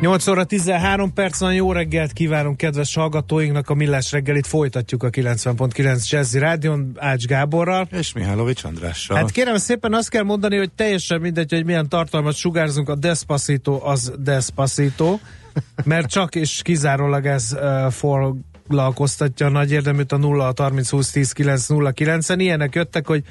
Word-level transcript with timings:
8 0.00 0.26
óra 0.26 0.44
13 0.44 1.12
perc 1.12 1.38
van, 1.38 1.54
jó 1.54 1.72
reggelt 1.72 2.12
kívánunk 2.12 2.56
kedves 2.56 2.94
hallgatóinknak, 2.94 3.70
a 3.70 3.74
Millás 3.74 4.12
reggelit 4.12 4.46
folytatjuk 4.46 5.02
a 5.02 5.10
90.9 5.10 6.08
Jazzy 6.08 6.38
Rádion 6.38 6.92
Ács 6.96 7.24
Gáborral. 7.24 7.88
És 7.90 8.12
Mihálovics 8.12 8.64
Andrással. 8.64 9.16
Hát 9.16 9.30
kérem 9.30 9.56
szépen 9.56 9.94
azt 9.94 10.08
kell 10.08 10.22
mondani, 10.22 10.56
hogy 10.56 10.72
teljesen 10.72 11.20
mindegy, 11.20 11.52
hogy 11.52 11.64
milyen 11.64 11.88
tartalmat 11.88 12.34
sugárzunk, 12.34 12.88
a 12.88 12.94
Despacito 12.94 13.80
az 13.84 14.12
Despacito, 14.18 15.18
mert 15.84 16.10
csak 16.10 16.34
és 16.34 16.60
kizárólag 16.62 17.26
ez 17.26 17.52
uh, 17.52 17.90
foglalkoztatja 17.90 19.46
a 19.46 19.50
nagy 19.50 19.72
érdeműt 19.72 20.12
a 20.12 20.16
0 20.16 20.52
30 20.56 20.90
20 20.90 21.10
10 21.10 21.32
9 21.32 21.66
0 21.66 21.92
9-en. 21.94 22.36
Ilyenek 22.38 22.74
jöttek, 22.74 23.06
hogy 23.06 23.22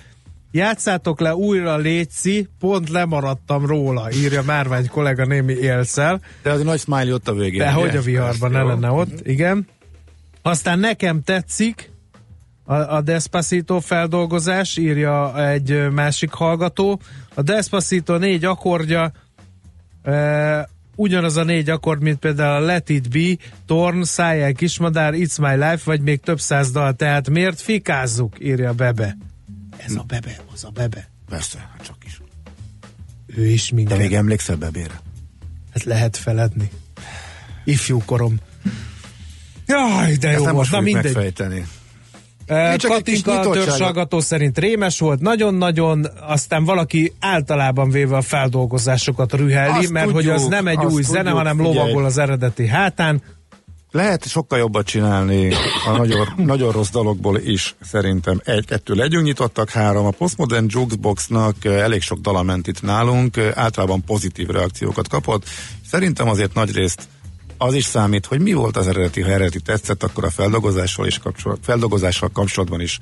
Játszátok 0.52 1.20
le 1.20 1.35
újra 1.35 1.77
Léci, 1.77 2.48
pont 2.59 2.90
lemaradtam 2.90 3.66
róla, 3.66 4.12
írja 4.12 4.41
Márvány 4.44 4.88
kollega 4.88 5.26
némi 5.26 5.54
élszel. 5.54 6.21
De 6.41 6.52
az 6.52 6.62
nagy 6.62 6.80
smiley 6.80 7.13
ott 7.13 7.27
a 7.27 7.34
végén. 7.34 7.59
De 7.59 7.71
hogy 7.71 7.95
a 7.95 8.02
viharban 8.02 8.52
ne 8.52 8.63
lenne 8.63 8.90
ott, 8.90 9.27
igen. 9.27 9.68
Aztán 10.41 10.80
nekem 10.80 11.23
tetszik 11.23 11.91
a, 12.66 12.73
a 12.73 13.02
Despacito 13.02 13.80
feldolgozás, 13.80 14.77
írja 14.77 15.48
egy 15.49 15.91
másik 15.91 16.32
hallgató. 16.32 16.99
A 17.34 17.41
Despacito 17.41 18.18
négy 18.18 18.46
akkordja, 18.46 19.12
e, 20.04 20.70
ugyanaz 20.96 21.38
a 21.38 21.43
négy 21.43 21.70
akkord, 21.70 22.01
mint 22.01 22.20
például 22.20 22.63
a 22.63 22.66
Let 22.66 22.90
It 22.90 23.10
Be, 23.10 23.46
Torn, 23.66 24.04
Szájjel 24.04 24.54
Kismadár, 24.54 25.13
It's 25.16 25.41
My 25.41 25.54
Life, 25.54 25.82
vagy 25.84 26.01
még 26.01 26.20
több 26.20 26.40
száz 26.40 26.71
dal, 26.71 26.93
tehát 26.93 27.29
miért 27.29 27.62
fikázzuk, 27.62 28.35
írja 28.40 28.73
Bebe. 28.73 29.18
Ez 29.86 29.96
a 29.96 30.04
Bebe, 30.08 30.36
az 30.54 30.64
a 30.64 30.70
Bebe. 30.70 31.10
Persze, 31.30 31.70
hát 31.78 31.86
csak 31.86 31.96
is. 32.05 32.22
Ő 33.36 33.46
is 33.48 33.72
minden. 33.72 33.98
De 33.98 34.04
még 34.04 34.14
emlékszel 34.14 34.55
Bebére? 34.55 35.02
Hát 35.74 35.84
lehet 35.84 36.18
feledni. 36.18 36.70
Ifjú 37.64 38.02
korom. 38.06 38.36
Jaj, 39.68 40.16
de 40.16 40.28
Ezt 40.28 40.38
jó 40.38 40.44
nem 40.44 40.54
volt. 40.54 40.56
most 40.56 40.72
Na 40.72 40.80
mindegy. 40.80 41.04
megfejteni. 41.04 41.66
Kis 42.48 42.90
Katinka 42.90 43.32
nyitottságot. 43.32 43.54
törzshallgató 43.54 44.20
szerint 44.20 44.58
rémes 44.58 45.00
volt, 45.00 45.20
nagyon-nagyon, 45.20 46.06
aztán 46.22 46.63
valaki 46.63 47.13
általában 47.20 47.90
véve 47.90 48.16
a 48.18 48.22
feldolgozásokat 48.22 49.34
rüheli, 49.34 49.72
Azt 49.84 49.90
mert 49.91 50.06
hogy 50.06 50.13
tudjuk, 50.13 50.34
az 50.34 50.46
nem 50.46 50.68
egy 50.68 50.86
új 50.86 51.02
zene, 51.02 51.18
tudjuk, 51.18 51.38
hanem 51.38 51.58
figyelj. 51.58 51.76
lovagol 51.76 52.06
az 52.06 52.18
eredeti 52.18 52.68
hátán. 52.68 53.22
Lehet 53.96 54.27
sokkal 54.27 54.60
jobbat 54.60 54.85
csinálni 54.85 55.54
a 55.85 55.98
nagyon, 55.98 56.27
nagyon 56.54 56.71
rossz 56.71 56.90
dalokból 56.90 57.38
is, 57.38 57.76
szerintem. 57.82 58.41
Egy, 58.43 58.65
ettől 58.68 58.98
legyünk 58.98 59.26
nyitottak, 59.26 59.70
három. 59.70 60.05
A 60.05 60.10
Postmodern 60.10 60.65
Jukeboxnak 60.70 61.65
elég 61.65 62.01
sok 62.01 62.20
dala 62.20 62.43
ment 62.43 62.68
itt 62.68 62.82
nálunk, 62.82 63.38
általában 63.38 64.03
pozitív 64.03 64.47
reakciókat 64.47 65.07
kapott. 65.07 65.50
Szerintem 65.88 66.29
azért 66.29 66.53
nagyrészt 66.53 67.07
az 67.57 67.73
is 67.73 67.85
számít, 67.85 68.25
hogy 68.25 68.40
mi 68.40 68.53
volt 68.53 68.78
az 68.78 68.88
eredeti, 68.88 69.22
ha 69.22 69.29
eredeti 69.29 69.59
tetszett, 69.59 70.03
akkor 70.03 70.23
a 70.23 70.29
feldolgozással, 70.29 71.07
is 71.07 71.18
kapcsolat, 71.18 71.59
feldolgozással 71.62 72.29
kapcsolatban 72.34 72.81
is 72.81 73.00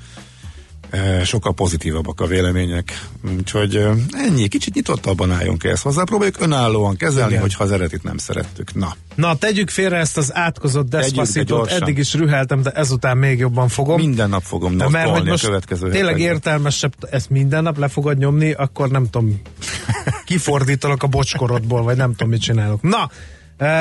sokkal 1.24 1.54
pozitívabbak 1.54 2.22
a 2.22 2.26
vélemények. 2.26 3.08
Úgyhogy 3.38 3.76
e, 3.76 3.94
ennyi, 4.12 4.48
kicsit 4.48 4.74
nyitottabban 4.74 5.32
álljunk 5.32 5.64
ehhez 5.64 5.82
hozzá, 5.82 6.04
próbáljuk 6.04 6.42
önállóan 6.42 6.96
kezelni, 6.96 7.30
Igen. 7.30 7.42
hogyha 7.42 7.64
az 7.64 7.72
eredetit 7.72 8.04
nem 8.04 8.18
szerettük. 8.18 8.74
Na, 8.74 8.96
Na, 9.16 9.36
tegyük 9.36 9.70
félre 9.70 9.98
ezt 9.98 10.18
az 10.18 10.36
átkozott 10.36 10.90
despacitot, 10.90 11.68
eddig 11.68 11.98
is 11.98 12.14
rüheltem, 12.14 12.62
de 12.62 12.70
ezután 12.70 13.18
még 13.18 13.40
jobban 13.40 13.68
fogom. 13.68 13.96
minden 14.00 14.30
nap 14.30 14.44
fogom 14.44 14.78
De 14.78 14.90
mert 14.90 14.94
hogy 14.94 15.04
nappolni 15.04 15.28
a 15.28 15.32
most 15.32 15.46
következő 15.46 15.90
tényleg 15.90 16.14
hetekben. 16.14 16.34
értelmesebb, 16.34 16.94
ezt 17.12 17.30
minden 17.30 17.64
nap 17.64 17.78
le 17.78 17.88
fogod 17.88 18.18
nyomni, 18.18 18.52
akkor 18.52 18.90
nem 18.90 19.10
tudom, 19.10 19.42
kifordítalak 20.26 21.04
a 21.04 21.08
bocskorodból, 21.08 21.84
vagy 21.84 21.98
nem 21.98 22.12
tudom, 22.12 22.30
mit 22.30 22.42
csinálok. 22.42 22.82
Na, 22.82 22.98
eh, 22.98 23.08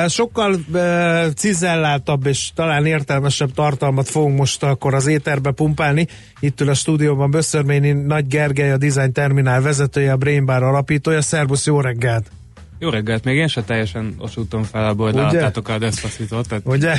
sokkal 0.08 0.56
cizelláltabb 1.34 2.26
és 2.26 2.50
talán 2.54 2.86
értelmesebb 2.86 3.52
tartalmat 3.52 4.08
fogunk 4.08 4.38
most 4.38 4.62
akkor 4.62 4.94
az 4.94 5.06
éterbe 5.06 5.50
pumpálni. 5.50 6.06
Itt 6.40 6.60
ül 6.60 6.68
a 6.68 6.74
stúdióban 6.74 7.30
Böszörményi 7.30 7.92
Nagy 7.92 8.26
Gergely, 8.26 8.72
a 8.72 8.76
Design 8.76 9.12
Terminál 9.12 9.60
vezetője, 9.60 10.12
a 10.12 10.16
Brain 10.16 10.44
Bar 10.44 10.62
alapítója. 10.62 11.22
Szervusz, 11.22 11.66
jó 11.66 11.80
reggelt! 11.80 12.30
Jó 12.78 12.88
reggelt, 12.88 13.24
még 13.24 13.36
én 13.36 13.48
se 13.48 13.62
teljesen 13.62 14.14
osúttam 14.18 14.62
fel 14.62 14.94
Ugye? 14.94 15.20
leadtátok 15.20 15.68
a 15.68 15.78
Despacitot, 15.78 16.48
tehát 16.48 16.66
Ugye? 16.66 16.94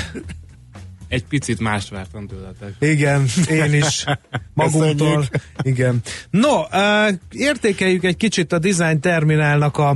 egy 1.14 1.24
picit 1.26 1.60
mást 1.60 1.90
vártam 1.90 2.28
tőletek. 2.28 2.76
Igen, 2.80 3.26
én 3.50 3.74
is 3.74 4.06
magunktól. 4.54 5.26
Igen. 5.62 6.02
No, 6.30 6.62
értékeljük 7.32 8.04
egy 8.04 8.18
kicsit 8.18 8.54
a 8.54 8.60
Design 8.60 9.00
Terminálnak 9.00 9.78
a, 9.78 9.96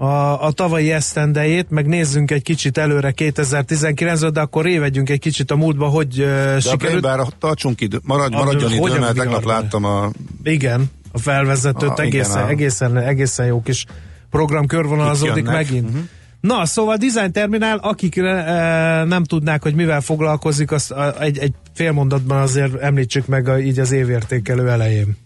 a, 0.00 0.44
a 0.46 0.50
tavalyi 0.50 0.92
esztendejét, 0.92 1.70
meg 1.70 1.86
nézzünk 1.86 2.30
egy 2.30 2.42
kicsit 2.42 2.78
előre 2.78 3.10
2019 3.10 4.20
de 4.32 4.40
akkor 4.40 4.64
révedjünk 4.64 5.08
egy 5.10 5.18
kicsit 5.20 5.50
a 5.50 5.56
múltba, 5.56 5.86
hogy 5.86 6.18
uh, 6.20 6.24
De 6.26 6.54
a 6.54 6.60
sikerült. 6.60 7.00
Brainbar, 7.00 7.32
tartsunk 7.38 7.80
idő, 7.80 7.98
maradj, 8.04 8.34
A- 8.34 8.38
maradjon 8.38 8.72
idő, 8.72 8.98
mert 8.98 9.14
tegnap 9.16 9.44
láttam 9.44 9.84
a 9.84 10.10
Igen, 10.42 10.90
a 11.12 11.18
felvezetőt 11.18 11.88
Ah, 11.98 12.06
igen, 12.06 12.06
egészen, 12.06 12.42
a- 12.42 12.48
egészen, 12.48 12.96
egészen 12.96 13.46
jó 13.46 13.62
kis 13.62 13.84
program 14.30 14.66
körvonalazódik 14.66 15.44
megint. 15.44 15.90
Mhm. 15.90 15.98
Na, 16.40 16.64
szóval 16.66 16.96
Design 16.96 17.32
Terminál, 17.32 17.76
akik 17.78 18.16
e, 18.16 19.04
nem 19.04 19.24
tudnák, 19.24 19.62
hogy 19.62 19.74
mivel 19.74 20.00
foglalkozik, 20.00 20.70
azt 20.72 20.90
a, 20.90 21.20
egy, 21.22 21.38
egy 21.38 21.52
fél 21.74 21.92
mondatban 21.92 22.40
azért 22.40 22.74
említsük 22.80 23.26
meg 23.26 23.48
a, 23.48 23.58
így 23.58 23.78
az 23.78 23.92
évértékelő 23.92 24.68
elején. 24.70 25.16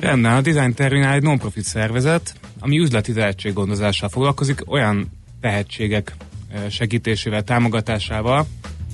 Rendben, 0.00 0.32
a 0.36 0.40
Design 0.40 0.74
Terminál 0.74 1.12
egy 1.14 1.22
non-profit 1.22 1.64
szervezet, 1.64 2.34
ami 2.64 2.78
üzleti 2.78 3.12
tehetséggondozással 3.12 4.08
foglalkozik, 4.08 4.70
olyan 4.70 5.10
tehetségek 5.40 6.14
eh, 6.48 6.62
segítésével, 6.70 7.42
támogatásával, 7.42 8.46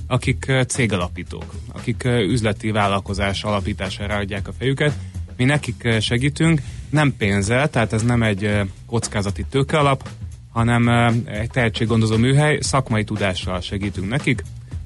akik 0.07 0.51
cégalapítók, 0.67 1.53
akik 1.73 2.03
üzleti 2.03 2.71
vállalkozás 2.71 3.43
alapítására 3.43 4.15
adják 4.15 4.47
a 4.47 4.53
fejüket. 4.57 4.93
Mi 5.37 5.43
nekik 5.43 5.87
segítünk, 5.99 6.61
nem 6.89 7.15
pénzzel, 7.17 7.69
tehát 7.69 7.93
ez 7.93 8.03
nem 8.03 8.23
egy 8.23 8.59
kockázati 8.85 9.45
tőkealap, 9.49 10.09
hanem 10.49 10.87
egy 11.25 11.49
tehetséggondozó 11.49 12.17
műhely, 12.17 12.57
szakmai 12.61 13.03
tudással 13.03 13.61
segítünk 13.61 14.09
nekik, 14.09 14.43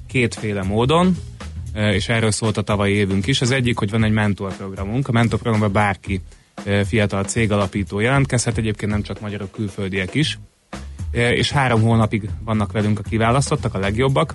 kétféle 0.08 0.64
módon, 0.64 1.18
és 1.74 2.10
erről 2.10 2.32
szólt 2.32 2.58
a 2.58 2.62
tavalyi 2.62 2.94
évünk 2.94 3.28
is. 3.28 3.42
Az 3.42 3.52
egyik, 3.52 3.78
hogy 3.78 3.90
van 3.90 4.04
egy 4.04 4.12
mentorprogramunk. 4.12 5.08
A 5.08 5.12
mentorprogramban 5.12 5.72
bárki 5.72 6.22
eh, 6.64 6.84
fiatal 6.84 7.24
cégalapító 7.24 8.00
jelentkezhet, 8.00 8.58
egyébként 8.58 8.92
nem 8.92 9.02
csak 9.02 9.20
magyarok, 9.20 9.52
külföldiek 9.52 10.14
is. 10.14 10.40
Eh, 11.12 11.32
És 11.32 11.52
három 11.52 11.82
hónapig 11.82 12.30
vannak 12.44 12.72
velünk 12.72 13.00
a 13.00 13.04
kiválasztottak, 13.10 13.74
a 13.74 13.80
legjobbak. 13.80 14.34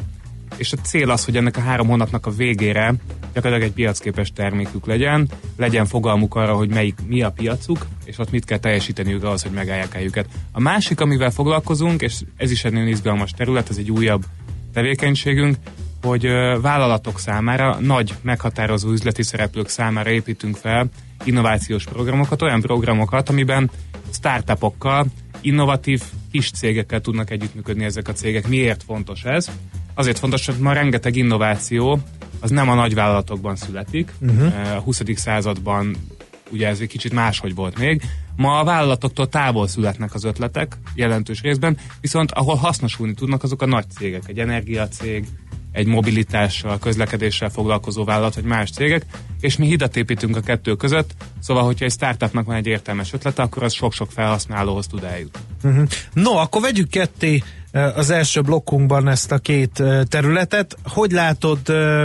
És 0.57 0.73
a 0.73 0.77
cél 0.77 1.11
az, 1.11 1.25
hogy 1.25 1.37
ennek 1.37 1.57
a 1.57 1.61
három 1.61 1.87
hónapnak 1.87 2.27
a 2.27 2.31
végére 2.31 2.95
gyakorlatilag 3.33 3.69
egy 3.69 3.75
piacképes 3.75 4.33
termékük 4.33 4.87
legyen, 4.87 5.29
legyen 5.57 5.87
fogalmuk 5.87 6.35
arra, 6.35 6.55
hogy 6.55 6.69
melyik, 6.69 6.99
mi 7.07 7.23
a 7.23 7.31
piacuk, 7.31 7.87
és 8.05 8.19
ott 8.19 8.31
mit 8.31 8.45
kell 8.45 8.59
teljesíteniük 8.59 9.25
ahhoz, 9.25 9.43
hogy 9.43 9.53
megállják 9.53 9.93
helyüket. 9.93 10.27
A 10.53 10.61
másik, 10.61 11.01
amivel 11.01 11.31
foglalkozunk, 11.31 12.03
és 12.03 12.21
ez 12.37 12.51
is 12.51 12.65
egy 12.65 12.73
nagyon 12.73 12.89
izgalmas 12.89 13.31
terület, 13.31 13.71
ez 13.71 13.77
egy 13.77 13.91
újabb 13.91 14.25
tevékenységünk, 14.73 15.57
hogy 16.03 16.27
vállalatok 16.61 17.19
számára, 17.19 17.77
nagy 17.81 18.15
meghatározó 18.23 18.91
üzleti 18.91 19.23
szereplők 19.23 19.69
számára 19.69 20.11
építünk 20.11 20.57
fel 20.57 20.89
innovációs 21.25 21.84
programokat, 21.84 22.43
olyan 22.43 22.61
programokat, 22.61 23.28
amiben 23.28 23.71
startupokkal, 24.13 25.07
innovatív 25.41 26.03
kis 26.31 26.51
cégekkel 26.51 27.01
tudnak 27.01 27.31
együttműködni 27.31 27.84
ezek 27.84 28.09
a 28.09 28.13
cégek. 28.13 28.49
Miért 28.49 28.83
fontos 28.83 29.25
ez? 29.25 29.51
Azért 29.95 30.19
fontos, 30.19 30.47
hogy 30.47 30.59
ma 30.59 30.72
rengeteg 30.72 31.17
innováció 31.17 32.01
az 32.41 32.51
nem 32.51 32.69
a 32.69 32.75
nagyvállalatokban 32.75 33.57
születik. 33.57 34.13
Uh-huh. 34.21 34.77
A 34.77 34.81
20. 34.81 35.03
században 35.15 35.97
ugye 36.51 36.69
ez 36.69 36.81
egy 36.81 36.89
kicsit 36.89 37.13
máshogy 37.13 37.55
volt 37.55 37.78
még. 37.78 38.03
Ma 38.37 38.59
a 38.59 38.65
vállalatoktól 38.65 39.28
távol 39.28 39.69
születnek 39.69 40.15
az 40.15 40.25
ötletek, 40.25 40.77
jelentős 40.95 41.41
részben, 41.41 41.77
viszont 42.01 42.33
ahol 42.33 42.55
hasznosulni 42.55 43.15
tudnak 43.15 43.43
azok 43.43 43.63
a 43.63 43.66
nagy 43.66 43.91
cégek, 43.91 44.23
egy 44.27 44.39
energiacég, 44.39 45.27
egy 45.72 45.87
mobilitással, 45.87 46.78
közlekedéssel 46.78 47.49
foglalkozó 47.49 48.05
vállalat, 48.05 48.34
vagy 48.34 48.45
más 48.45 48.71
cégek, 48.71 49.07
és 49.41 49.57
mi 49.57 49.67
hidat 49.67 49.97
építünk 49.97 50.37
a 50.37 50.41
kettő 50.41 50.75
között, 50.75 51.11
szóval, 51.41 51.65
hogyha 51.65 51.84
egy 51.84 51.93
startupnak 51.93 52.47
van 52.47 52.57
egy 52.57 52.67
értelmes 52.67 53.13
ötlete, 53.13 53.43
akkor 53.43 53.63
az 53.63 53.72
sok-sok 53.72 54.11
felhasználóhoz 54.11 54.87
tud 54.87 55.05
eljutni. 55.05 55.41
No, 56.13 56.37
akkor 56.37 56.61
vegyük 56.61 56.89
ketté 56.89 57.43
az 57.72 58.11
első 58.11 58.41
blokkunkban 58.41 59.09
ezt 59.09 59.33
a 59.33 59.39
két 59.39 59.83
területet. 60.09 60.77
Hogy 60.84 61.11
látod, 61.11 61.59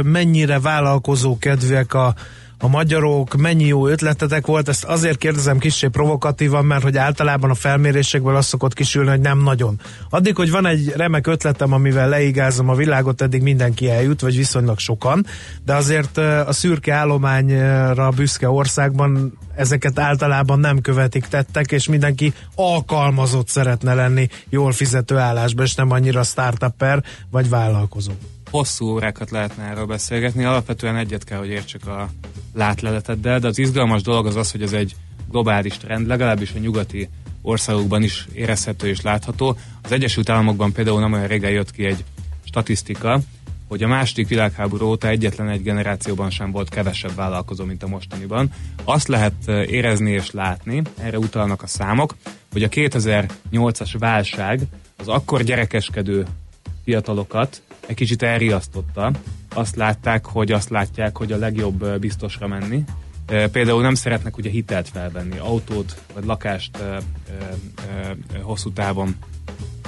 mennyire 0.03 0.59
vállalkozó 0.59 1.37
kedvűek 1.37 1.93
a, 1.93 2.15
a 2.59 2.67
magyarok, 2.67 3.35
mennyi 3.35 3.65
jó 3.65 3.87
ötletetek 3.87 4.45
volt, 4.45 4.67
ezt 4.67 4.83
azért 4.83 5.17
kérdezem 5.17 5.57
kicsit 5.57 5.89
provokatívan, 5.89 6.65
mert 6.65 6.83
hogy 6.83 6.97
általában 6.97 7.49
a 7.49 7.55
felmérésekből 7.55 8.35
az 8.35 8.45
szokott 8.45 8.73
kisülni, 8.73 9.09
hogy 9.09 9.19
nem 9.19 9.39
nagyon. 9.39 9.79
Addig, 10.09 10.35
hogy 10.35 10.51
van 10.51 10.65
egy 10.65 10.93
remek 10.95 11.27
ötletem, 11.27 11.73
amivel 11.73 12.09
leigázom 12.09 12.69
a 12.69 12.75
világot, 12.75 13.21
eddig 13.21 13.41
mindenki 13.41 13.89
eljut, 13.89 14.21
vagy 14.21 14.35
viszonylag 14.35 14.79
sokan, 14.79 15.25
de 15.65 15.73
azért 15.73 16.17
a 16.17 16.51
szürke 16.51 16.93
állományra 16.93 18.09
büszke 18.09 18.49
országban 18.49 19.37
ezeket 19.55 19.99
általában 19.99 20.59
nem 20.59 20.81
követik 20.81 21.25
tettek, 21.25 21.71
és 21.71 21.87
mindenki 21.87 22.33
alkalmazott 22.55 23.47
szeretne 23.47 23.93
lenni 23.93 24.27
jól 24.49 24.71
fizető 24.71 25.17
állásban, 25.17 25.65
és 25.65 25.75
nem 25.75 25.91
annyira 25.91 26.23
startupper 26.23 27.03
vagy 27.31 27.49
vállalkozó 27.49 28.11
hosszú 28.55 28.85
órákat 28.85 29.31
lehetne 29.31 29.63
erről 29.63 29.85
beszélgetni. 29.85 30.43
Alapvetően 30.43 30.95
egyet 30.95 31.23
kell, 31.23 31.37
hogy 31.37 31.49
értsek 31.49 31.87
a 31.87 32.09
látleleteddel, 32.53 33.39
de 33.39 33.47
az 33.47 33.57
izgalmas 33.57 34.01
dolog 34.01 34.25
az 34.25 34.35
az, 34.35 34.51
hogy 34.51 34.61
ez 34.61 34.73
egy 34.73 34.95
globális 35.29 35.77
trend, 35.77 36.07
legalábbis 36.07 36.53
a 36.55 36.59
nyugati 36.59 37.09
országokban 37.41 38.03
is 38.03 38.27
érezhető 38.33 38.87
és 38.87 39.01
látható. 39.01 39.57
Az 39.81 39.91
Egyesült 39.91 40.29
Államokban 40.29 40.71
például 40.71 40.99
nem 40.99 41.13
olyan 41.13 41.27
régen 41.27 41.51
jött 41.51 41.71
ki 41.71 41.85
egy 41.85 42.03
statisztika, 42.43 43.19
hogy 43.67 43.83
a 43.83 43.87
második 43.87 44.27
világháború 44.27 44.85
óta 44.85 45.07
egyetlen 45.07 45.49
egy 45.49 45.63
generációban 45.63 46.29
sem 46.29 46.51
volt 46.51 46.69
kevesebb 46.69 47.15
vállalkozó, 47.15 47.65
mint 47.65 47.83
a 47.83 47.87
mostaniban. 47.87 48.49
Azt 48.83 49.07
lehet 49.07 49.33
eh, 49.45 49.71
érezni 49.71 50.11
és 50.11 50.31
látni, 50.31 50.81
erre 50.99 51.17
utalnak 51.17 51.61
a 51.61 51.67
számok, 51.67 52.15
hogy 52.51 52.63
a 52.63 52.69
2008-as 52.69 53.95
válság 53.99 54.61
az 54.97 55.07
akkor 55.07 55.43
gyerekeskedő 55.43 56.25
fiatalokat 56.83 57.61
egy 57.85 57.95
kicsit 57.95 58.21
elriasztotta. 58.23 59.11
Azt 59.53 59.75
látták, 59.75 60.25
hogy 60.25 60.51
azt 60.51 60.69
látják, 60.69 61.17
hogy 61.17 61.31
a 61.31 61.37
legjobb 61.37 61.99
biztosra 61.99 62.47
menni. 62.47 62.83
Például 63.51 63.81
nem 63.81 63.93
szeretnek 63.93 64.37
ugye 64.37 64.49
hitelt 64.49 64.89
felvenni, 64.89 65.37
autót 65.37 66.01
vagy 66.13 66.25
lakást 66.25 66.77
hosszú 68.41 68.71
távon 68.71 69.15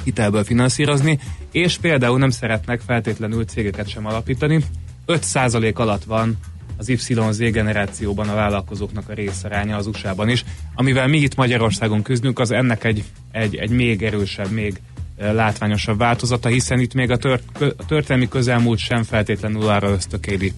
hitelből 0.03 0.43
finanszírozni, 0.43 1.19
és 1.51 1.77
például 1.77 2.17
nem 2.17 2.29
szeretnek 2.29 2.81
feltétlenül 2.81 3.45
cégeket 3.45 3.87
sem 3.87 4.05
alapítani. 4.05 4.63
5% 5.07 5.75
alatt 5.75 6.03
van 6.03 6.37
az 6.77 6.89
YZ 6.89 7.37
generációban 7.37 8.29
a 8.29 8.33
vállalkozóknak 8.33 9.09
a 9.09 9.13
részaránya 9.13 9.75
az 9.75 9.87
USA-ban 9.87 10.29
is. 10.29 10.45
Amivel 10.75 11.07
mi 11.07 11.17
itt 11.17 11.35
Magyarországon 11.35 12.01
küzdünk, 12.01 12.39
az 12.39 12.51
ennek 12.51 12.83
egy, 12.83 13.03
egy, 13.31 13.55
egy 13.55 13.69
még 13.69 14.03
erősebb, 14.03 14.51
még 14.51 14.81
látványosabb 15.17 15.97
változata, 15.97 16.49
hiszen 16.49 16.79
itt 16.79 16.93
még 16.93 17.11
a, 17.11 17.17
tört, 17.17 17.43
a 17.77 17.85
történelmi 17.85 18.27
közelmúlt 18.27 18.79
sem 18.79 19.03
feltétlenül 19.03 19.67
arra 19.67 19.89
ösztökéli 19.89 20.53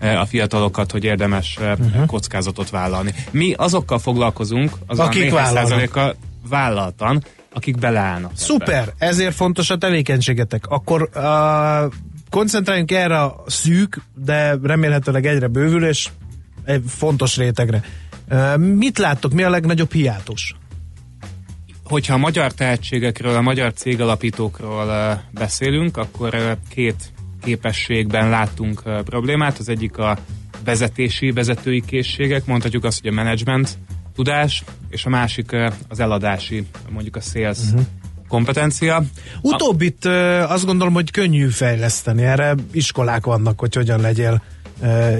a 0.00 0.26
fiatalokat, 0.26 0.90
hogy 0.90 1.04
érdemes 1.04 1.58
uh-huh. 1.60 2.06
kockázatot 2.06 2.70
vállalni. 2.70 3.14
Mi 3.30 3.52
azokkal 3.56 3.98
foglalkozunk, 3.98 4.70
az 4.86 4.98
akik 4.98 5.30
százaléka 5.30 6.14
vállaltan, 6.48 7.24
akik 7.52 7.78
beleállnak. 7.78 8.30
Szuper, 8.34 8.82
ebben. 8.82 8.94
ezért 8.98 9.34
fontos 9.34 9.70
a 9.70 9.78
tevékenységetek. 9.78 10.66
Akkor 10.66 11.08
uh, 11.14 11.92
koncentráljunk 12.30 12.90
erre 12.90 13.20
a 13.20 13.42
szűk, 13.46 14.00
de 14.14 14.58
remélhetőleg 14.62 15.26
egyre 15.26 15.46
bővül, 15.46 15.86
és 15.86 16.08
egy 16.64 16.82
fontos 16.86 17.36
rétegre. 17.36 17.82
Uh, 18.30 18.56
mit 18.56 18.98
láttok, 18.98 19.32
mi 19.32 19.42
a 19.42 19.50
legnagyobb 19.50 19.92
hiátus? 19.92 20.54
Hogyha 21.92 22.14
a 22.14 22.18
magyar 22.18 22.52
tehetségekről, 22.52 23.36
a 23.36 23.40
magyar 23.40 23.72
cégalapítókról 23.72 25.20
beszélünk, 25.30 25.96
akkor 25.96 26.56
két 26.68 27.12
képességben 27.42 28.28
láttunk 28.28 28.82
problémát. 29.04 29.58
Az 29.58 29.68
egyik 29.68 29.98
a 29.98 30.18
vezetési, 30.64 31.30
vezetői 31.30 31.82
készségek, 31.86 32.46
mondhatjuk 32.46 32.84
azt, 32.84 33.00
hogy 33.00 33.10
a 33.10 33.14
management 33.14 33.78
tudás, 34.14 34.64
és 34.88 35.04
a 35.04 35.08
másik 35.08 35.56
az 35.88 36.00
eladási, 36.00 36.66
mondjuk 36.90 37.16
a 37.16 37.20
sales 37.20 37.58
uh-huh. 37.58 37.82
kompetencia. 38.28 39.02
Utóbbit 39.40 40.04
azt 40.48 40.64
gondolom, 40.64 40.94
hogy 40.94 41.10
könnyű 41.10 41.48
fejleszteni. 41.48 42.22
Erre 42.22 42.54
iskolák 42.70 43.24
vannak, 43.24 43.60
hogy 43.60 43.74
hogyan 43.74 44.00
legyél 44.00 44.42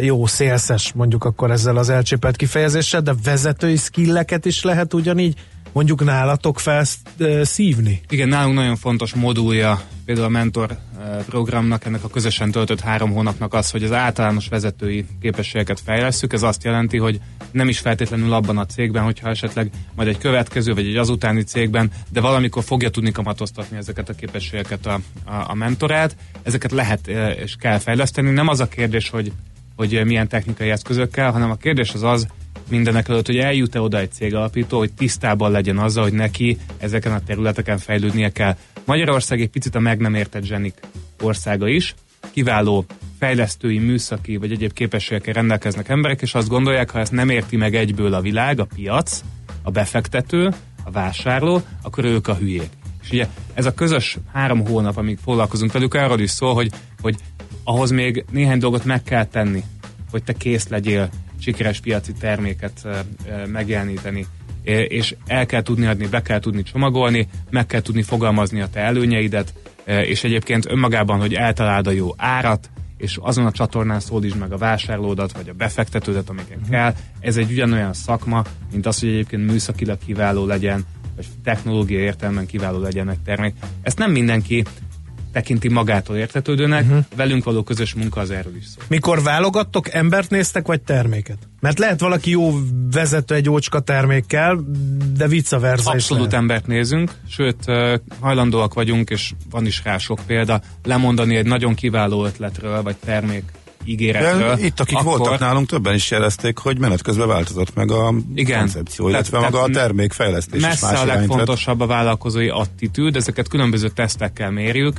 jó 0.01 0.27
szélszes, 0.27 0.93
mondjuk 0.93 1.25
akkor 1.25 1.51
ezzel 1.51 1.77
az 1.77 1.89
elcsépelt 1.89 2.37
kifejezéssel, 2.37 3.01
de 3.01 3.15
vezetői 3.25 3.77
skilleket 3.77 4.45
is 4.45 4.63
lehet 4.63 4.95
ugyanígy 4.95 5.35
mondjuk 5.73 6.05
nálatok 6.05 6.59
felszívni? 6.61 8.01
Igen, 8.09 8.29
nálunk 8.29 8.55
nagyon 8.55 8.77
fontos 8.77 9.15
modulja 9.15 9.81
például 10.05 10.27
a 10.27 10.31
mentor 10.31 10.79
programnak, 11.27 11.85
ennek 11.85 12.05
a 12.05 12.09
közösen 12.09 12.51
töltött 12.51 12.81
három 12.81 13.13
hónapnak 13.13 13.55
az, 13.55 13.71
hogy 13.71 13.85
az 13.85 13.93
általános 13.93 14.49
vezetői 14.49 15.07
képességeket 15.21 15.81
fejlesztjük. 15.81 16.33
Ez 16.33 16.43
azt 16.43 16.65
jelenti, 16.65 16.99
hogy 16.99 17.21
nem 17.51 17.69
is 17.69 17.79
feltétlenül 17.79 18.33
abban 18.33 18.59
a 18.59 18.67
cégben, 18.67 19.03
hogyha 19.03 19.29
esetleg 19.29 19.71
majd 19.95 20.09
egy 20.09 20.19
következő 20.19 20.75
vagy 20.75 20.87
egy 20.87 20.97
azutáni 20.97 21.43
cégben, 21.43 21.91
de 22.09 22.21
valamikor 22.21 22.65
fogja 22.65 22.91
tudni 22.91 23.13
kamatoztatni 23.13 23.77
ezeket 23.77 24.09
a 24.09 24.15
képességeket 24.15 24.87
a, 24.87 25.01
a, 25.25 25.51
a 25.51 25.55
mentorát. 25.55 26.17
Ezeket 26.43 26.73
lehet 26.73 27.09
és 27.43 27.57
kell 27.59 27.79
fejleszteni. 27.79 28.31
Nem 28.31 28.49
az 28.49 28.61
a 28.61 28.69
kérdés, 28.69 29.09
hogy 29.09 29.33
hogy 29.77 30.05
milyen 30.05 30.29
technikai 30.29 30.71
eszközökkel, 30.71 31.31
hanem 31.31 31.51
a 31.51 31.57
kérdés 31.57 31.93
az 31.95 32.03
az, 32.03 32.27
mindenek 32.73 33.09
előtt, 33.09 33.27
hogy 33.27 33.39
eljut-e 33.39 33.81
oda 33.81 33.99
egy 33.99 34.13
cégalapító, 34.13 34.79
hogy 34.79 34.93
tisztában 34.93 35.51
legyen 35.51 35.79
azzal, 35.79 36.03
hogy 36.03 36.13
neki 36.13 36.59
ezeken 36.79 37.13
a 37.13 37.21
területeken 37.21 37.79
fejlődnie 37.79 38.31
kell. 38.31 38.57
Magyarország 38.85 39.41
egy 39.41 39.51
picit 39.51 39.75
a 39.75 39.81
meg 39.81 39.99
nem 39.99 40.15
értett 40.15 40.45
zsenik 40.45 40.81
országa 41.21 41.69
is, 41.69 41.95
kiváló 42.31 42.85
fejlesztői, 43.19 43.79
műszaki 43.79 44.37
vagy 44.37 44.53
egyéb 44.53 44.73
képességekkel 44.73 45.35
rendelkeznek 45.35 45.89
emberek, 45.89 46.23
és 46.23 46.35
azt 46.35 46.49
gondolják, 46.49 46.91
ha 46.91 46.99
ezt 46.99 47.13
nem 47.13 47.29
érti 47.29 47.57
meg 47.57 47.75
egyből 47.75 48.15
a 48.15 48.21
világ, 48.21 48.61
a 48.61 48.67
piac, 48.75 49.23
a 49.63 49.71
befektető, 49.71 50.51
a 50.85 50.91
vásárló, 50.91 51.63
akkor 51.83 52.05
ők 52.05 52.29
a 52.29 52.35
hülyék. 52.35 52.69
És 53.03 53.11
ugye 53.11 53.27
ez 53.55 53.67
a 53.67 53.75
közös 53.75 54.19
három 54.33 54.67
hónap, 54.67 54.97
amíg 54.97 55.19
foglalkozunk 55.23 55.73
velük, 55.73 55.95
arról 55.95 56.21
is 56.21 56.31
szól, 56.31 56.55
hogy, 56.55 56.71
hogy 57.01 57.17
ahhoz 57.65 57.91
még 57.91 58.25
néhány 58.31 58.59
dolgot 58.59 58.85
meg 58.85 59.03
kell 59.03 59.25
tenni, 59.25 59.63
hogy 60.11 60.23
te 60.23 60.33
kész 60.33 60.69
legyél 60.69 61.11
sikeres 61.43 61.81
piaci 61.81 62.12
terméket 62.12 62.89
megjeleníteni 63.47 64.27
és 64.89 65.15
el 65.27 65.47
kell 65.47 65.62
tudni 65.62 65.87
adni, 65.87 66.06
be 66.06 66.23
kell 66.23 66.39
tudni 66.39 66.62
csomagolni, 66.62 67.29
meg 67.50 67.67
kell 67.67 67.81
tudni 67.81 68.03
fogalmazni 68.03 68.61
a 68.61 68.69
te 68.69 68.81
előnyeidet, 68.81 69.55
és 69.85 70.25
egyébként 70.25 70.67
önmagában, 70.71 71.21
hogy 71.21 71.35
eltaláld 71.35 71.87
a 71.87 71.91
jó 71.91 72.09
árat, 72.17 72.71
és 72.97 73.19
azon 73.21 73.47
a 73.47 73.53
csatornán 73.53 74.00
szólítsd 74.00 74.39
meg 74.39 74.53
a 74.53 74.56
vásárlódat, 74.56 75.33
vagy 75.33 75.49
a 75.49 75.53
befektetődet, 75.53 76.29
amiket 76.29 76.56
uh-huh. 76.56 76.71
kell. 76.71 76.94
Ez 77.21 77.37
egy 77.37 77.50
ugyanolyan 77.50 77.93
szakma, 77.93 78.45
mint 78.73 78.87
az, 78.87 79.00
hogy 79.00 79.09
egyébként 79.09 79.50
műszakilag 79.50 79.99
kiváló 80.07 80.47
legyen, 80.47 80.85
vagy 81.16 81.26
technológia 81.45 81.99
értelmen 81.99 82.47
kiváló 82.47 82.78
legyen 82.78 83.11
egy 83.11 83.21
termék. 83.25 83.55
Ezt 83.83 83.99
nem 83.99 84.11
mindenki 84.11 84.64
tekinti 85.33 85.69
magától 85.69 86.17
értetődőnek, 86.17 86.85
uh-huh. 86.85 87.05
velünk 87.17 87.45
való 87.45 87.62
közös 87.62 87.95
munka 87.95 88.21
az 88.21 88.31
erről 88.31 88.57
is 88.57 88.67
szól. 88.67 88.85
Mikor 88.89 89.23
válogattok, 89.23 89.93
embert 89.95 90.31
néztek, 90.31 90.67
vagy 90.67 90.81
terméket? 90.81 91.39
Mert 91.61 91.79
lehet 91.79 92.01
valaki 92.01 92.31
jó 92.31 92.53
vezető 92.93 93.35
egy 93.35 93.49
ócska 93.49 93.81
termékkel, 93.81 94.65
de 95.17 95.29
vice 95.29 95.59
versa 95.59 95.91
Abszolút 95.91 96.27
is 96.27 96.33
embert 96.33 96.67
nézünk, 96.67 97.12
sőt 97.29 97.65
hajlandóak 98.21 98.75
vagyunk, 98.75 99.11
és 99.11 99.33
van 99.51 99.67
is 99.67 99.81
rá 99.85 99.99
sok 99.99 100.21
példa, 100.27 100.61
lemondani 100.85 101.37
egy 101.37 101.47
nagyon 101.47 101.75
kiváló 101.75 102.25
ötletről, 102.25 102.83
vagy 102.83 102.97
termék 102.97 103.45
ígéretről. 103.85 104.55
De 104.55 104.65
itt, 104.65 104.81
akik 104.81 104.97
akkor... 104.97 105.19
voltak 105.19 105.39
nálunk, 105.39 105.69
többen 105.69 105.95
is 105.95 106.11
jelezték, 106.11 106.59
hogy 106.59 106.79
menet 106.79 107.03
közben 107.03 107.29
változott 107.29 107.75
meg 107.75 107.91
a 107.91 108.15
igen, 108.35 108.59
koncepció, 108.59 109.09
illetve 109.09 109.39
tehát, 109.39 109.53
maga 109.53 109.65
tehát 109.65 109.77
a 109.77 109.81
termékfejlesztés 109.81 110.62
Messze 110.62 110.99
a 110.99 111.05
legfontosabb 111.05 111.81
a 111.81 111.87
vállalkozói 111.87 112.49
attitűd, 112.49 113.17
ezeket 113.17 113.49
különböző 113.49 113.89
tesztekkel 113.89 114.51
mérjük, 114.51 114.97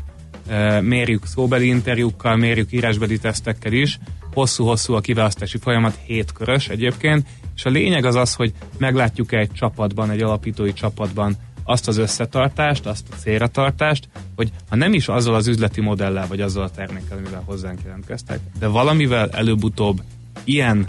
mérjük 0.81 1.25
szóbeli 1.25 1.67
interjúkkal, 1.67 2.35
mérjük 2.35 2.71
írásbeli 2.71 3.17
tesztekkel 3.17 3.73
is. 3.73 4.00
Hosszú-hosszú 4.33 4.93
a 4.93 5.01
kiválasztási 5.01 5.57
folyamat, 5.57 6.00
hétkörös 6.05 6.67
egyébként, 6.67 7.27
és 7.55 7.65
a 7.65 7.69
lényeg 7.69 8.05
az 8.05 8.15
az, 8.15 8.33
hogy 8.33 8.53
meglátjuk 8.77 9.31
egy 9.31 9.51
csapatban, 9.51 10.09
egy 10.09 10.21
alapítói 10.21 10.73
csapatban 10.73 11.35
azt 11.63 11.88
az 11.88 11.97
összetartást, 11.97 12.85
azt 12.85 13.07
a 13.12 13.15
célratartást, 13.15 14.09
hogy 14.35 14.51
ha 14.69 14.75
nem 14.75 14.93
is 14.93 15.07
azzal 15.07 15.35
az 15.35 15.47
üzleti 15.47 15.81
modellel, 15.81 16.27
vagy 16.27 16.41
azzal 16.41 16.63
a 16.63 16.69
termékkel, 16.69 17.17
amivel 17.17 17.43
hozzánk 17.45 17.79
jelentkeztek, 17.83 18.39
de 18.59 18.67
valamivel 18.67 19.29
előbb-utóbb 19.29 20.01
ilyen 20.43 20.88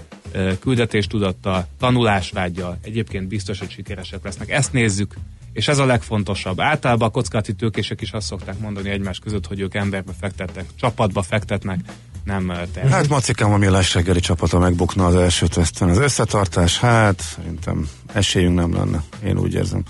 küldetéstudattal, 0.61 1.67
tanulásvágyjal 1.79 2.79
egyébként 2.83 3.29
biztos, 3.29 3.59
hogy 3.59 3.71
sikeresek 3.71 4.25
lesznek. 4.25 4.51
Ezt 4.51 4.73
nézzük 4.73 5.15
és 5.55 5.69
ez 5.69 5.79
a 5.79 5.85
legfontosabb. 5.85 6.61
Általában 6.61 7.09
a 7.09 7.11
kockázati 7.11 7.55
tőkések 7.55 8.01
is 8.01 8.11
azt 8.11 8.27
szokták 8.27 8.59
mondani 8.59 8.91
egymás 8.91 9.19
között, 9.19 9.47
hogy 9.47 9.61
ők 9.61 9.75
emberbe 9.75 10.13
fektetnek, 10.21 10.65
csapatba 10.81 11.23
fektetnek, 11.23 11.79
nem 12.25 12.53
termék. 12.73 12.93
Hát 12.93 13.09
macikám, 13.09 13.53
a 13.53 13.57
millás 13.57 13.95
reggeli 13.95 14.21
csapata 14.21 14.59
megbukna 14.59 15.07
az 15.07 15.15
első 15.15 15.47
teszten. 15.47 15.89
Az 15.89 15.99
összetartás, 15.99 16.79
hát 16.79 17.21
szerintem 17.21 17.89
esélyünk 18.13 18.55
nem 18.55 18.75
lenne, 18.75 19.03
én 19.25 19.39
úgy 19.39 19.55
érzem. 19.55 19.83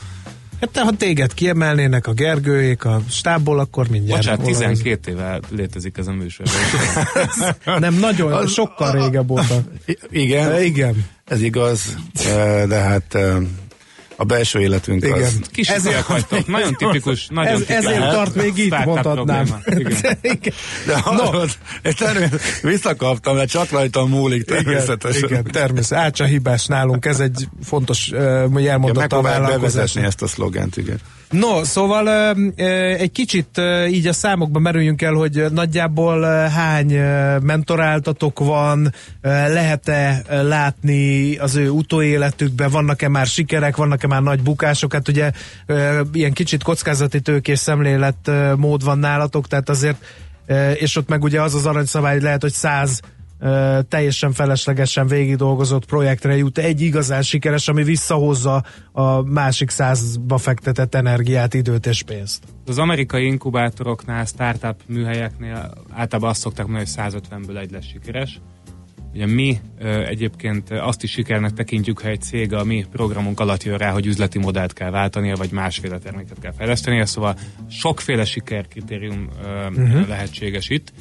Hát 0.61 0.78
ha 0.78 0.90
téged 0.90 1.35
kiemelnének 1.35 2.06
a 2.06 2.12
Gergőjék 2.12 2.85
a 2.85 3.02
stábból, 3.11 3.59
akkor 3.59 3.88
mindjárt. 3.88 4.23
Bocsánat, 4.23 4.47
12 4.47 5.11
éve 5.11 5.40
létezik 5.50 5.99
ez 5.99 6.06
a 6.06 6.12
műsor. 6.12 6.47
Nem, 7.78 7.94
nagyon, 7.94 8.33
az, 8.33 8.52
sokkal 8.52 8.92
régebb 8.92 9.30
óta. 9.30 9.62
Igen, 10.11 10.62
igen. 10.62 11.06
Ez 11.25 11.42
igaz, 11.42 11.97
de 12.68 12.76
hát 12.76 13.18
a 14.16 14.25
belső 14.25 14.61
életünk 14.61 15.04
Igen. 15.04 15.23
az... 15.23 15.38
Kis 15.52 15.68
ezért 15.68 16.06
vagytok, 16.06 16.47
nagyon 16.47 16.75
tipikus, 16.83 17.26
nagyon 17.26 17.52
Ez, 17.52 17.68
ezért 17.68 18.11
tart 18.11 18.35
még 18.35 18.59
itt, 18.59 18.85
mondhatnám. 18.85 19.47
De 20.87 21.02
no. 21.04 21.40
visszakaptam, 22.62 23.37
mert 23.37 23.50
csak 23.50 23.71
rajtam 23.71 24.09
múlik 24.09 24.44
természetesen. 24.44 25.23
Igen, 25.23 25.40
igen 25.40 25.52
természetesen. 25.52 26.04
Ácsa 26.04 26.25
hibás 26.25 26.66
nálunk, 26.66 27.04
ez 27.04 27.21
egy 27.21 27.49
fontos 27.64 28.11
uh, 28.12 28.66
elmondott 28.66 29.11
ja, 29.11 29.18
a 29.18 29.23
vállalkozás. 29.23 29.97
ezt 29.97 30.23
a 30.23 30.26
szlogent, 30.26 30.76
igen. 30.76 30.99
No, 31.35 31.64
szóval 31.64 32.35
egy 32.97 33.12
kicsit 33.12 33.61
így 33.88 34.07
a 34.07 34.12
számokba 34.12 34.59
merüljünk 34.59 35.03
el, 35.03 35.12
hogy 35.12 35.45
nagyjából 35.53 36.23
hány 36.49 36.93
mentoráltatok 37.43 38.38
van, 38.38 38.93
lehet-e 39.23 40.23
látni 40.29 41.37
az 41.37 41.57
ő 41.57 41.69
utóéletükben, 41.69 42.71
vannak-e 42.71 43.09
már 43.09 43.26
sikerek, 43.26 43.76
vannak-e 43.76 44.07
már 44.07 44.23
nagy 44.23 44.43
bukások, 44.43 44.93
hát 44.93 45.09
ugye 45.09 45.31
ilyen 46.12 46.33
kicsit 46.33 46.62
kockázati 46.62 47.21
tőkés 47.21 47.59
szemlélet 47.59 48.31
mód 48.57 48.85
van 48.85 48.99
nálatok, 48.99 49.47
tehát 49.47 49.69
azért 49.69 50.05
és 50.75 50.97
ott 50.97 51.09
meg 51.09 51.23
ugye 51.23 51.43
az 51.43 51.55
az 51.55 51.67
aranyszabály, 51.67 52.12
hogy 52.12 52.23
lehet, 52.23 52.43
hogy 52.43 52.53
száz 52.53 53.00
teljesen 53.89 54.33
feleslegesen 54.33 55.07
végig 55.07 55.37
dolgozott 55.37 55.85
projektre 55.85 56.37
jut 56.37 56.59
egy 56.59 56.81
igazán 56.81 57.23
sikeres, 57.23 57.69
ami 57.69 57.83
visszahozza 57.83 58.65
a 58.93 59.23
másik 59.23 59.71
százba 59.71 60.39
fektetett 60.39 60.95
energiát, 60.95 61.55
időt 61.55 61.87
és 61.87 62.03
pénzt. 62.03 62.45
Az 62.67 62.79
amerikai 62.79 63.27
inkubátoroknál, 63.27 64.25
startup 64.25 64.77
műhelyeknél 64.87 65.75
általában 65.91 66.31
azt 66.31 66.41
szokták 66.41 66.67
mondani, 66.67 66.89
hogy 66.95 67.13
150-ből 67.31 67.61
egy 67.61 67.71
lesz 67.71 67.87
sikeres. 67.87 68.41
Ugye 69.13 69.27
mi 69.27 69.61
egyébként 70.07 70.71
azt 70.71 71.03
is 71.03 71.11
sikernek 71.11 71.53
tekintjük, 71.53 72.01
ha 72.01 72.09
egy 72.09 72.21
cég 72.21 72.53
a 72.53 72.65
mi 72.65 72.87
programunk 72.93 73.41
alatt 73.41 73.63
jön 73.63 73.79
rá, 73.79 73.91
hogy 73.91 74.07
üzleti 74.07 74.39
modellt 74.39 74.73
kell 74.73 74.91
váltania, 74.91 75.37
vagy 75.37 75.51
másféle 75.51 75.99
terméket 75.99 76.39
kell 76.41 76.53
fejlesztenie, 76.53 77.05
szóval 77.05 77.37
sokféle 77.69 78.25
sikerkritérium 78.25 79.29
uh-huh. 79.77 80.09
lehetséges 80.09 80.69
itt. 80.69 80.93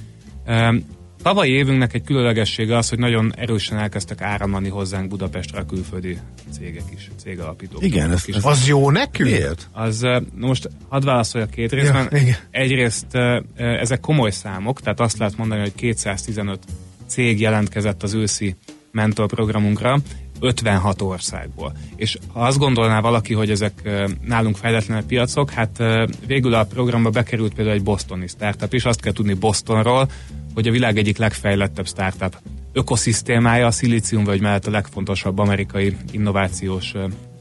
Tavalyi 1.24 1.52
évünknek 1.52 1.94
egy 1.94 2.04
különlegessége 2.04 2.78
az, 2.78 2.90
hogy 2.90 3.00
nagyon 3.00 3.34
erősen 3.36 3.78
elkezdtek 3.78 4.22
áramlani 4.22 4.70
hozzánk 4.70 5.08
Budapestre 5.08 5.60
a 5.60 5.66
külföldi 5.66 6.18
cégek 6.52 6.84
is, 6.96 7.10
cégalapítók. 7.18 7.84
Igen, 7.84 8.12
ez, 8.12 8.28
is. 8.28 8.36
az 8.42 8.68
jó 8.68 8.92
nekünk? 8.92 9.30
Miért? 9.30 9.70
Az, 9.72 10.02
no 10.36 10.48
most 10.48 10.70
hadd 10.88 11.06
válaszoljak 11.06 11.50
két 11.50 11.72
részben. 11.72 12.08
Ja, 12.12 12.36
Egyrészt 12.52 13.16
ezek 13.56 14.00
komoly 14.00 14.32
számok, 14.32 14.82
tehát 14.82 15.00
azt 15.00 15.18
lehet 15.18 15.38
mondani, 15.38 15.62
hogy 15.62 15.76
215 15.76 16.60
cég 17.08 17.40
jelentkezett 17.40 18.04
az 18.04 18.14
őszi 18.14 18.56
mentorprogramunkra, 18.92 20.00
56 20.40 21.02
országból. 21.02 21.74
És 21.96 22.18
ha 22.34 22.40
azt 22.40 22.58
gondolná 22.58 23.02
valaki, 23.02 23.34
hogy 23.34 23.50
ezek 23.50 23.90
nálunk 24.26 24.56
fejletlen 24.56 25.06
piacok, 25.06 25.52
hát 25.52 25.84
végül 26.28 26.54
a 26.54 26.64
programba 26.64 27.10
bekerült 27.10 27.54
például 27.54 27.76
egy 27.76 27.84
bostoni 27.84 28.28
startup 28.28 28.74
is, 28.74 28.86
azt 28.86 29.02
kell 29.02 29.14
tudni 29.14 29.34
Bostonról, 29.34 30.10
hogy 30.54 30.68
a 30.68 30.72
világ 30.72 30.98
egyik 30.98 31.18
legfejlettebb 31.18 31.88
startup 31.88 32.38
ökoszisztémája, 32.74 33.66
a 33.66 33.72
szilícium 33.72 34.24
vagy 34.24 34.42
mellett 34.42 34.68
a 34.68 34.72
legfontosabb 34.72 35.38
amerikai 35.38 35.96
innovációs 36.12 36.94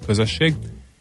közösség. 0.07 0.54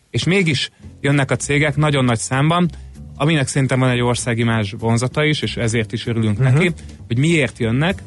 És 0.10 0.24
mégis 0.24 0.72
jönnek 1.02 1.32
a 1.32 1.36
cégek 1.36 1.76
nagyon 1.76 2.06
nagy 2.06 2.20
számban, 2.20 2.70
aminek 3.16 3.48
szerintem 3.48 3.80
van 3.80 3.90
egy 3.90 4.02
országi 4.02 4.44
más 4.44 4.76
vonzata 4.80 5.24
is, 5.24 5.42
és 5.42 5.58
ezért 5.58 5.92
is 5.92 6.08
örülünk 6.08 6.40
uh-huh. 6.40 6.54
neki, 6.54 6.72
hogy 7.08 7.18
miért 7.18 7.60
jönnek, 7.60 8.02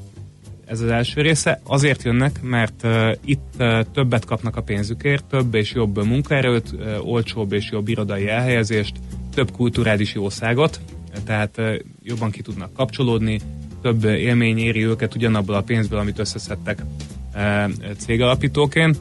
ez 0.67 0.81
az 0.81 0.89
első 0.89 1.21
része. 1.21 1.61
Azért 1.67 2.03
jönnek, 2.03 2.43
mert 2.43 2.83
uh, 2.85 3.13
itt 3.25 3.55
uh, 3.59 3.81
többet 3.93 4.25
kapnak 4.25 4.57
a 4.57 4.63
pénzükért, 4.63 5.25
több 5.25 5.55
és 5.55 5.73
jobb 5.73 6.05
munkaerőt, 6.05 6.73
uh, 6.73 7.07
olcsóbb 7.07 7.53
és 7.53 7.71
jobb 7.71 7.89
irodai 7.89 8.29
elhelyezést, 8.29 8.97
több 9.35 9.51
kulturális 9.51 10.15
jószágot, 10.15 10.81
tehát 11.25 11.59
uh, 11.59 11.75
jobban 12.03 12.31
ki 12.31 12.43
tudnak 12.43 12.73
kapcsolódni, 12.73 13.41
több 13.85 14.05
élmény 14.05 14.59
éri 14.59 14.85
őket 14.85 15.15
ugyanabból 15.15 15.55
a 15.55 15.63
pénzből, 15.63 15.99
amit 15.99 16.19
összeszedtek 16.19 16.83
uh, 17.35 17.73
cégalapítóként, 17.97 19.01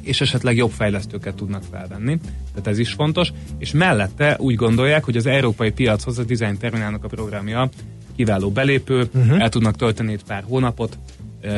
és 0.00 0.20
esetleg 0.20 0.56
jobb 0.56 0.70
fejlesztőket 0.70 1.34
tudnak 1.34 1.62
felvenni. 1.70 2.18
Tehát 2.50 2.66
ez 2.66 2.78
is 2.78 2.92
fontos. 2.92 3.32
És 3.58 3.72
mellette 3.72 4.36
úgy 4.38 4.54
gondolják, 4.54 5.04
hogy 5.04 5.16
az 5.16 5.26
európai 5.26 5.70
piachoz 5.70 6.18
a 6.18 6.24
Design 6.24 6.58
Terminálnak 6.58 7.04
a 7.04 7.08
programja 7.08 7.68
kiváló 8.16 8.50
belépő, 8.50 9.08
uh-huh. 9.14 9.40
el 9.40 9.48
tudnak 9.48 9.76
tölteni 9.76 10.12
itt 10.12 10.24
pár 10.24 10.44
hónapot, 10.46 10.98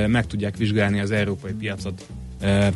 meg 0.06 0.26
tudják 0.26 0.56
vizsgálni 0.56 1.00
az 1.00 1.10
európai 1.10 1.52
piacot 1.52 2.06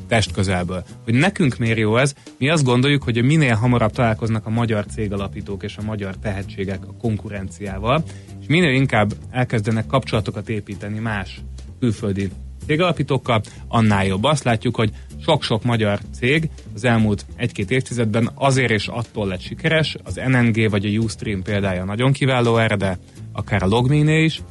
test 0.08 0.32
közelből. 0.32 0.84
Hogy 1.04 1.14
nekünk 1.14 1.58
miért 1.58 1.78
jó 1.78 1.96
ez? 1.96 2.14
Mi 2.38 2.48
azt 2.50 2.64
gondoljuk, 2.64 3.02
hogy 3.02 3.24
minél 3.24 3.54
hamarabb 3.54 3.92
találkoznak 3.92 4.46
a 4.46 4.50
magyar 4.50 4.86
cégalapítók 4.86 5.62
és 5.62 5.76
a 5.76 5.82
magyar 5.82 6.16
tehetségek 6.16 6.84
a 6.86 6.94
konkurenciával, 7.00 8.04
és 8.40 8.46
minél 8.46 8.72
inkább 8.72 9.12
elkezdenek 9.30 9.86
kapcsolatokat 9.86 10.48
építeni 10.48 10.98
más 10.98 11.40
külföldi 11.80 12.30
cégalapítókkal, 12.66 13.42
annál 13.68 14.06
jobb. 14.06 14.24
Azt 14.24 14.44
látjuk, 14.44 14.76
hogy 14.76 14.90
sok-sok 15.22 15.64
magyar 15.64 15.98
cég 16.14 16.50
az 16.74 16.84
elmúlt 16.84 17.26
egy-két 17.36 17.70
évtizedben 17.70 18.30
azért 18.34 18.70
és 18.70 18.86
attól 18.86 19.26
lett 19.26 19.40
sikeres, 19.40 19.96
az 20.04 20.20
NNG 20.26 20.70
vagy 20.70 20.86
a 20.86 20.98
Ustream 20.98 21.42
példája 21.42 21.84
nagyon 21.84 22.12
kiváló 22.12 22.56
erre, 22.56 22.76
de 22.76 22.98
akár 23.32 23.62
a 23.62 23.66
Logminé 23.66 24.24
is, 24.24 24.42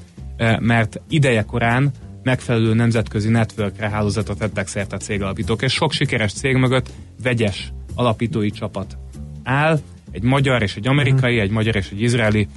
mert 0.60 1.02
ideje 1.10 1.42
korán 1.42 1.92
megfelelő 2.28 2.74
nemzetközi 2.74 3.30
networkre 3.30 3.90
hálózatot 3.90 4.38
tettek 4.38 4.68
szert 4.68 4.94
a 4.94 4.98
cégalapítók, 4.98 5.62
és 5.62 5.74
sok 5.74 5.92
sikeres 5.92 6.34
cég 6.34 6.56
mögött 6.56 6.90
vegyes 7.24 7.74
alapítói 7.96 8.50
csapat 8.50 8.98
áll, 9.44 9.80
egy 10.12 10.24
magyar 10.24 10.62
és 10.62 10.76
egy 10.76 10.88
amerikai, 10.88 11.30
uh-huh. 11.30 11.44
egy 11.44 11.52
magyar 11.52 11.76
és 11.76 11.90
egy 11.92 12.02
izraeli 12.02 12.48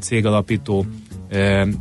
cégalapító, 0.00 0.86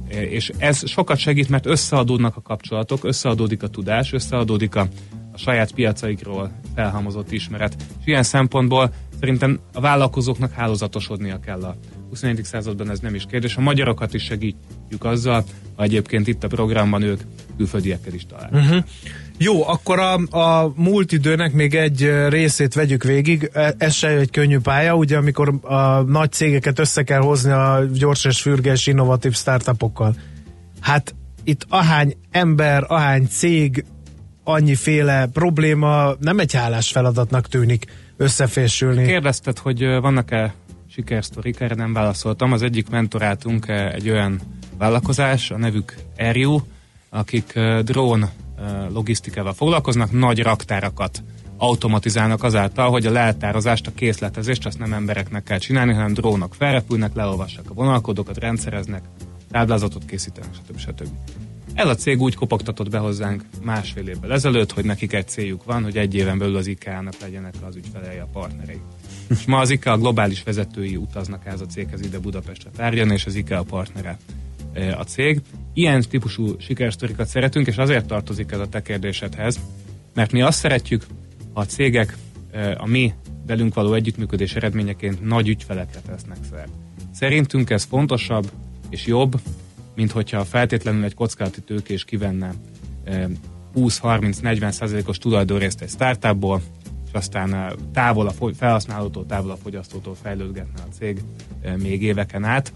és 0.10 0.52
ez 0.58 0.90
sokat 0.90 1.18
segít, 1.18 1.50
mert 1.50 1.66
összeadódnak 1.66 2.36
a 2.36 2.42
kapcsolatok, 2.42 3.04
összeadódik 3.04 3.64
a 3.64 3.68
tudás, 3.68 4.14
összeadódik 4.14 4.76
a, 4.76 4.88
a 5.32 5.38
saját 5.38 5.72
piacaikról 5.72 6.52
felhalmozott 6.76 7.32
ismeret. 7.32 7.76
És 8.00 8.06
ilyen 8.06 8.24
szempontból 8.24 8.94
szerintem 9.20 9.60
a 9.74 9.80
vállalkozóknak 9.80 10.52
hálózatosodnia 10.52 11.40
kell 11.40 11.64
a 11.64 11.76
21. 12.10 12.44
században 12.44 12.92
ez 12.92 13.00
nem 13.00 13.16
is 13.16 13.26
kérdés. 13.30 13.56
A 13.56 13.62
magyarokat 13.62 14.14
is 14.14 14.24
segítjük 14.24 15.04
azzal, 15.04 15.44
ha 15.76 15.84
egyébként 15.84 16.28
itt 16.28 16.44
a 16.44 16.48
programban 16.48 17.02
ők 17.02 17.22
külföldiekkel 17.58 18.14
is 18.14 18.26
találnak. 18.26 18.62
Uh-huh. 18.62 18.84
Jó, 19.38 19.68
akkor 19.68 20.00
a, 20.00 20.38
a 20.38 20.74
múlt 20.76 21.12
időnek 21.12 21.54
még 21.54 21.76
egy 21.76 22.12
részét 22.30 22.74
vegyük 22.74 23.04
végig. 23.04 23.50
E, 23.54 23.74
ez 23.78 23.94
se 23.94 24.08
egy 24.08 24.30
könnyű 24.30 24.60
pálya, 24.60 24.96
ugye 24.96 25.18
amikor 25.18 25.54
a 25.62 26.02
nagy 26.02 26.32
cégeket 26.32 26.80
össze 26.80 27.04
kell 27.04 27.22
hozni 27.22 27.52
a 27.52 27.84
gyors 27.94 28.26
és 28.26 28.42
fürges 28.42 28.88
innovatív 28.88 29.34
startupokkal. 29.34 30.16
Hát 30.80 31.16
itt 31.44 31.66
ahány 31.70 32.14
ember, 32.32 32.84
ahány 32.88 33.28
cég, 33.30 33.86
annyiféle 34.44 35.28
probléma 35.34 36.16
nem 36.20 36.40
egy 36.40 36.54
hálás 36.54 36.92
feladatnak 36.92 37.48
tűnik 37.48 37.86
összefésülni. 38.18 39.06
Kérdezted, 39.06 39.58
hogy 39.58 39.84
vannak-e 39.84 40.54
sikersztorik, 40.98 41.60
erre 41.60 41.76
nem 41.76 41.94
válaszoltam. 41.94 42.52
Az 42.52 42.62
egyik 42.62 42.90
mentorátunk 42.90 43.68
egy 43.68 44.10
olyan 44.10 44.40
vállalkozás, 44.78 45.52
a 45.52 45.58
nevük 45.58 45.96
Eriu, 46.16 46.60
akik 47.10 47.60
drón 47.82 48.30
logisztikával 48.90 49.54
foglalkoznak, 49.54 50.12
nagy 50.12 50.42
raktárakat 50.42 51.24
automatizálnak 51.58 52.44
azáltal, 52.44 52.90
hogy 52.90 53.06
a 53.06 53.12
leltározást, 53.12 53.88
a 53.88 53.92
készletezést 53.96 54.66
azt 54.66 54.80
nem 54.80 54.94
embereknek 54.94 55.44
kell 55.44 55.58
csinálni, 55.58 55.94
hanem 55.94 56.14
drónok 56.14 56.56
felrepülnek, 56.56 57.16
leolvassák 57.16 57.70
a 57.70 57.74
vonalkódokat, 57.74 58.38
rendszereznek, 58.38 59.04
táblázatot 59.52 60.06
készítenek, 60.06 60.54
stb. 60.54 60.78
stb. 60.78 61.08
Ez 61.74 61.88
a 61.88 61.96
cég 61.96 62.22
úgy 62.22 62.36
kopogtatott 62.36 62.90
be 62.90 62.98
hozzánk 62.98 63.44
másfél 63.64 64.08
évvel 64.08 64.34
ezelőtt, 64.34 64.72
hogy 64.72 64.86
nekik 64.86 65.14
egy 65.14 65.28
céljuk 65.28 65.64
van, 65.64 65.84
hogy 65.84 65.98
egy 65.98 66.16
éven 66.16 66.38
belül 66.38 66.56
az 66.56 66.68
IKEA-nak 66.68 67.20
legyenek 67.22 67.54
az 67.68 67.76
ügyfelei 67.76 68.18
a 68.18 68.28
partnerei. 68.34 68.82
És 69.30 69.46
ma 69.46 69.58
az 69.60 69.70
IKEA 69.70 69.98
globális 69.98 70.44
vezetői 70.44 70.96
utaznak 70.96 71.46
ez 71.46 71.62
a 71.62 71.66
céghez 71.66 72.02
ide 72.02 72.20
Budapestre 72.20 72.70
tárgyalni, 72.76 73.14
és 73.14 73.26
az 73.26 73.36
IKEA 73.36 73.64
partnere 73.64 74.18
a 74.98 75.04
cég. 75.04 75.42
Ilyen 75.74 76.02
típusú 76.10 76.56
sikersztorikat 76.60 77.28
szeretünk, 77.28 77.68
és 77.68 77.78
azért 77.78 78.06
tartozik 78.06 78.52
ez 78.52 78.60
a 78.60 78.70
te 78.70 78.82
kérdésedhez, 78.82 79.60
mert 80.14 80.32
mi 80.32 80.42
azt 80.42 80.60
szeretjük, 80.60 81.06
ha 81.54 81.60
a 81.60 81.66
cégek 81.66 82.18
a 82.78 82.88
mi 82.88 83.14
velünk 83.48 83.74
való 83.74 83.94
együttműködés 83.94 84.56
eredményeként 84.56 85.26
nagy 85.26 85.48
ügyfelekre 85.48 86.00
tesznek 86.00 86.38
szert. 86.50 86.72
Szerintünk 87.14 87.70
ez 87.70 87.84
fontosabb 87.84 88.52
és 88.90 89.06
jobb, 89.06 89.42
mint 89.96 90.12
hogyha 90.12 90.46
feltétlenül 90.46 91.04
egy 91.04 91.14
kockázati 91.14 91.62
tőkés 91.62 92.06
kivenne 92.06 92.54
20-30-40 93.76 94.72
százalékos 94.72 95.18
tulajdonrészt 95.18 95.82
egy 95.82 95.90
startupból, 95.90 96.62
és 97.08 97.14
aztán 97.14 97.74
távol 97.94 98.28
a 98.28 98.54
felhasználótól, 98.54 99.26
távol 99.26 99.52
a 99.52 99.56
fogyasztótól 99.56 100.16
fejlődgetne 100.22 100.82
a 100.82 100.94
cég 100.94 101.22
még 101.78 102.04
éveken 102.04 102.44
át 102.44 102.72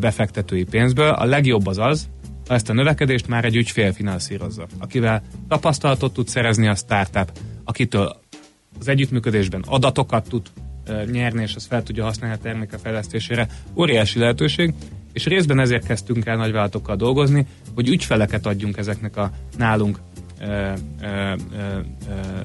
befektetői 0.00 0.64
pénzből. 0.64 1.08
A 1.08 1.24
legjobb 1.24 1.66
az 1.66 1.78
az, 1.78 2.08
ha 2.48 2.54
ezt 2.54 2.70
a 2.70 2.72
növekedést 2.72 3.28
már 3.28 3.44
egy 3.44 3.56
ügyfél 3.56 3.92
finanszírozza, 3.92 4.66
akivel 4.78 5.22
tapasztalatot 5.48 6.12
tud 6.12 6.28
szerezni 6.28 6.68
a 6.68 6.74
startup, 6.74 7.38
akitől 7.64 8.16
az 8.78 8.88
együttműködésben 8.88 9.64
adatokat 9.66 10.28
tud 10.28 10.42
nyerni, 11.10 11.42
és 11.42 11.54
azt 11.54 11.66
fel 11.66 11.82
tudja 11.82 12.04
használni 12.04 12.36
a 12.36 12.42
terméke 12.42 12.78
fejlesztésére. 12.78 13.48
Óriási 13.76 14.18
lehetőség, 14.18 14.74
és 15.12 15.24
részben 15.24 15.58
ezért 15.58 15.86
kezdtünk 15.86 16.26
el 16.26 16.36
nagyvállalatokkal 16.36 16.96
dolgozni, 16.96 17.46
hogy 17.74 17.88
ügyfeleket 17.88 18.46
adjunk 18.46 18.76
ezeknek 18.76 19.16
a 19.16 19.30
nálunk 19.56 19.98
ö, 20.40 20.72
ö, 21.00 21.34
ö, 21.52 21.80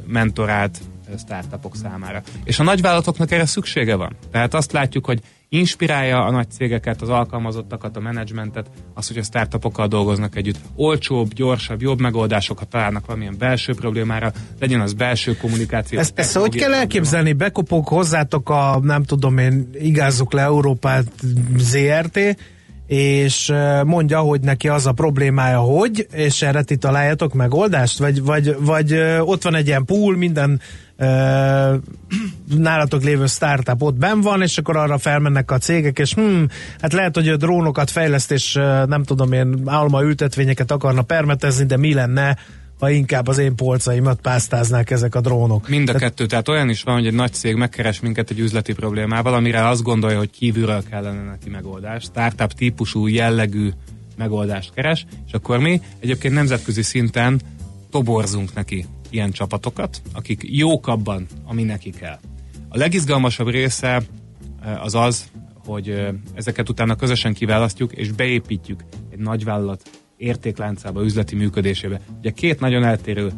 mentorált 0.07 0.79
startupok 1.17 1.75
számára. 1.75 2.21
És 2.43 2.59
a 2.59 2.63
nagyvállalatoknak 2.63 3.31
erre 3.31 3.45
szüksége 3.45 3.95
van. 3.95 4.15
Tehát 4.31 4.53
azt 4.53 4.71
látjuk, 4.71 5.05
hogy 5.05 5.21
inspirálja 5.49 6.25
a 6.25 6.31
nagy 6.31 6.51
cégeket, 6.51 7.01
az 7.01 7.09
alkalmazottakat, 7.09 7.97
a 7.97 7.99
menedzsmentet, 7.99 8.69
az, 8.93 9.07
hogy 9.07 9.17
a 9.17 9.23
startupokkal 9.23 9.87
dolgoznak 9.87 10.35
együtt. 10.35 10.59
Olcsóbb, 10.75 11.33
gyorsabb, 11.33 11.81
jobb 11.81 11.99
megoldásokat 11.99 12.67
találnak 12.67 13.05
valamilyen 13.05 13.35
belső 13.37 13.73
problémára, 13.73 14.31
legyen 14.59 14.81
az 14.81 14.93
belső 14.93 15.37
kommunikáció. 15.37 15.99
Ezt, 15.99 16.19
ezt 16.19 16.37
hogy 16.37 16.55
kell 16.55 16.73
elképzelni? 16.73 17.33
Bekopok 17.33 17.87
hozzátok 17.87 18.49
a, 18.49 18.79
nem 18.81 19.03
tudom 19.03 19.37
én, 19.37 19.69
igázzuk 19.73 20.33
le 20.33 20.41
Európát 20.41 21.05
ZRT, 21.57 22.19
és 22.91 23.53
mondja, 23.85 24.19
hogy 24.19 24.41
neki 24.41 24.67
az 24.67 24.85
a 24.85 24.91
problémája, 24.91 25.59
hogy, 25.59 26.07
és 26.13 26.41
erre 26.41 26.61
ti 26.61 26.75
találjatok 26.75 27.33
megoldást? 27.33 27.99
Vagy, 27.99 28.23
vagy, 28.23 28.55
vagy 28.59 28.93
ott 29.19 29.43
van 29.43 29.55
egy 29.55 29.67
ilyen 29.67 29.85
pool, 29.85 30.17
minden 30.17 30.61
nálatok 32.57 33.03
lévő 33.03 33.25
startup 33.25 33.81
ott 33.81 33.95
ben 33.95 34.21
van, 34.21 34.41
és 34.41 34.57
akkor 34.57 34.77
arra 34.77 34.97
felmennek 34.97 35.51
a 35.51 35.57
cégek, 35.57 35.99
és 35.99 36.13
hm, 36.13 36.43
hát 36.81 36.93
lehet, 36.93 37.15
hogy 37.15 37.27
a 37.27 37.37
drónokat 37.37 37.89
fejleszt, 37.89 38.31
és 38.31 38.53
nem 38.85 39.03
tudom 39.03 39.31
én, 39.31 39.61
alma 39.65 40.03
ültetvényeket 40.03 40.71
akarna 40.71 41.01
permetezni, 41.01 41.65
de 41.65 41.77
mi 41.77 41.93
lenne, 41.93 42.37
ha 42.81 42.89
inkább 42.89 43.27
az 43.27 43.37
én 43.37 43.55
polcaimat 43.55 44.21
pásztáznák 44.21 44.89
ezek 44.89 45.15
a 45.15 45.21
drónok. 45.21 45.67
Mind 45.67 45.89
a 45.89 45.93
kettő, 45.93 46.25
tehát 46.25 46.47
olyan 46.47 46.69
is 46.69 46.83
van, 46.83 46.95
hogy 46.95 47.07
egy 47.07 47.13
nagy 47.13 47.33
cég 47.33 47.55
megkeres 47.55 47.99
minket 47.99 48.29
egy 48.29 48.39
üzleti 48.39 48.73
problémával, 48.73 49.33
amire 49.33 49.67
azt 49.67 49.81
gondolja, 49.81 50.17
hogy 50.17 50.29
kívülről 50.29 50.83
kellene 50.89 51.23
neki 51.23 51.49
megoldás. 51.49 52.03
Startup 52.03 52.51
típusú, 52.53 53.07
jellegű 53.07 53.69
megoldást 54.17 54.73
keres, 54.73 55.05
és 55.27 55.33
akkor 55.33 55.59
mi 55.59 55.81
egyébként 55.99 56.33
nemzetközi 56.33 56.81
szinten 56.81 57.41
toborzunk 57.89 58.53
neki 58.53 58.85
ilyen 59.09 59.31
csapatokat, 59.31 60.01
akik 60.13 60.41
jók 60.43 60.87
abban, 60.87 61.25
ami 61.45 61.63
neki 61.63 61.89
kell. 61.89 62.19
A 62.69 62.77
legizgalmasabb 62.77 63.47
része 63.47 64.01
eh, 64.63 64.83
az 64.83 64.95
az, 64.95 65.25
hogy 65.65 65.89
eh, 65.89 66.07
ezeket 66.33 66.69
utána 66.69 66.95
közösen 66.95 67.33
kiválasztjuk, 67.33 67.91
és 67.91 68.11
beépítjük 68.11 68.83
egy 69.11 69.19
nagyvállalat 69.19 69.81
értékláncába, 70.21 71.03
üzleti 71.03 71.35
működésébe. 71.35 71.99
Ugye 72.19 72.29
két 72.29 72.59
nagyon 72.59 72.83
eltérő 72.83 73.31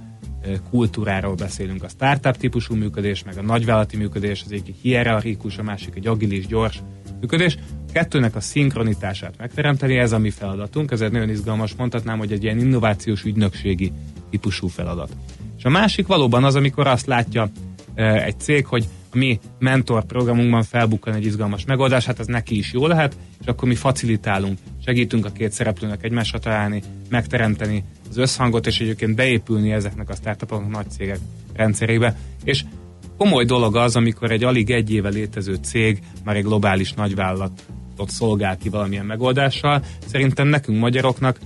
kultúráról 0.69 1.35
beszélünk. 1.35 1.83
A 1.83 1.87
startup 1.87 2.37
típusú 2.37 2.75
működés, 2.75 3.23
meg 3.23 3.37
a 3.37 3.41
nagyvállalati 3.41 3.97
működés, 3.97 4.41
az 4.45 4.51
egyik 4.51 4.75
hierarchikus, 4.81 5.57
a 5.57 5.63
másik 5.63 5.95
egy 5.95 6.07
agilis, 6.07 6.47
gyors 6.47 6.81
működés. 7.19 7.57
A 7.87 7.91
kettőnek 7.91 8.35
a 8.35 8.39
szinkronitását 8.39 9.33
megteremteni, 9.37 9.97
ez 9.97 10.11
a 10.11 10.17
mi 10.17 10.29
feladatunk, 10.29 10.91
ez 10.91 11.01
egy 11.01 11.11
nagyon 11.11 11.29
izgalmas, 11.29 11.75
mondhatnám, 11.75 12.17
hogy 12.17 12.31
egy 12.31 12.43
ilyen 12.43 12.59
innovációs 12.59 13.23
ügynökségi 13.23 13.91
típusú 14.29 14.67
feladat. 14.67 15.15
És 15.57 15.63
a 15.63 15.69
másik 15.69 16.07
valóban 16.07 16.43
az, 16.43 16.55
amikor 16.55 16.87
azt 16.87 17.05
látja 17.05 17.49
egy 17.95 18.39
cég, 18.39 18.65
hogy 18.65 18.87
a 19.13 19.17
mi 19.17 19.39
mentor 19.59 20.05
programunkban 20.05 20.63
felbukkan 20.63 21.13
egy 21.13 21.25
izgalmas 21.25 21.65
megoldás, 21.65 22.05
hát 22.05 22.19
ez 22.19 22.27
neki 22.27 22.57
is 22.57 22.73
jó 22.73 22.87
lehet, 22.87 23.17
és 23.41 23.45
akkor 23.45 23.67
mi 23.67 23.75
facilitálunk, 23.75 24.57
segítünk 24.85 25.25
a 25.25 25.31
két 25.31 25.51
szereplőnek 25.51 26.03
egymásra 26.03 26.39
találni, 26.39 26.81
megteremteni 27.09 27.83
az 28.09 28.17
összhangot, 28.17 28.67
és 28.67 28.79
egyébként 28.79 29.15
beépülni 29.15 29.71
ezeknek 29.71 30.09
a 30.09 30.15
startupoknak 30.15 30.71
nagy 30.71 30.89
cégek 30.89 31.19
rendszerébe. 31.53 32.17
És 32.43 32.63
komoly 33.17 33.45
dolog 33.45 33.75
az, 33.75 33.95
amikor 33.95 34.31
egy 34.31 34.43
alig 34.43 34.71
egy 34.71 34.91
éve 34.91 35.09
létező 35.09 35.57
cég 35.61 36.01
már 36.23 36.35
egy 36.35 36.43
globális 36.43 36.93
nagyvállalatot 36.93 38.09
szolgál 38.09 38.57
ki 38.57 38.69
valamilyen 38.69 39.05
megoldással. 39.05 39.83
Szerintem 40.05 40.47
nekünk 40.47 40.79
magyaroknak 40.79 41.39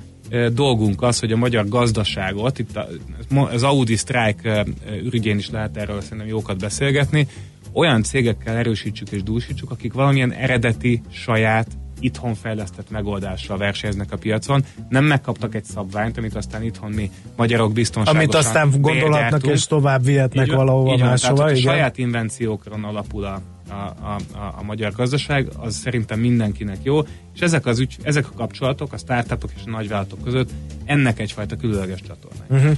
dolgunk 0.54 1.02
az, 1.02 1.20
hogy 1.20 1.32
a 1.32 1.38
magyar 1.38 1.68
gazdaságot, 1.68 2.60
itt 2.60 2.80
az 3.30 3.64
Audi 3.64 3.96
Strike 3.96 4.66
ürügyén 5.04 5.38
is 5.38 5.50
lehet 5.50 5.78
erről 5.78 6.02
szerintem 6.02 6.28
jókat 6.28 6.60
beszélgetni, 6.60 7.28
olyan 7.74 8.04
cégekkel 8.04 8.56
erősítsük 8.56 9.10
és 9.10 9.24
dúsítsuk, 9.24 9.72
akik 9.72 9.94
valamilyen 9.94 10.32
eredeti, 10.32 11.02
saját, 11.12 11.68
itthon 12.00 12.36
fejlesztett 12.36 12.90
megoldással 12.90 13.58
versenyeznek 13.58 14.12
a 14.12 14.18
piacon. 14.18 14.64
Nem 14.90 15.06
megkaptak 15.06 15.56
egy 15.56 15.64
szabványt, 15.64 16.18
amit 16.18 16.36
aztán 16.36 16.64
itthon 16.64 16.92
mi 16.92 17.12
magyarok 17.36 17.74
biztonságosan 17.74 18.24
Amit 18.24 18.36
aztán 18.36 18.82
gondolhatnak 18.82 19.48
és 19.48 19.66
tovább 19.66 20.04
vihetnek 20.04 20.52
valahova 20.52 20.98
máshova. 20.98 21.36
Tehát, 21.36 21.52
a 21.52 21.56
saját 21.56 21.98
invenciókon 21.98 22.84
alapul 22.84 23.24
a, 23.24 23.42
a, 23.70 23.74
a, 23.74 24.16
a, 24.34 24.54
a 24.58 24.64
magyar 24.64 24.92
gazdaság, 24.92 25.48
az 25.58 25.76
szerintem 25.76 26.20
mindenkinek 26.20 26.78
jó, 26.84 27.00
és 27.34 27.40
ezek, 27.40 27.66
az 27.66 27.80
ügy, 27.80 27.96
ezek 28.02 28.28
a 28.28 28.34
kapcsolatok 28.36 28.94
a 28.94 28.98
startupok 28.98 29.50
és 29.56 29.62
a 29.66 29.70
nagyvállalatok 29.70 30.24
között 30.24 30.50
ennek 30.86 31.20
egyfajta 31.20 31.56
különleges 31.56 32.02
csatorna. 32.08 32.44
Uh-huh. 32.50 32.78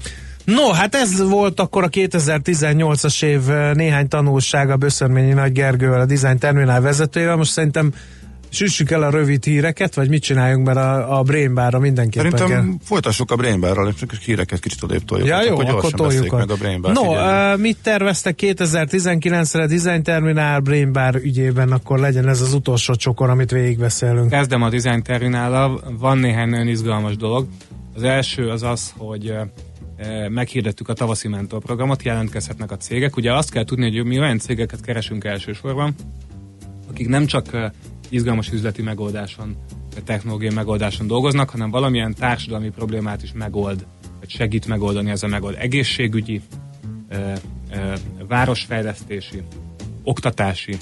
No, 0.55 0.71
hát 0.71 0.95
ez 0.95 1.21
volt 1.29 1.59
akkor 1.59 1.83
a 1.83 1.89
2018-as 1.89 3.23
év 3.23 3.41
néhány 3.73 4.07
tanulsága 4.07 4.77
Böszörményi 4.77 5.33
Nagy 5.33 5.51
Gergővel, 5.51 5.99
a 5.99 6.05
Design 6.05 6.37
Terminál 6.37 6.81
vezetőjével. 6.81 7.35
Most 7.35 7.51
szerintem 7.51 7.93
Süssük 8.51 8.91
el 8.91 9.03
a 9.03 9.09
rövid 9.09 9.43
híreket, 9.43 9.95
vagy 9.95 10.09
mit 10.09 10.21
csináljunk, 10.21 10.65
mert 10.65 10.77
a, 10.77 11.17
a 11.17 11.23
Brain 11.23 11.53
Bar-ra 11.53 11.79
mindenképpen 11.79 12.31
Szerintem 12.31 12.65
kell. 12.65 12.73
folytassuk 12.83 13.31
a 13.31 13.35
Brain 13.35 13.59
Bar-ral, 13.59 13.87
és 13.87 13.95
csak 13.95 14.13
híreket 14.13 14.59
kicsit 14.59 14.83
odébb 14.83 15.05
toljuk. 15.05 15.27
Ja, 15.27 15.43
jó, 15.43 15.51
akkor, 15.51 15.69
akkor 15.69 15.91
toljuk 15.91 16.31
meg 16.31 16.51
a 16.51 16.55
Brain 16.55 16.81
Bar. 16.81 16.93
No, 16.93 17.01
uh, 17.01 17.59
mit 17.59 17.77
terveztek 17.83 18.39
2019-re 18.41 19.67
Design 19.67 20.03
Terminál 20.03 20.59
Brain 20.59 20.91
Bar 20.91 21.15
ügyében, 21.15 21.71
akkor 21.71 21.99
legyen 21.99 22.27
ez 22.27 22.41
az 22.41 22.53
utolsó 22.53 22.95
csokor, 22.95 23.29
amit 23.29 23.51
végigbeszélünk. 23.51 24.29
Kezdem 24.29 24.61
a 24.61 24.69
Design 24.69 25.01
Terminállal, 25.01 25.81
van 25.99 26.17
néhány 26.17 26.49
nagyon 26.49 26.67
izgalmas 26.67 27.15
dolog. 27.15 27.47
Az 27.95 28.03
első 28.03 28.49
az 28.49 28.63
az, 28.63 28.93
hogy 28.97 29.33
meghirdettük 30.29 30.89
a 30.89 30.93
tavaszi 30.93 31.27
mentorprogramot, 31.27 32.03
jelentkezhetnek 32.03 32.71
a 32.71 32.77
cégek. 32.77 33.15
Ugye 33.17 33.33
azt 33.33 33.51
kell 33.51 33.63
tudni, 33.63 33.97
hogy 33.97 34.05
mi 34.05 34.19
olyan 34.19 34.37
cégeket 34.37 34.81
keresünk 34.81 35.23
elsősorban, 35.23 35.95
akik 36.89 37.07
nem 37.07 37.25
csak 37.25 37.71
izgalmas 38.09 38.51
üzleti 38.51 38.81
megoldáson, 38.81 39.57
technológiai 40.03 40.53
megoldáson 40.53 41.07
dolgoznak, 41.07 41.49
hanem 41.49 41.69
valamilyen 41.69 42.13
társadalmi 42.13 42.69
problémát 42.69 43.23
is 43.23 43.31
megold, 43.33 43.85
vagy 44.19 44.29
segít 44.29 44.67
megoldani 44.67 45.09
ez 45.09 45.23
a 45.23 45.27
megold. 45.27 45.55
Egészségügyi, 45.59 46.41
ö, 47.09 47.33
városfejlesztési, 48.27 49.41
oktatási, 50.03 50.77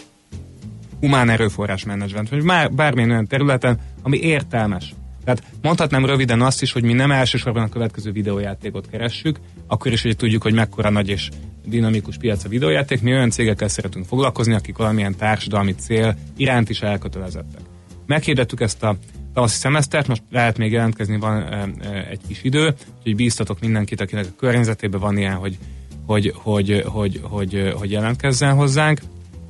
humán 0.99 1.29
erőforrás 1.29 1.83
menedzsment, 1.83 2.29
vagy 2.29 2.43
már 2.43 2.71
bármilyen 2.71 3.09
olyan 3.09 3.27
területen, 3.27 3.79
ami 4.01 4.17
értelmes. 4.17 4.93
Tehát 5.27 5.43
mondhatnám 5.61 6.05
röviden 6.05 6.41
azt 6.41 6.61
is, 6.61 6.71
hogy 6.71 6.83
mi 6.83 6.93
nem 6.93 7.11
elsősorban 7.11 7.63
a 7.63 7.69
következő 7.69 8.11
videójátékot 8.11 8.89
keressük, 8.89 9.39
akkor 9.67 9.91
is, 9.91 10.01
hogy 10.01 10.15
tudjuk, 10.15 10.43
hogy 10.43 10.53
mekkora 10.53 10.89
nagy 10.89 11.09
és 11.09 11.29
dinamikus 11.65 12.17
piac 12.17 12.43
a 12.43 12.49
videójáték, 12.49 13.01
mi 13.01 13.11
olyan 13.11 13.29
cégekkel 13.29 13.67
szeretünk 13.67 14.05
foglalkozni, 14.05 14.53
akik 14.53 14.77
valamilyen 14.77 15.15
társadalmi 15.15 15.75
cél 15.75 16.17
iránt 16.37 16.69
is 16.69 16.81
elkötelezettek. 16.81 17.61
Meghirdettük 18.05 18.61
ezt 18.61 18.83
a 18.83 18.97
tavaszi 19.33 19.57
szemesztert, 19.57 20.07
most 20.07 20.23
lehet 20.31 20.57
még 20.57 20.71
jelentkezni, 20.71 21.17
van 21.17 21.41
e, 21.41 21.69
e, 21.79 22.07
egy 22.09 22.21
kis 22.27 22.43
idő, 22.43 22.73
úgyhogy 22.97 23.15
bíztatok 23.15 23.59
mindenkit, 23.59 24.01
akinek 24.01 24.25
a 24.25 24.35
környezetében 24.37 24.99
van 24.99 25.17
ilyen, 25.17 25.35
hogy, 25.35 25.57
hogy, 26.05 26.33
hogy, 26.35 26.83
hogy, 26.85 27.19
hogy, 27.23 27.73
hogy 27.75 27.91
jelentkezzen 27.91 28.55
hozzánk. 28.55 28.99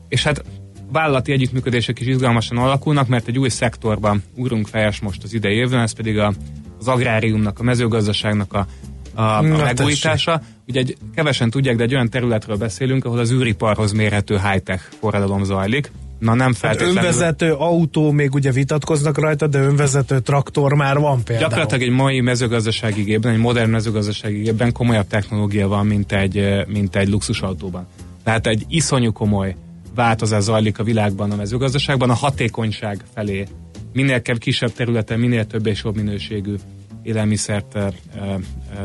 És 0.08 0.24
hát 0.24 0.44
vállalati 0.92 1.32
együttműködések 1.32 2.00
is 2.00 2.08
izgalmasan 2.08 2.58
alakulnak, 2.58 3.08
mert 3.08 3.28
egy 3.28 3.40
új 3.40 3.50
szektorban 3.50 4.24
ugrunk 4.36 4.68
fejes 4.68 5.00
most 5.00 5.24
az 5.24 5.34
idei 5.34 5.56
évben, 5.56 5.80
ez 5.80 5.92
pedig 5.92 6.18
a, 6.18 6.34
az 6.80 6.88
agráriumnak, 6.88 7.60
a 7.60 7.64
mezőgazdaságnak 7.64 8.54
a, 8.54 8.68
a, 9.14 9.22
a 9.22 9.42
megújítása. 9.42 10.42
Ugye 10.68 10.80
egy, 10.80 10.98
kevesen 11.16 11.50
tudják, 11.50 11.76
de 11.76 11.84
egy 11.84 11.94
olyan 11.94 12.10
területről 12.10 12.58
beszélünk, 12.58 13.06
ahol 13.06 13.20
az 13.20 13.32
űriparhoz 13.32 13.92
mérhető 13.92 14.40
high-tech 14.44 14.84
forradalom 15.00 15.44
zajlik. 15.44 15.92
Na 16.20 16.34
nem 16.34 16.48
hát 16.48 16.58
feltétlenül. 16.58 16.98
Önvezető 16.98 17.54
autó, 17.54 18.12
még 18.12 18.34
ugye 18.34 18.52
vitatkoznak 18.52 19.18
rajta, 19.18 19.48
de 19.48 19.60
önvezető 19.60 20.20
traktor 20.20 20.74
már 20.74 20.98
van 20.98 21.24
például. 21.24 21.50
Gyakorlatilag 21.50 21.84
egy 21.84 21.96
mai 21.96 22.20
mezőgazdasági 22.20 23.02
gépben, 23.02 23.34
egy 23.34 23.40
modern 23.40 23.70
mezőgazdasági 23.70 24.42
gépben 24.42 24.72
komolyabb 24.72 25.08
technológia 25.08 25.68
van, 25.68 25.86
mint 25.86 26.12
egy, 26.12 26.66
mint 26.68 26.96
egy 26.96 27.10
luxusautóban. 27.10 27.88
Tehát 28.24 28.48
egy 28.48 28.66
iszonyú 28.68 29.12
komoly 29.12 29.56
változás 29.98 30.44
zajlik 30.44 30.80
a 30.80 30.84
világban 30.84 31.32
a 31.32 31.36
mezőgazdaságban, 31.36 32.10
a 32.10 32.14
hatékonyság 32.14 33.04
felé. 33.14 33.48
Minél 33.94 34.22
kisebb 34.22 34.72
területen, 34.72 35.20
minél 35.20 35.48
több 35.48 35.66
és 35.66 35.84
jobb 35.84 35.96
minőségű 35.96 36.56
élelmiszert 37.04 37.78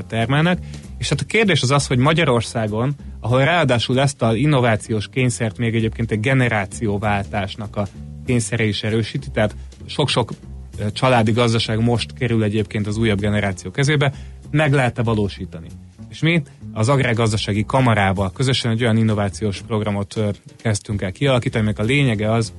termelnek, 0.09 0.59
És 0.99 1.09
hát 1.09 1.21
a 1.21 1.25
kérdés 1.25 1.63
az 1.63 1.71
az, 1.71 1.87
hogy 1.87 1.99
Magyarországon, 1.99 2.95
ahol 3.21 3.45
ráadásul 3.45 4.01
ezt 4.01 4.23
az 4.23 4.35
innovációs 4.35 5.09
kényszert 5.09 5.59
még 5.59 5.75
egyébként 5.75 6.11
egy 6.11 6.21
generációváltásnak 6.21 7.77
a 7.77 7.87
kényszere 8.27 8.65
is 8.65 8.83
erősíti, 8.83 9.31
tehát 9.31 9.57
sok-sok 9.87 10.33
családi 10.93 11.33
gazdaság 11.33 11.81
most 11.81 12.13
kerül 12.13 12.43
egyébként 12.43 12.87
az 12.87 12.97
újabb 12.97 13.21
generáció 13.21 13.71
kezébe, 13.71 14.13
meg 14.51 14.73
lehet-e 14.73 15.03
valósítani. 15.03 15.69
És 16.13 16.21
mi 16.21 16.43
az 16.73 16.89
agrárgazdasági 16.89 17.65
kamarával 17.65 18.33
közösen 18.33 18.71
egy 18.71 18.83
olyan 18.83 18.97
innovációs 18.97 19.61
programot 19.67 20.21
kezdtünk 20.57 21.03
el 21.03 21.13
kialakítani, 21.13 21.65
meg 21.65 21.79
a 21.79 21.83
lényege 21.83 22.33
az, 22.33 22.53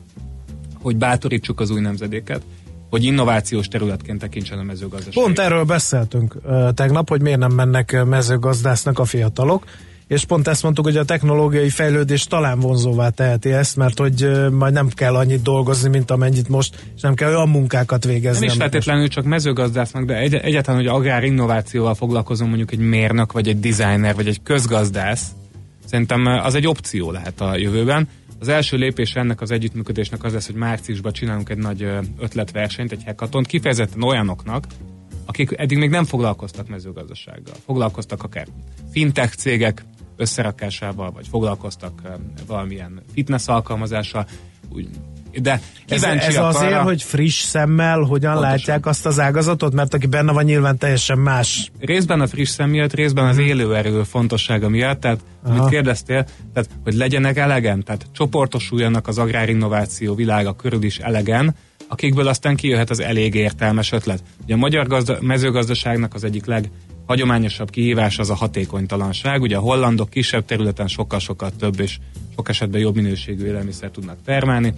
hogy 0.81 0.95
bátorítsuk 0.95 1.59
az 1.59 1.69
új 1.69 1.81
nemzedéket, 1.81 2.41
hogy 2.89 3.03
innovációs 3.03 3.67
területként 3.67 4.19
tekintsen 4.19 4.59
a 4.59 4.63
mezőgazdaság. 4.63 5.23
Pont 5.23 5.39
erről 5.39 5.63
beszéltünk 5.63 6.35
tegnap, 6.73 7.09
hogy 7.09 7.21
miért 7.21 7.39
nem 7.39 7.51
mennek 7.51 8.05
mezőgazdásznak 8.05 8.99
a 8.99 9.05
fiatalok, 9.05 9.65
és 10.13 10.25
pont 10.25 10.47
ezt 10.47 10.63
mondtuk, 10.63 10.85
hogy 10.85 10.97
a 10.97 11.05
technológiai 11.05 11.69
fejlődés 11.69 12.23
talán 12.23 12.59
vonzóvá 12.59 13.09
teheti 13.09 13.51
ezt, 13.51 13.75
mert 13.75 13.99
hogy 13.99 14.29
majd 14.51 14.73
nem 14.73 14.87
kell 14.89 15.15
annyit 15.15 15.41
dolgozni, 15.41 15.89
mint 15.89 16.11
amennyit 16.11 16.49
most, 16.49 16.91
és 16.95 17.01
nem 17.01 17.13
kell 17.13 17.29
olyan 17.29 17.49
munkákat 17.49 18.03
végezni. 18.03 18.45
Nem 18.45 18.55
is 18.55 18.61
feltétlenül 18.61 19.07
csak 19.07 19.23
mezőgazdásznak, 19.23 20.05
de 20.05 20.15
egy, 20.17 20.33
egyáltalán, 20.33 20.79
hogy 20.79 20.89
agrár 20.89 21.23
innovációval 21.23 21.93
foglalkozom 21.93 22.47
mondjuk 22.47 22.71
egy 22.71 22.79
mérnök, 22.79 23.31
vagy 23.31 23.47
egy 23.47 23.59
designer, 23.59 24.15
vagy 24.15 24.27
egy 24.27 24.41
közgazdász, 24.43 25.27
szerintem 25.85 26.25
az 26.25 26.55
egy 26.55 26.67
opció 26.67 27.11
lehet 27.11 27.41
a 27.41 27.57
jövőben. 27.57 28.07
Az 28.39 28.47
első 28.47 28.77
lépés 28.77 29.13
ennek 29.13 29.41
az 29.41 29.51
együttműködésnek 29.51 30.23
az 30.23 30.33
lesz, 30.33 30.45
hogy 30.45 30.55
márciusban 30.55 31.11
csinálunk 31.11 31.49
egy 31.49 31.57
nagy 31.57 31.87
ötletversenyt, 32.19 32.91
egy 32.91 33.03
hackathon, 33.05 33.43
kifejezetten 33.43 34.03
olyanoknak, 34.03 34.65
akik 35.25 35.53
eddig 35.57 35.77
még 35.77 35.89
nem 35.89 36.05
foglalkoztak 36.05 36.67
mezőgazdasággal. 36.67 37.55
Foglalkoztak 37.65 38.23
akár 38.23 38.47
fintech 38.91 39.35
cégek 39.35 39.85
összerakásával, 40.15 41.11
vagy 41.11 41.27
foglalkoztak 41.27 42.01
valamilyen 42.47 43.01
fitness 43.13 43.47
alkalmazással, 43.47 44.25
úgy, 44.69 44.89
de 45.41 45.61
ez, 45.87 46.03
ez 46.03 46.37
azért, 46.37 46.71
arra, 46.71 46.81
hogy 46.81 47.03
friss 47.03 47.41
szemmel 47.41 47.99
hogyan 47.99 48.31
pontosan. 48.31 48.57
látják 48.57 48.85
azt 48.85 49.05
az 49.05 49.19
ágazatot, 49.19 49.73
mert 49.73 49.93
aki 49.93 50.07
benne 50.07 50.31
van 50.31 50.43
nyilván 50.43 50.77
teljesen 50.77 51.17
más. 51.17 51.71
Részben 51.79 52.21
a 52.21 52.27
friss 52.27 52.49
szem 52.49 52.69
miatt, 52.69 52.93
részben 52.93 53.25
az 53.25 53.35
mhm. 53.35 53.45
élőerő 53.45 54.03
fontossága 54.03 54.69
miatt, 54.69 54.99
tehát 54.99 55.19
Aha. 55.43 55.55
amit 55.55 55.69
kérdeztél, 55.69 56.25
tehát 56.53 56.69
hogy 56.83 56.93
legyenek 56.93 57.37
elegen, 57.37 57.83
tehát 57.83 58.05
csoportosuljanak 58.11 59.07
az 59.07 59.17
agrárinnováció 59.17 60.15
világa 60.15 60.53
körül 60.53 60.83
is 60.83 60.97
elegen, 60.97 61.55
akikből 61.87 62.27
aztán 62.27 62.55
kijöhet 62.55 62.89
az 62.89 62.99
elég 62.99 63.35
értelmes 63.35 63.91
ötlet. 63.91 64.23
Ugye 64.43 64.53
a 64.53 64.57
magyar 64.57 64.87
gazda, 64.87 65.17
mezőgazdaságnak 65.21 66.13
az 66.13 66.23
egyik 66.23 66.45
leg 66.45 66.69
hagyományosabb 67.05 67.69
kihívás 67.69 68.19
az 68.19 68.29
a 68.29 68.35
hatékonytalanság. 68.35 69.41
Ugye 69.41 69.57
a 69.57 69.59
hollandok 69.59 70.09
kisebb 70.09 70.45
területen 70.45 70.87
sokkal-sokkal 70.87 71.51
több 71.59 71.79
és 71.79 71.97
sok 72.35 72.49
esetben 72.49 72.81
jobb 72.81 72.95
minőségű 72.95 73.45
élelmiszer 73.45 73.89
tudnak 73.89 74.17
termelni. 74.25 74.73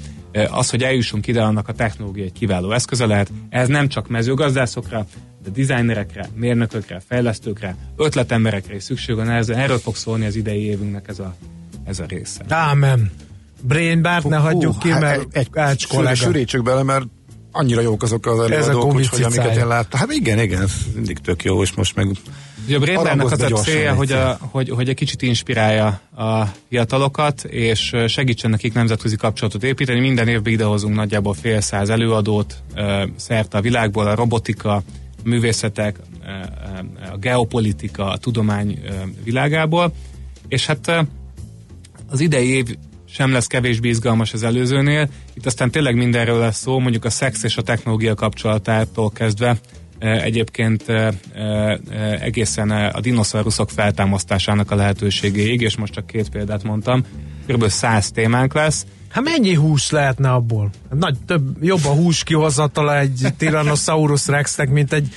Az, 0.49 0.69
hogy 0.69 0.83
eljussunk 0.83 1.27
ide, 1.27 1.41
annak 1.41 1.67
a 1.67 1.73
technológia 1.73 2.23
egy 2.23 2.31
kiváló 2.31 2.71
eszköze 2.71 3.05
lehet. 3.05 3.31
Ez 3.49 3.67
nem 3.67 3.87
csak 3.87 4.07
mezőgazdászokra, 4.07 5.05
de 5.43 5.49
designerekre, 5.49 6.29
mérnökökre, 6.35 7.01
fejlesztőkre, 7.07 7.75
ötletemberekre 7.95 8.75
is 8.75 8.83
szükség 8.83 9.15
van. 9.15 9.29
Erről 9.29 9.77
fog 9.77 9.95
szólni 9.95 10.25
az 10.25 10.35
idei 10.35 10.65
évünknek 10.65 11.07
ez 11.07 11.19
a, 11.19 11.35
ez 11.83 11.99
a 11.99 12.05
része. 12.07 12.45
Ámen. 12.47 13.11
Brainbart 13.61 14.27
ne 14.27 14.37
hagyjuk 14.37 14.79
ki, 14.79 14.89
hát 14.89 15.01
mert 15.01 15.35
egy, 15.35 15.47
egy 15.53 16.15
sűrítsük 16.15 16.63
bele, 16.63 16.83
mert 16.83 17.05
annyira 17.55 17.81
jók 17.81 18.03
azok 18.03 18.25
az 18.25 18.39
előadók, 18.39 18.93
úgyhogy 18.93 19.21
amiket 19.21 19.55
én 19.55 19.67
láttam. 19.67 19.99
Hát 19.99 20.11
igen, 20.11 20.39
igen, 20.39 20.61
ez 20.61 20.71
mindig 20.93 21.17
tök 21.19 21.43
jó, 21.43 21.61
és 21.61 21.73
most 21.73 21.95
meg 21.95 22.07
Ugye 22.65 22.75
a 22.75 22.79
Brainbernek 22.79 23.31
az 23.31 23.41
a 23.41 23.47
célja, 23.47 23.93
hogy, 23.93 24.11
a, 24.11 24.37
hogy, 24.39 24.69
hogy 24.69 24.89
egy 24.89 24.95
kicsit 24.95 25.21
inspirálja 25.21 25.99
a 26.15 26.43
fiatalokat, 26.69 27.43
és 27.43 27.95
segítsen 28.07 28.49
nekik 28.49 28.73
nemzetközi 28.73 29.15
kapcsolatot 29.15 29.63
építeni. 29.63 29.99
Minden 29.99 30.27
évben 30.27 30.53
idehozunk 30.53 30.95
nagyjából 30.95 31.33
fél 31.33 31.61
száz 31.61 31.89
előadót 31.89 32.63
szerte 33.15 33.57
a 33.57 33.61
világból, 33.61 34.07
a 34.07 34.15
robotika, 34.15 34.73
a 34.73 34.83
művészetek, 35.23 35.99
a 37.11 37.17
geopolitika, 37.17 38.09
a 38.09 38.17
tudomány 38.17 38.79
világából, 39.23 39.93
és 40.47 40.65
hát 40.65 41.07
az 42.09 42.19
idei 42.19 42.49
év 42.49 42.75
sem 43.15 43.31
lesz 43.31 43.47
kevésbé 43.47 43.89
izgalmas 43.89 44.33
az 44.33 44.43
előzőnél. 44.43 45.09
Itt 45.33 45.45
aztán 45.45 45.71
tényleg 45.71 45.95
mindenről 45.95 46.39
lesz 46.39 46.57
szó, 46.57 46.79
mondjuk 46.79 47.05
a 47.05 47.09
szex 47.09 47.43
és 47.43 47.57
a 47.57 47.61
technológia 47.61 48.15
kapcsolatától 48.15 49.11
kezdve 49.11 49.57
egyébként 49.99 50.83
egészen 52.21 52.69
a 52.69 52.99
dinoszauruszok 52.99 53.69
feltámasztásának 53.69 54.71
a 54.71 54.75
lehetőségéig, 54.75 55.61
és 55.61 55.77
most 55.77 55.93
csak 55.93 56.07
két 56.07 56.29
példát 56.29 56.63
mondtam, 56.63 57.03
kb. 57.47 57.67
száz 57.67 58.11
témánk 58.11 58.53
lesz. 58.53 58.85
Hát 59.09 59.23
mennyi 59.23 59.53
hús 59.53 59.89
lehetne 59.89 60.31
abból? 60.31 60.69
Nagy, 60.89 61.17
több, 61.25 61.63
jobb 61.63 61.85
a 61.85 61.93
hús 61.93 62.23
kihozatala 62.23 62.99
egy 62.99 63.27
Tyrannosaurus 63.37 64.27
Rexnek, 64.27 64.69
mint 64.69 64.93
egy 64.93 65.07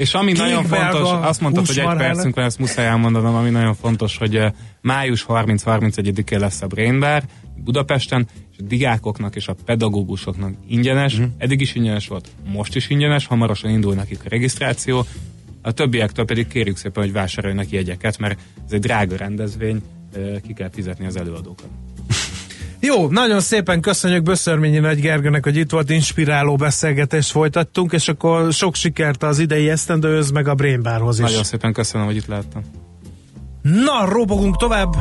és 0.00 0.14
ami 0.14 0.32
nagyon 0.32 0.64
fontos, 0.64 1.08
azt 1.10 1.40
mondtad, 1.40 1.66
hogy 1.66 1.78
egy 1.78 1.96
percünk 1.96 2.34
van, 2.34 2.44
ezt 2.44 2.58
muszáj 2.58 2.86
elmondanom, 2.86 3.34
ami 3.34 3.50
nagyon 3.50 3.74
fontos, 3.74 4.16
hogy 4.16 4.44
május 4.80 5.24
30-31-én 5.28 6.38
lesz 6.38 6.62
a 6.62 6.66
Brain 6.66 7.00
Bar 7.00 7.22
Budapesten, 7.56 8.26
és 8.52 8.56
a 8.58 8.62
diákoknak 8.62 9.36
és 9.36 9.48
a 9.48 9.54
pedagógusoknak 9.64 10.54
ingyenes, 10.68 11.18
mm. 11.18 11.24
eddig 11.38 11.60
is 11.60 11.74
ingyenes 11.74 12.08
volt, 12.08 12.28
most 12.52 12.76
is 12.76 12.88
ingyenes, 12.88 13.26
hamarosan 13.26 13.70
indul 13.70 13.94
nekik 13.94 14.20
a 14.24 14.28
regisztráció, 14.28 15.06
a 15.62 15.72
többiektől 15.72 16.24
pedig 16.24 16.46
kérjük 16.46 16.76
szépen, 16.76 17.02
hogy 17.02 17.12
vásároljanak 17.12 17.70
jegyeket, 17.70 18.18
mert 18.18 18.38
ez 18.66 18.72
egy 18.72 18.80
drága 18.80 19.16
rendezvény, 19.16 19.82
ki 20.46 20.52
kell 20.52 20.70
fizetni 20.70 21.06
az 21.06 21.16
előadókat. 21.16 21.68
Jó, 22.80 23.08
nagyon 23.08 23.40
szépen 23.40 23.80
köszönjük 23.80 24.22
Böszörményi 24.22 24.78
Nagy 24.78 25.00
Gergőnek, 25.00 25.44
hogy 25.44 25.56
itt 25.56 25.70
volt, 25.70 25.90
inspiráló 25.90 26.56
beszélgetést 26.56 27.30
folytattunk, 27.30 27.92
és 27.92 28.08
akkor 28.08 28.52
sok 28.52 28.74
sikert 28.74 29.22
az 29.22 29.38
idei 29.38 29.70
esztendőhöz, 29.70 30.30
meg 30.30 30.48
a 30.48 30.54
Brain 30.54 30.82
Barhoz 30.82 31.18
is. 31.18 31.24
Nagyon 31.24 31.44
szépen 31.44 31.72
köszönöm, 31.72 32.06
hogy 32.06 32.16
itt 32.16 32.26
láttam. 32.26 32.62
Na, 33.62 34.08
robogunk 34.08 34.56
tovább. 34.56 34.94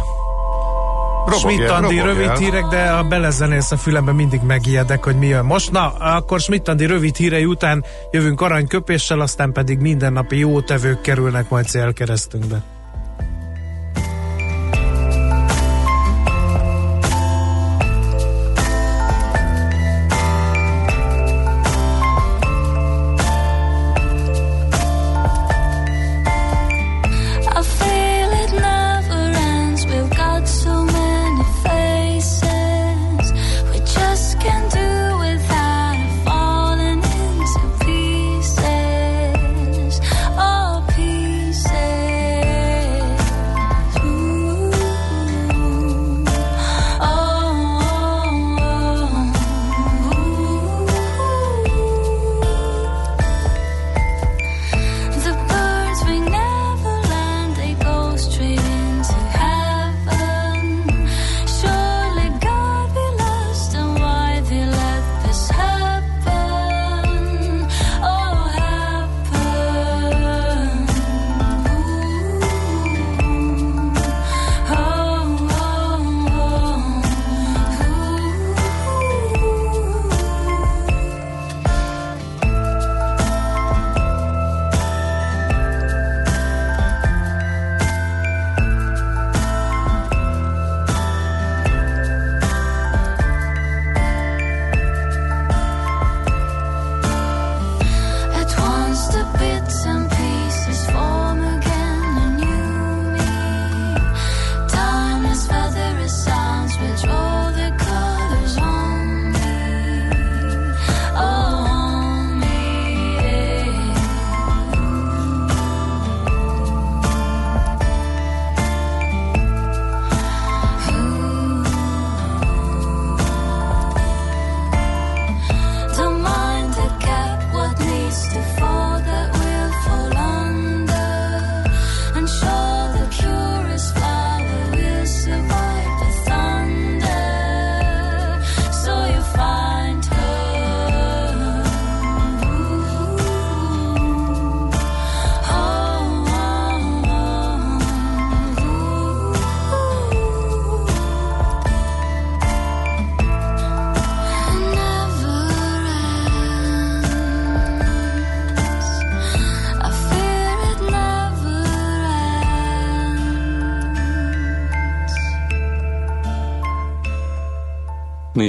Schmidt 1.32 1.70
Andi 1.70 2.00
rövid 2.00 2.38
hírek, 2.38 2.66
de 2.66 2.90
ha 2.90 3.04
belezenélsz 3.04 3.72
a 3.72 3.78
fülembe, 3.78 4.12
mindig 4.12 4.42
megijedek, 4.42 5.04
hogy 5.04 5.16
mi 5.16 5.28
jön 5.28 5.46
most. 5.46 5.72
Na, 5.72 5.94
akkor 5.94 6.40
Schmidt 6.40 6.68
Andi 6.68 6.86
rövid 6.86 7.16
hírei 7.16 7.46
után 7.46 7.84
jövünk 8.12 8.42
aranyköpéssel, 8.42 9.20
aztán 9.20 9.52
pedig 9.52 9.78
mindennapi 9.78 10.38
jó 10.38 10.62
tevők 10.62 11.02
kerülnek 11.02 11.50
majd 11.50 11.66
célkeresztünkbe. 11.66 12.64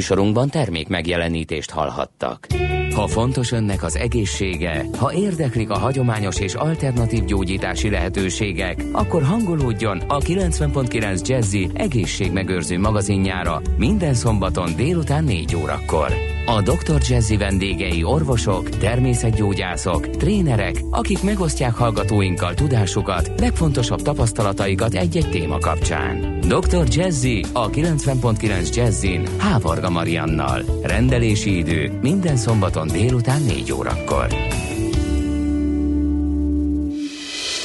Műsorunkban 0.01 0.49
termék 0.49 0.89
megjelenítést 0.89 1.71
hallhattak. 1.71 2.47
Ha 2.95 3.07
fontos 3.07 3.53
önnek 3.53 3.83
az 3.83 3.97
egészsége, 3.97 4.85
ha 4.99 5.13
érdeklik 5.13 5.71
a 5.71 5.79
hagyományos 5.79 6.41
és 6.41 6.55
alternatív 6.55 7.25
gyógyítási 7.25 7.91
lehetőségek, 7.91 8.85
akkor 8.93 9.23
hangolódjon 9.23 9.99
a 9.99 10.19
90.9 10.19 11.27
Jazzy 11.27 11.71
egészségmegőrző 11.75 12.79
magazinjára 12.79 13.61
minden 13.77 14.15
szombaton 14.15 14.77
délután 14.77 15.25
4 15.25 15.57
órakor. 15.57 16.30
A 16.51 16.63
Dr. 16.63 17.01
Jazzy 17.09 17.37
vendégei 17.37 18.05
orvosok, 18.05 18.69
természetgyógyászok, 18.69 20.11
trénerek, 20.11 20.75
akik 20.91 21.23
megosztják 21.23 21.75
hallgatóinkkal 21.75 22.55
tudásukat, 22.55 23.33
legfontosabb 23.41 24.03
tapasztalataikat 24.03 24.95
egy-egy 24.95 25.29
téma 25.31 25.59
kapcsán. 25.59 26.41
Dr. 26.41 26.87
Jazzy 26.89 27.45
a 27.53 27.71
90.9 27.71 28.75
Jazzin 28.75 29.27
Hávarga 29.39 29.91
Mariannal. 29.91 30.65
Rendelési 30.83 31.57
idő 31.57 31.99
minden 32.03 32.37
szombaton 32.37 32.87
délután 32.87 33.43
4 33.43 33.73
órakor. 33.73 34.27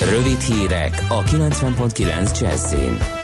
Rövid 0.10 0.40
hírek 0.40 1.06
a 1.10 1.24
90.9 1.24 2.40
Jazzin. 2.42 3.15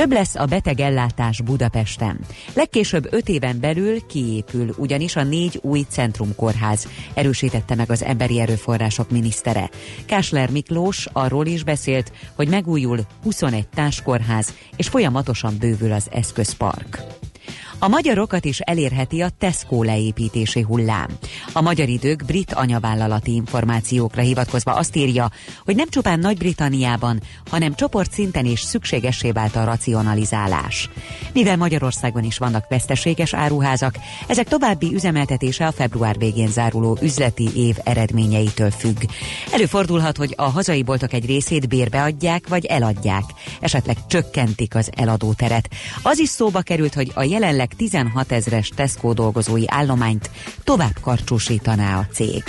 Több 0.00 0.12
lesz 0.12 0.34
a 0.34 0.44
betegellátás 0.44 1.40
Budapesten. 1.40 2.20
Legkésőbb 2.54 3.12
öt 3.12 3.28
éven 3.28 3.60
belül 3.60 4.06
kiépül 4.06 4.74
ugyanis 4.76 5.16
a 5.16 5.22
négy 5.22 5.58
új 5.62 5.84
centrumkórház, 5.88 6.88
erősítette 7.14 7.74
meg 7.74 7.90
az 7.90 8.04
emberi 8.04 8.40
erőforrások 8.40 9.10
minisztere. 9.10 9.70
Kásler 10.06 10.50
Miklós 10.50 11.08
arról 11.12 11.46
is 11.46 11.64
beszélt, 11.64 12.12
hogy 12.34 12.48
megújul 12.48 12.98
21 13.22 13.68
táskorház, 13.68 14.54
és 14.76 14.88
folyamatosan 14.88 15.56
bővül 15.58 15.92
az 15.92 16.08
eszközpark. 16.12 17.02
A 17.82 17.88
magyarokat 17.88 18.44
is 18.44 18.58
elérheti 18.60 19.20
a 19.20 19.28
Tesco 19.38 19.82
leépítési 19.82 20.60
hullám. 20.60 21.08
A 21.52 21.60
magyar 21.60 21.88
idők 21.88 22.24
brit 22.24 22.52
anyavállalati 22.52 23.34
információkra 23.34 24.22
hivatkozva 24.22 24.72
azt 24.72 24.96
írja, 24.96 25.30
hogy 25.64 25.76
nem 25.76 25.88
csupán 25.88 26.18
Nagy-Britanniában, 26.18 27.20
hanem 27.50 27.74
csoportszinten 27.74 28.44
is 28.44 28.60
szükségessé 28.60 29.30
vált 29.30 29.56
a 29.56 29.64
racionalizálás. 29.64 30.90
Mivel 31.32 31.56
Magyarországon 31.56 32.24
is 32.24 32.38
vannak 32.38 32.68
veszteséges 32.68 33.34
áruházak, 33.34 33.94
ezek 34.26 34.48
további 34.48 34.94
üzemeltetése 34.94 35.66
a 35.66 35.72
február 35.72 36.18
végén 36.18 36.48
záruló 36.48 36.98
üzleti 37.02 37.48
év 37.56 37.76
eredményeitől 37.84 38.70
függ. 38.70 39.02
Előfordulhat, 39.52 40.16
hogy 40.16 40.34
a 40.36 40.50
hazai 40.50 40.82
boltok 40.82 41.12
egy 41.12 41.26
részét 41.26 41.68
bérbe 41.68 42.02
adják 42.02 42.48
vagy 42.48 42.64
eladják, 42.64 43.24
esetleg 43.60 43.96
csökkentik 44.06 44.74
az 44.74 44.90
eladóteret. 44.96 45.68
Az 46.02 46.18
is 46.18 46.28
szóba 46.28 46.60
került, 46.60 46.94
hogy 46.94 47.10
a 47.14 47.22
jelenleg 47.22 47.68
16 47.76 48.32
ezres 48.32 48.68
Tesco 48.68 49.12
dolgozói 49.12 49.64
állományt 49.66 50.30
tovább 50.64 50.96
karcsúsítaná 51.00 51.98
a 51.98 52.06
cég. 52.12 52.42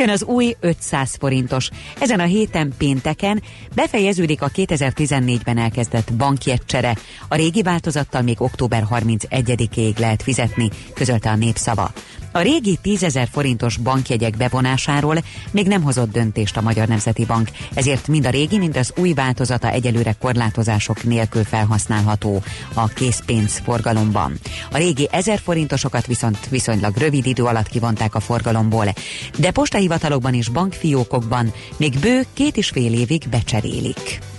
Jön 0.00 0.08
az 0.08 0.22
új 0.22 0.56
500 0.60 1.16
forintos. 1.18 1.68
Ezen 1.98 2.20
a 2.20 2.24
héten 2.24 2.72
pénteken 2.78 3.42
befejeződik 3.74 4.42
a 4.42 4.48
2014-ben 4.48 5.58
elkezdett 5.58 6.12
bankjegycsere. 6.12 6.96
A 7.28 7.34
régi 7.34 7.62
változattal 7.62 8.22
még 8.22 8.40
október 8.40 8.86
31-ig 8.90 9.98
lehet 9.98 10.22
fizetni, 10.22 10.70
közölte 10.94 11.30
a 11.30 11.36
népszava. 11.36 11.92
A 12.32 12.40
régi 12.40 12.78
10 12.82 13.18
forintos 13.30 13.76
bankjegyek 13.76 14.36
bevonásáról 14.36 15.16
még 15.50 15.66
nem 15.66 15.82
hozott 15.82 16.12
döntést 16.12 16.56
a 16.56 16.60
Magyar 16.60 16.88
Nemzeti 16.88 17.24
Bank, 17.24 17.50
ezért 17.74 18.08
mind 18.08 18.26
a 18.26 18.30
régi, 18.30 18.58
mind 18.58 18.76
az 18.76 18.92
új 18.96 19.12
változata 19.12 19.70
egyelőre 19.70 20.16
korlátozások 20.20 21.02
nélkül 21.02 21.44
felhasználható 21.44 22.42
a 22.74 22.86
készpénz 22.86 23.60
forgalomban. 23.64 24.38
A 24.70 24.76
régi 24.76 25.08
1000 25.10 25.38
forintosokat 25.38 26.06
viszont 26.06 26.48
viszonylag 26.48 26.96
rövid 26.96 27.26
idő 27.26 27.42
alatt 27.42 27.68
kivonták 27.68 28.14
a 28.14 28.20
forgalomból, 28.20 28.86
de 29.38 29.50
postahivatalokban 29.90 30.34
és 30.34 30.48
bankfiókokban 30.48 31.52
még 31.76 31.98
bő 32.00 32.22
két 32.32 32.56
és 32.56 32.68
fél 32.68 32.92
évig 32.92 33.28
becserélik. 33.30 34.29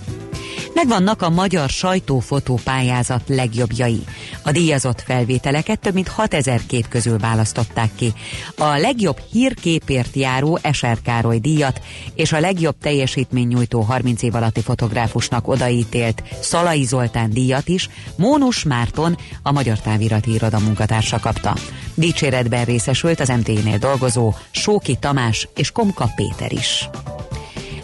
Megvannak 0.82 1.22
a 1.22 1.30
magyar 1.30 1.70
sajtófotó 1.70 2.60
pályázat 2.64 3.22
legjobbjai. 3.28 4.04
A 4.44 4.52
díjazott 4.52 5.02
felvételeket 5.02 5.80
több 5.80 5.94
mint 5.94 6.08
6000 6.08 6.62
kép 6.68 6.88
közül 6.88 7.18
választották 7.18 7.90
ki. 7.96 8.14
A 8.58 8.66
legjobb 8.66 9.18
hírképért 9.32 10.16
járó 10.16 10.60
Eser 10.62 10.98
Károly 11.02 11.40
díjat 11.40 11.82
és 12.16 12.32
a 12.32 12.40
legjobb 12.40 12.76
teljesítménynyújtó 12.82 13.82
30 13.82 14.22
év 14.22 14.36
alatti 14.36 14.62
fotográfusnak 14.62 15.48
odaítélt 15.48 16.24
Szalai 16.42 16.84
Zoltán 16.84 17.30
díjat 17.30 17.68
is 17.68 17.90
Mónus 18.16 18.64
Márton, 18.64 19.18
a 19.44 19.52
Magyar 19.52 19.80
Távirati 19.80 20.34
Iroda 20.34 20.60
munkatársa 20.60 21.20
kapta. 21.20 21.56
Dicséretben 21.94 22.66
részesült 22.66 23.20
az 23.20 23.28
MT-nél 23.28 23.78
dolgozó 23.78 24.34
Sóki 24.52 24.98
Tamás 25.00 25.48
és 25.56 25.72
Komka 25.72 26.10
Péter 26.16 26.52
is. 26.52 26.90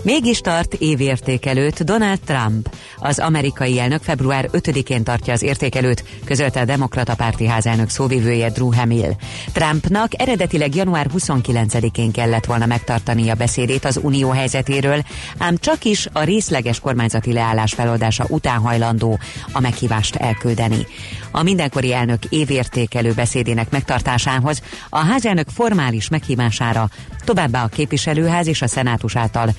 Mégis 0.08 0.39
tart 0.39 0.74
évértékelőt 0.74 1.84
Donald 1.84 2.20
Trump. 2.20 2.76
Az 2.98 3.20
amerikai 3.20 3.80
elnök 3.80 4.02
február 4.02 4.50
5-én 4.52 5.04
tartja 5.04 5.34
az 5.34 5.41
értékelőt, 5.41 6.04
közölte 6.26 6.60
a 6.60 6.65
Demokrata 6.65 7.15
Párti 7.15 7.48
házelnök 7.48 7.89
szóvivője 7.89 8.50
Drew 8.50 8.74
Hamill. 8.74 9.12
Trumpnak 9.54 10.22
eredetileg 10.22 10.76
január 10.76 11.08
29-én 11.17 12.12
kellett 12.12 12.46
volna 12.46 12.65
megtartani 12.65 13.30
a 13.30 13.36
beszédét 13.36 13.86
az 13.86 14.00
unió 14.04 14.30
helyzetéről, 14.30 15.02
ám 15.38 15.58
csak 15.58 15.84
is 15.84 16.08
a 16.13 16.24
részleges 16.24 16.80
kormányzati 16.80 17.34
leállás 17.34 17.74
feloldása 17.74 18.26
után 18.30 18.60
hajlandó 18.60 19.20
a 19.52 19.60
meghívást 19.60 20.15
elküldeni. 20.15 20.88
A 21.32 21.43
mindenkori 21.43 21.93
elnök 21.93 22.26
évértékelő 22.30 23.13
beszédének 23.13 23.70
megtartásához 23.70 24.62
a 24.89 25.00
házelnök 25.00 25.48
formális 25.50 26.10
meghívására 26.10 26.89
továbbá 27.28 27.63
a 27.63 27.67
képviselőház 27.67 28.48
és 28.48 28.62
a 28.62 28.67
szenátus 28.67 29.15
által 29.15 29.50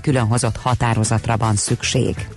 külön-külön 0.00 0.30
hozott 0.30 0.56
határozatra 0.56 1.36
van 1.36 1.56
szükség. 1.56 2.28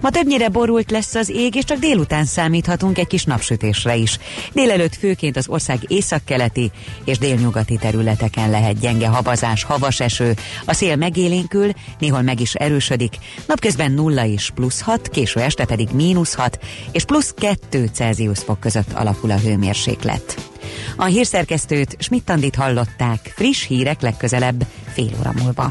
Ma 0.00 0.10
többnyire 0.10 0.48
borult 0.48 0.90
lesz 0.90 1.14
az 1.14 1.28
ég, 1.28 1.54
és 1.54 1.64
csak 1.64 1.78
délután 1.78 2.24
számíthatunk 2.24 2.98
egy 2.98 3.06
kis 3.06 3.24
napsütésre 3.24 3.94
is. 3.94 4.18
Délelőtt 4.52 4.96
főként 4.96 5.36
az 5.36 5.48
ország 5.48 5.78
északkeleti 5.86 6.70
és 7.04 7.18
délnyugati 7.18 7.76
területeken 7.76 8.50
lehet 8.50 8.78
gyenge 8.78 9.08
habazás, 9.08 9.64
havas 9.64 10.00
eső. 10.00 10.34
A 10.64 10.74
szél 10.74 10.96
megélénkül, 10.96 11.70
néhol 11.98 12.22
meg 12.22 12.40
is 12.40 12.54
erősödik. 12.54 13.16
Napközben 13.46 13.92
0 13.92 14.26
és 14.26 14.50
plusz 14.54 14.80
6, 14.80 15.08
késő 15.08 15.40
este 15.40 15.64
pedig 15.64 15.88
mínusz 15.92 16.34
6 16.34 16.58
és 16.92 17.04
plusz 17.04 17.34
2 17.36 17.90
Celsius 17.92 18.38
fok 18.38 18.60
között 18.60 18.92
alakul 18.92 19.30
a 19.30 19.38
hőmérséklet. 19.38 20.50
A 20.96 21.04
hírszerkesztőt 21.04 21.96
Schmidt-Tandit 21.98 22.54
hallották. 22.54 23.32
Friss 23.34 23.66
hírek 23.66 24.00
legközelebb 24.00 24.66
fél 24.94 25.10
óra 25.18 25.32
múlva. 25.42 25.70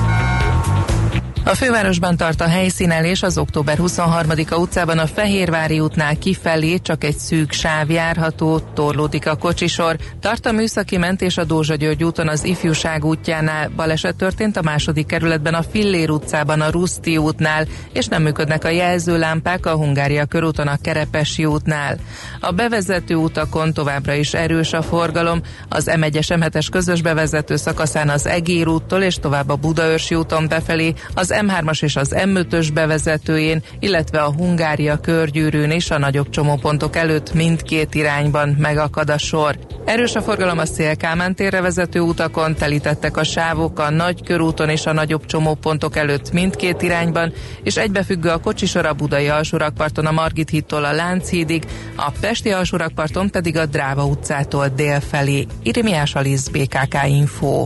a 1.43 1.55
fővárosban 1.55 2.17
tart 2.17 2.41
a 2.41 2.47
helyszínelés 2.47 3.23
az 3.23 3.37
október 3.37 3.77
23-a 3.81 4.55
utcában 4.55 4.97
a 4.97 5.07
Fehérvári 5.07 5.79
útnál 5.79 6.17
kifelé 6.17 6.77
csak 6.77 7.03
egy 7.03 7.17
szűk 7.17 7.51
sáv 7.51 7.89
járható, 7.89 8.59
torlódik 8.59 9.27
a 9.27 9.35
kocsisor. 9.35 9.95
Tart 10.19 10.45
a 10.45 10.51
műszaki 10.51 10.97
mentés 10.97 11.37
a 11.37 11.43
Dózsa 11.43 11.75
György 11.75 12.03
úton 12.03 12.27
az 12.27 12.43
ifjúság 12.43 13.05
útjánál. 13.05 13.69
Baleset 13.75 14.15
történt 14.15 14.57
a 14.57 14.61
második 14.61 15.05
kerületben 15.05 15.53
a 15.53 15.63
Fillér 15.63 16.09
utcában 16.09 16.61
a 16.61 16.69
Ruszti 16.69 17.17
útnál, 17.17 17.65
és 17.93 18.05
nem 18.05 18.21
működnek 18.21 18.63
a 18.63 18.69
jelzőlámpák 18.69 19.65
a 19.65 19.75
Hungária 19.75 20.25
körúton 20.25 20.67
a 20.67 20.77
Kerepesi 20.81 21.45
útnál. 21.45 21.97
A 22.39 22.51
bevezető 22.51 23.15
utakon 23.15 23.73
továbbra 23.73 24.13
is 24.13 24.33
erős 24.33 24.73
a 24.73 24.81
forgalom, 24.81 25.41
az 25.69 25.89
M1-es 25.91 26.27
M7-es 26.27 26.67
közös 26.71 27.01
bevezető 27.01 27.55
szakaszán 27.55 28.09
az 28.09 28.27
Egér 28.27 28.67
úttól 28.67 29.01
és 29.01 29.15
tovább 29.15 29.49
a 29.49 29.55
Budaörsi 29.55 30.15
úton 30.15 30.47
befelé, 30.47 30.93
az 31.13 31.30
M3-as 31.35 31.83
és 31.83 31.95
az 31.95 32.15
M5-ös 32.17 32.69
bevezetőjén, 32.73 33.63
illetve 33.79 34.21
a 34.21 34.33
Hungária 34.33 34.99
körgyűrűn 34.99 35.71
és 35.71 35.91
a 35.91 35.97
nagyobb 35.97 36.29
csomópontok 36.29 36.95
előtt 36.95 37.33
mindkét 37.33 37.95
irányban 37.95 38.55
megakad 38.59 39.09
a 39.09 39.17
sor. 39.17 39.59
Erős 39.85 40.15
a 40.15 40.21
forgalom 40.21 40.57
a 40.57 40.65
Szélkámán 40.65 41.35
térre 41.35 41.61
vezető 41.61 41.99
utakon, 41.99 42.55
telítettek 42.55 43.17
a 43.17 43.23
sávok 43.23 43.79
a 43.79 43.89
nagy 43.89 44.23
körúton 44.23 44.69
és 44.69 44.85
a 44.85 44.93
nagyobb 44.93 45.25
csomópontok 45.25 45.95
előtt 45.95 46.31
mindkét 46.31 46.81
irányban, 46.81 47.33
és 47.63 47.77
egybefüggő 47.77 48.29
a 48.29 48.37
kocsisor 48.37 48.85
a 48.85 48.93
Budai 48.93 49.27
alsórakparton 49.27 50.05
a 50.05 50.11
Margit 50.11 50.49
hittól 50.49 50.83
a 50.83 50.91
Lánchídig, 50.91 51.63
a 51.95 52.11
Pesti 52.19 52.49
alsórakparton 52.49 53.29
pedig 53.29 53.57
a 53.57 53.65
Dráva 53.65 54.05
utcától 54.05 54.67
dél 54.67 54.99
felé. 54.99 55.47
Irimiás 55.63 56.15
Alisz 56.15 56.47
BKK 56.47 56.97
Info. 57.07 57.65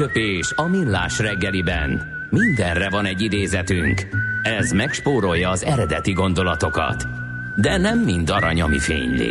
Aranyköpés 0.00 0.52
a 0.56 0.66
millás 0.66 1.18
reggeliben. 1.18 2.02
Mindenre 2.30 2.90
van 2.90 3.04
egy 3.04 3.20
idézetünk. 3.20 4.06
Ez 4.42 4.70
megspórolja 4.70 5.50
az 5.50 5.64
eredeti 5.64 6.12
gondolatokat. 6.12 7.06
De 7.56 7.76
nem 7.76 7.98
mind 7.98 8.30
arany, 8.30 8.60
ami 8.60 8.78
fényli. 8.78 9.30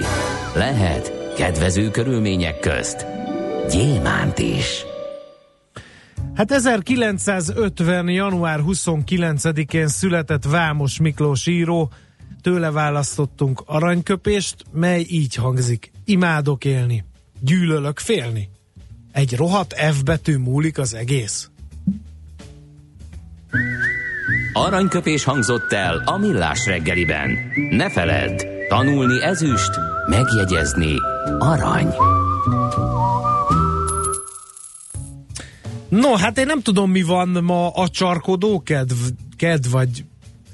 Lehet 0.56 1.34
kedvező 1.36 1.90
körülmények 1.92 2.60
közt 2.60 3.06
gyémánt 3.70 4.40
is. 4.40 4.86
Hát 6.36 6.52
1950. 6.52 8.10
január 8.10 8.60
29-én 8.68 9.88
született 9.88 10.44
Vámos 10.44 11.00
Miklós 11.00 11.48
író, 11.48 11.92
tőle 12.42 12.72
választottunk 12.72 13.64
aranyköpést, 13.66 14.56
mely 14.72 15.06
így 15.08 15.36
hangzik. 15.36 15.92
Imádok 16.06 16.66
élni, 16.66 17.04
gyűlölök 17.42 18.00
félni. 18.00 18.50
Egy 19.12 19.36
rohadt 19.36 19.74
F 19.74 20.04
betű 20.04 20.38
múlik 20.38 20.78
az 20.78 20.94
egész. 20.94 21.50
Aranyköpés 24.54 25.24
hangzott 25.24 25.74
el 25.74 26.02
a 26.06 26.18
millás 26.18 26.66
reggeliben. 26.66 27.38
Ne 27.70 27.90
feledd, 27.90 28.46
tanulni 28.70 29.24
ezüst, 29.24 29.72
megjegyezni 30.08 30.96
arany. 31.40 31.94
No, 35.90 36.16
hát 36.16 36.38
én 36.38 36.46
nem 36.46 36.62
tudom, 36.62 36.92
mi 36.92 37.02
van 37.02 37.30
ma 37.30 37.70
a 37.70 37.88
csarkodó 37.88 38.62
kedv, 38.62 38.96
kedv 39.38 39.72
vagy 39.72 40.06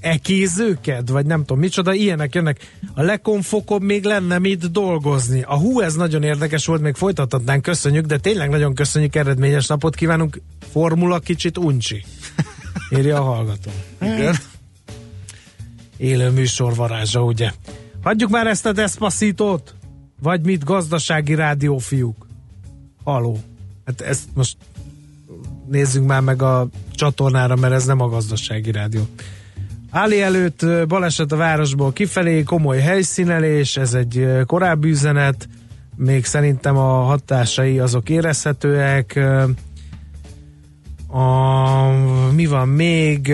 ekézőked, 0.05 1.09
vagy 1.09 1.25
nem 1.25 1.39
tudom 1.39 1.59
micsoda, 1.59 1.93
ilyenek 1.93 2.35
jönnek. 2.35 2.71
A 2.93 3.01
lekonfokon 3.01 3.81
még 3.81 4.03
lenne 4.03 4.39
mit 4.39 4.71
dolgozni. 4.71 5.41
A 5.41 5.57
hú, 5.57 5.79
ez 5.79 5.95
nagyon 5.95 6.23
érdekes 6.23 6.65
volt, 6.65 6.81
még 6.81 6.95
folytathatnánk, 6.95 7.61
köszönjük, 7.61 8.05
de 8.05 8.17
tényleg 8.17 8.49
nagyon 8.49 8.73
köszönjük, 8.73 9.15
eredményes 9.15 9.67
napot 9.67 9.95
kívánunk. 9.95 10.41
Formula 10.71 11.19
kicsit 11.19 11.57
uncsi. 11.57 12.03
Írja 12.97 13.19
a 13.19 13.23
hallgató. 13.23 13.71
Igen. 14.01 14.35
Élő 15.97 16.29
műsor 16.29 16.75
varázsa, 16.75 17.23
ugye? 17.23 17.51
Hagyjuk 18.03 18.29
már 18.29 18.47
ezt 18.47 18.65
a 18.65 18.71
Despacitót? 18.71 19.75
Vagy 20.21 20.45
mit, 20.45 20.63
gazdasági 20.63 21.35
rádiófiúk? 21.35 22.27
Haló. 23.03 23.39
Hát 23.85 24.01
ezt 24.01 24.23
most 24.33 24.57
nézzünk 25.67 26.07
már 26.07 26.21
meg 26.21 26.41
a 26.41 26.67
csatornára, 26.91 27.55
mert 27.55 27.73
ez 27.73 27.85
nem 27.85 27.99
a 27.99 28.09
gazdasági 28.09 28.71
rádió. 28.71 29.07
Áli 29.95 30.21
előtt 30.21 30.65
baleset 30.87 31.31
a 31.31 31.35
városból 31.35 31.93
kifelé, 31.93 32.43
komoly 32.43 32.79
helyszínelés, 32.79 33.77
ez 33.77 33.93
egy 33.93 34.27
korábbi 34.45 34.89
üzenet, 34.89 35.47
még 35.95 36.25
szerintem 36.25 36.77
a 36.77 37.03
hatásai 37.03 37.79
azok 37.79 38.09
érezhetőek. 38.09 39.19
A, 41.07 41.89
mi 42.33 42.45
van 42.45 42.67
még? 42.67 43.33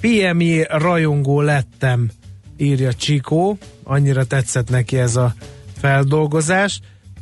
PMI 0.00 0.66
rajongó 0.68 1.40
lettem, 1.40 2.10
írja 2.56 2.92
Csikó, 2.92 3.58
annyira 3.82 4.24
tetszett 4.24 4.70
neki 4.70 4.98
ez 4.98 5.16
a 5.16 5.34
feldolgozás. 5.78 6.80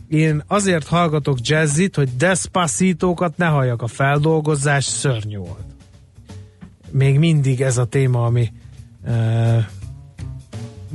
Én 0.08 0.42
azért 0.46 0.86
hallgatok 0.86 1.38
jazzit, 1.42 1.96
hogy 1.96 2.16
despacítókat 2.16 3.36
ne 3.36 3.46
halljak, 3.46 3.82
a 3.82 3.86
feldolgozás 3.86 4.84
szörnyű 4.84 5.36
volt. 5.36 5.71
Még 6.92 7.18
mindig 7.18 7.60
ez 7.60 7.78
a 7.78 7.84
téma, 7.84 8.24
ami 8.24 8.52
e, 9.04 9.70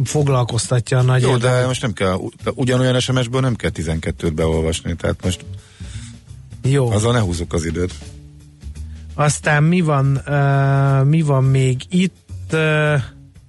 foglalkoztatja 0.04 0.98
a 0.98 1.02
nagy 1.02 1.22
Jó, 1.22 1.30
érdemű- 1.32 1.54
de 1.56 1.66
most 1.66 1.82
nem 1.82 1.94
kell, 1.94 2.18
ugyanolyan 2.54 3.00
SMS-ből 3.00 3.42
nem 3.42 3.56
kell 3.56 3.72
12-t 3.74 4.32
beolvasni, 4.36 4.96
tehát 4.96 5.24
most 5.24 5.46
Jó. 6.64 6.92
azzal 6.92 7.14
ne 7.14 7.20
húzzuk 7.20 7.54
az 7.54 7.66
időt. 7.66 7.94
Aztán 9.14 9.64
mi 9.64 9.82
van, 9.82 10.22
uh, 10.28 11.06
mi 11.06 11.22
van 11.22 11.44
még 11.44 11.82
itt? 11.90 12.26
Uh, 12.54 12.60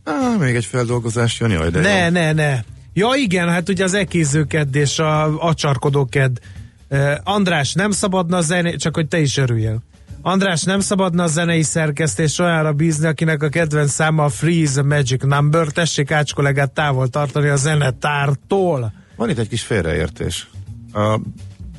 Á, 0.05 0.37
még 0.39 0.55
egy 0.55 0.65
feldolgozás 0.65 1.41
jön, 1.41 1.51
jaj, 1.51 1.71
de 1.71 1.81
ne, 1.81 2.05
jó. 2.05 2.11
ne, 2.11 2.33
ne. 2.33 2.61
Ja 2.93 3.09
igen, 3.17 3.49
hát 3.49 3.69
ugye 3.69 3.85
az 3.85 3.95
ekézőked 3.95 4.75
és 4.75 4.99
a 4.99 5.43
acsarkodóked. 5.49 6.39
Uh, 6.91 7.13
András, 7.25 7.73
nem 7.73 7.91
szabadna 7.91 8.41
zené, 8.41 8.77
csak 8.77 8.95
hogy 8.95 9.09
te 9.09 9.21
is 9.21 9.37
örüljél. 9.37 9.83
András, 10.29 10.63
nem 10.63 10.81
szabadna 10.81 11.23
a 11.23 11.27
zenei 11.27 11.63
szerkesztés 11.63 12.39
olyanra 12.39 12.73
bízni, 12.73 13.07
akinek 13.07 13.43
a 13.43 13.49
kedvenc 13.49 13.91
száma 13.91 14.25
a 14.25 14.29
Freeze 14.29 14.83
Magic 14.83 15.23
Number. 15.23 15.67
Tessék 15.67 16.11
Ács 16.11 16.35
kollégát 16.35 16.73
távol 16.73 17.09
tartani 17.09 17.49
a 17.49 17.57
zenetártól. 17.57 18.93
Van 19.17 19.31
itt 19.31 19.39
egy 19.39 19.49
kis 19.49 19.63
félreértés. 19.63 20.51
A 20.93 21.21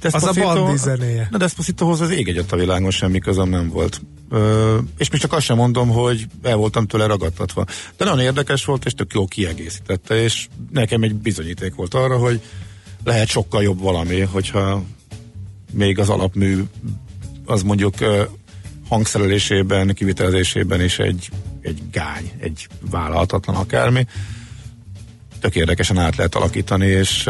Despacito- 0.01 0.43
Bandi 0.43 0.77
zenéje. 0.77 1.27
Na 1.31 1.37
Despacitohoz 1.37 2.01
az 2.01 2.09
ég 2.09 2.27
egyet 2.27 2.51
a 2.51 2.55
világon 2.55 2.91
semmi 2.91 3.19
közöm 3.19 3.49
nem 3.49 3.69
volt. 3.69 4.01
Ö, 4.29 4.77
és 4.97 5.09
még 5.09 5.21
csak 5.21 5.33
azt 5.33 5.45
sem 5.45 5.57
mondom, 5.57 5.89
hogy 5.89 6.27
el 6.41 6.55
voltam 6.55 6.87
tőle 6.87 7.05
ragadtatva. 7.05 7.65
De 7.97 8.05
nagyon 8.05 8.19
érdekes 8.19 8.65
volt, 8.65 8.85
és 8.85 8.93
tök 8.93 9.13
jó 9.13 9.25
kiegészítette, 9.25 10.21
és 10.21 10.47
nekem 10.71 11.03
egy 11.03 11.15
bizonyíték 11.15 11.75
volt 11.75 11.93
arra, 11.93 12.17
hogy 12.17 12.41
lehet 13.03 13.27
sokkal 13.27 13.63
jobb 13.63 13.81
valami, 13.81 14.19
hogyha 14.19 14.83
még 15.71 15.99
az 15.99 16.09
alapmű 16.09 16.63
az 17.49 17.63
mondjuk 17.63 17.93
hangszerelésében, 18.89 19.93
kivitelezésében 19.93 20.81
is 20.81 20.99
egy, 20.99 21.29
egy 21.61 21.81
gány, 21.91 22.31
egy 22.39 22.67
vállalhatatlan 22.89 23.55
akármi. 23.55 24.07
Tök 25.39 25.55
érdekesen 25.55 25.97
át 25.97 26.15
lehet 26.15 26.35
alakítani, 26.35 26.85
és 26.85 27.29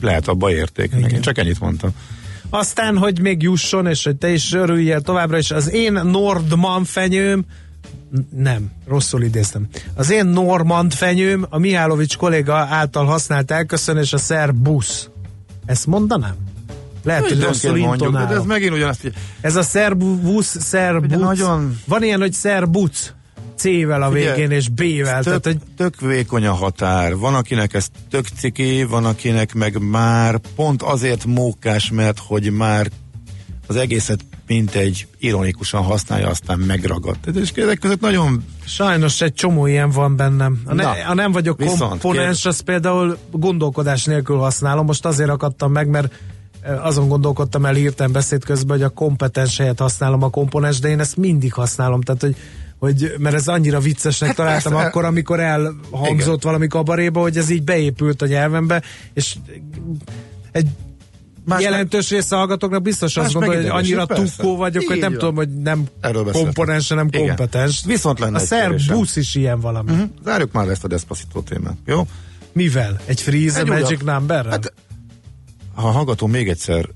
lehet 0.00 0.28
abba 0.28 0.50
érték. 0.52 0.92
Én 1.12 1.20
csak 1.20 1.38
ennyit 1.38 1.60
mondtam. 1.60 1.90
Aztán, 2.50 2.98
hogy 2.98 3.20
még 3.20 3.42
jusson, 3.42 3.86
és 3.86 4.04
hogy 4.04 4.16
te 4.16 4.30
is 4.30 4.52
örüljél 4.52 5.00
továbbra 5.00 5.38
is, 5.38 5.50
az 5.50 5.72
én 5.72 5.92
Nordman 5.92 6.84
fenyőm, 6.84 7.44
nem, 8.36 8.70
rosszul 8.86 9.22
idéztem. 9.22 9.68
Az 9.94 10.10
én 10.10 10.26
Normand 10.26 10.92
fenyőm 10.92 11.46
a 11.48 11.58
Mihálovics 11.58 12.16
kolléga 12.16 12.54
által 12.54 13.04
használt 13.04 13.50
elköszönés 13.50 14.12
a 14.12 14.18
Szer 14.18 14.54
busz. 14.54 15.08
Ezt 15.66 15.86
mondanám? 15.86 16.47
Lehet, 17.04 17.28
hogy 17.28 17.40
rosszul 17.42 17.76
mondjuk, 17.76 18.12
de 18.12 18.34
ez 18.34 18.44
megint 18.44 18.72
ugyanazt, 18.72 19.12
Ez 19.40 19.56
a 19.56 19.62
szerbusz, 19.62 20.56
szerbuc. 20.60 21.04
Ugye 21.04 21.16
nagyon- 21.16 21.80
Van 21.86 22.02
ilyen, 22.02 22.20
hogy 22.20 22.32
szerbuc. 22.32 23.12
C-vel 23.56 24.02
a 24.02 24.10
végén 24.10 24.50
és 24.50 24.68
B-vel. 24.68 25.22
Tehát, 25.22 25.40
tök, 25.40 25.44
hogy 25.44 25.58
tök 25.76 26.00
vékony 26.00 26.46
a 26.46 26.52
határ. 26.52 27.16
Van, 27.16 27.34
akinek 27.34 27.74
ez 27.74 27.86
tök 28.10 28.26
ciki, 28.36 28.84
van, 28.84 29.04
akinek 29.04 29.54
meg 29.54 29.78
már 29.80 30.40
pont 30.56 30.82
azért 30.82 31.24
mókás, 31.24 31.90
mert 31.90 32.18
hogy 32.26 32.50
már 32.52 32.90
az 33.66 33.76
egészet 33.76 34.20
mint 34.46 34.74
egy 34.74 35.06
ironikusan 35.18 35.82
használja, 35.82 36.28
aztán 36.28 36.58
megragad. 36.58 37.16
Tehát 37.18 37.40
És 37.40 37.50
ezek 37.50 37.78
között 37.78 38.00
nagyon 38.00 38.44
sajnos 38.64 39.20
egy 39.20 39.34
csomó 39.34 39.66
ilyen 39.66 39.90
van 39.90 40.16
bennem. 40.16 40.60
A, 40.64 40.74
ne, 40.74 40.82
Na, 40.82 40.90
a 41.08 41.14
nem 41.14 41.32
vagyok 41.32 41.58
viszont, 41.58 41.78
komponens, 41.90 42.44
azt 42.44 42.62
például 42.62 43.18
gondolkodás 43.30 44.04
nélkül 44.04 44.36
használom. 44.36 44.86
Most 44.86 45.04
azért 45.04 45.30
akadtam 45.30 45.72
meg, 45.72 45.88
mert 45.88 46.12
azon 46.82 47.08
gondolkodtam 47.08 47.64
el 47.64 47.76
írtam 47.76 48.12
beszéd 48.12 48.44
közben, 48.44 48.76
hogy 48.76 48.86
a 48.86 48.88
kompetens 48.88 49.58
helyet 49.58 49.78
használom 49.78 50.22
a 50.22 50.30
komponens, 50.30 50.78
de 50.78 50.88
én 50.88 51.00
ezt 51.00 51.16
mindig 51.16 51.52
használom, 51.52 52.00
tehát 52.00 52.20
hogy 52.20 52.36
hogy, 52.78 53.14
mert 53.18 53.34
ez 53.34 53.48
annyira 53.48 53.80
viccesnek 53.80 54.28
Hát 54.28 54.36
találtam 54.36 54.72
persze. 54.72 54.86
akkor, 54.86 55.04
amikor 55.04 55.40
elhangzott 55.40 56.20
Igen. 56.20 56.38
valami 56.42 56.66
kabaréba, 56.66 57.20
hogy 57.20 57.36
ez 57.36 57.50
így 57.50 57.62
beépült 57.62 58.22
a 58.22 58.26
nyelvembe, 58.26 58.82
és 59.12 59.36
egy 60.52 60.66
Más 61.44 61.62
jelentős 61.62 62.10
része 62.10 62.36
hallgatóknak 62.36 62.82
biztos 62.82 63.16
azt 63.16 63.32
gondolja, 63.32 63.60
hogy 63.60 63.84
annyira 63.84 64.06
tukkó 64.06 64.56
vagyok, 64.56 64.84
hogy 64.86 64.96
Így 64.96 65.02
nem 65.02 65.10
van. 65.10 65.18
tudom, 65.18 65.34
hogy 65.34 65.48
nem 65.48 65.84
komponens, 66.32 66.88
hanem 66.88 67.06
Igen. 67.06 67.26
kompetens. 67.26 67.82
Viszont 67.86 68.18
lenne 68.18 68.36
a 68.36 68.40
szerb 68.40 68.80
busz 68.86 69.16
is 69.16 69.34
ilyen 69.34 69.60
valami. 69.60 69.90
Uh-huh. 69.90 70.08
Zárjuk 70.24 70.52
már 70.52 70.68
ezt 70.68 70.84
a 70.84 70.88
Despacito 70.88 71.40
témát, 71.40 71.76
jó? 71.86 72.06
Mivel? 72.52 73.00
Egy 73.04 73.20
freeze 73.20 73.60
Egy 73.60 73.68
a 73.68 73.72
Magic 73.72 74.00
Numberrel? 74.02 74.50
Hát, 74.50 74.72
ha 75.78 75.88
a 75.88 75.90
hallgató 75.90 76.26
még 76.26 76.48
egyszer 76.48 76.88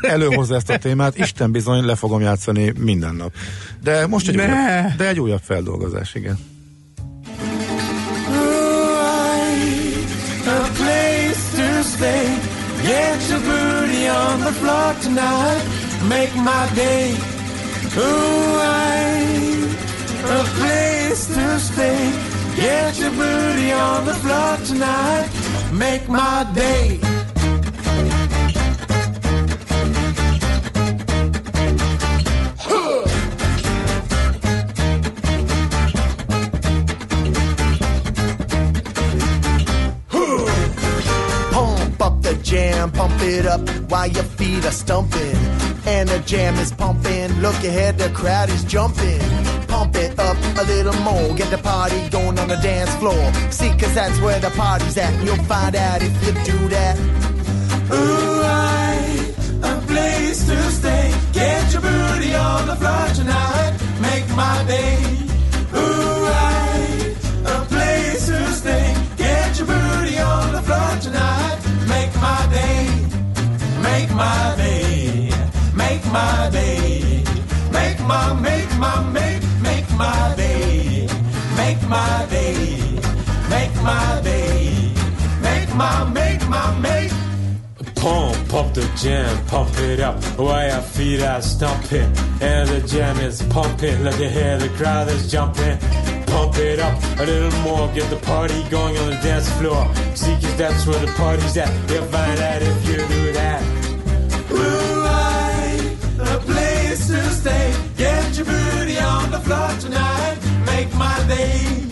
előhozza 0.00 0.54
ezt 0.54 0.70
a 0.70 0.78
témát, 0.78 1.18
Isten 1.18 1.52
bizony 1.52 1.84
le 1.84 1.94
fogom 1.94 2.20
játszani 2.20 2.72
minden 2.78 3.14
nap. 3.14 3.32
De 3.82 4.06
most 4.06 4.28
egy, 4.28 4.34
Ne! 4.36 4.42
újabb, 4.46 4.96
de 4.96 5.08
egy 5.08 5.20
újabb 5.20 5.40
feldolgozás, 5.44 6.14
igen. 6.14 6.38
a 10.46 10.68
place 10.74 11.42
to 11.56 11.82
stay. 11.82 12.26
Get 12.82 13.28
your 13.28 13.40
booty 13.40 14.08
on 14.08 14.40
the 14.40 14.52
floor 14.52 14.94
tonight. 15.02 15.62
Make 16.08 16.34
my 16.34 16.66
day. 16.74 17.14
Ooh, 17.96 18.60
I 18.62 19.30
a 20.38 20.42
place 20.58 21.26
to 21.34 21.58
stay. 21.58 22.00
Get 22.56 22.98
your 22.98 23.10
booty 23.10 23.70
on 23.72 24.04
the 24.06 24.14
floor 24.14 24.56
tonight. 24.66 25.28
Make 25.72 26.08
my 26.08 26.46
day. 26.54 27.19
Jam, 42.50 42.90
pump 42.90 43.14
it 43.22 43.46
up 43.46 43.60
while 43.88 44.08
your 44.08 44.24
feet 44.24 44.64
are 44.64 44.72
stumping. 44.72 45.36
And 45.86 46.08
the 46.08 46.18
jam 46.26 46.56
is 46.56 46.72
pumping. 46.72 47.30
Look 47.40 47.54
ahead, 47.62 47.96
the 47.96 48.10
crowd 48.10 48.50
is 48.50 48.64
jumping. 48.64 49.20
Pump 49.68 49.94
it 49.94 50.18
up 50.18 50.36
a 50.58 50.64
little 50.64 50.98
more. 51.02 51.34
Get 51.36 51.50
the 51.50 51.58
party 51.58 52.08
going 52.10 52.38
on 52.40 52.48
the 52.48 52.56
dance 52.56 52.92
floor. 52.96 53.22
See, 53.52 53.70
cause 53.78 53.94
that's 53.94 54.18
where 54.20 54.40
the 54.40 54.50
party's 54.50 54.98
at. 54.98 55.14
You'll 55.24 55.44
find 55.44 55.76
out 55.76 56.02
if 56.02 56.12
you 56.26 56.32
do 56.52 56.68
that. 56.70 56.98
Ooh, 57.92 58.42
I 58.42 59.32
a 59.62 59.80
place 59.86 60.44
to 60.46 60.58
stay. 60.72 61.14
Get 61.32 61.72
your 61.72 61.82
booty 61.82 62.34
on 62.34 62.66
the 62.66 62.76
floor 62.76 63.06
tonight. 63.14 63.78
Make 64.00 64.28
my 64.34 64.64
day. 64.66 65.29
My 74.20 74.54
day. 74.56 75.30
Make 75.74 76.04
my 76.12 76.50
day. 76.52 77.24
Make 77.78 78.00
my 78.12 78.26
make 78.48 78.70
my 78.84 78.96
make 79.18 79.42
make 79.68 79.88
my 80.02 80.34
day. 80.36 81.08
Make 81.60 81.80
my 81.88 82.26
day. 82.34 82.56
Make 83.54 83.74
my 83.88 84.20
day. 84.22 84.92
Make 85.46 85.70
my 85.82 85.94
make 86.18 86.42
my 86.54 86.66
make 86.86 87.12
Pump, 88.02 88.36
pump 88.48 88.68
the 88.74 88.86
jam, 89.02 89.32
pump 89.46 89.72
it 89.90 90.00
up 90.00 90.16
while 90.38 90.66
your 90.72 90.84
feet 90.94 91.20
are 91.22 91.42
stomping. 91.42 92.10
And 92.40 92.64
the 92.68 92.80
jam 92.92 93.16
is 93.28 93.42
pumping. 93.54 93.96
Look 94.06 94.20
ahead, 94.28 94.60
the 94.60 94.70
crowd 94.78 95.08
is 95.08 95.30
jumping. 95.32 95.76
Pump 96.32 96.56
it 96.56 96.78
up 96.78 96.96
a 97.20 97.24
little 97.24 97.58
more, 97.60 97.88
get 97.96 98.08
the 98.10 98.20
party 98.32 98.60
going 98.68 98.96
on 98.98 99.10
the 99.10 99.20
dance 99.28 99.50
floor. 99.58 99.82
See, 100.14 100.34
cause 100.42 100.56
that's 100.56 100.86
where 100.86 101.00
the 101.06 101.12
party's 101.22 101.56
at. 101.56 101.72
You'll 101.90 102.04
find 102.16 102.38
out 102.40 102.62
if 102.62 102.88
you 102.88 102.96
do 103.16 103.32
that. 103.32 103.79
A 104.52 106.38
place 106.44 107.06
to 107.08 107.20
stay. 107.30 107.74
Get 107.96 108.36
your 108.36 108.46
booty 108.46 108.98
on 108.98 109.30
the 109.30 109.38
floor 109.40 109.70
tonight. 109.78 110.38
Make 110.66 110.92
my 110.94 111.16
day. 111.28 111.86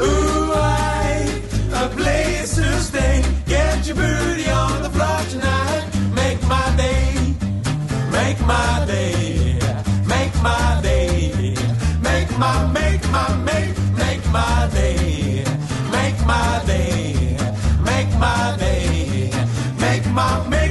Ooh, 0.00 0.52
I, 0.54 1.42
a 1.72 1.88
place 1.88 2.54
to 2.56 2.80
stay. 2.80 3.24
Get 3.46 3.86
your 3.86 3.96
booty 3.96 4.48
on 4.48 4.82
the 4.82 4.90
floor 4.90 5.20
tonight. 5.30 5.84
Make 6.14 6.40
my 6.46 6.74
day. 6.76 7.34
Make 8.12 8.40
my 8.46 8.84
day. 8.86 9.58
Make 10.06 10.34
my 10.42 10.80
day. 10.82 11.54
Make 12.00 12.38
my, 12.38 12.66
make 12.72 13.02
my, 13.10 13.36
make, 13.50 13.76
make 13.96 14.24
my 14.30 14.68
day. 14.72 15.44
Make 15.90 16.18
my 16.26 16.62
day. 16.66 17.36
Make 17.84 18.10
my 18.18 18.56
day. 18.58 19.30
Make 19.80 20.06
my, 20.06 20.06
make 20.06 20.06
my, 20.12 20.48
make. 20.48 20.63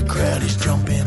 The 0.00 0.08
crowd 0.08 0.42
is 0.42 0.56
jumping. 0.56 1.04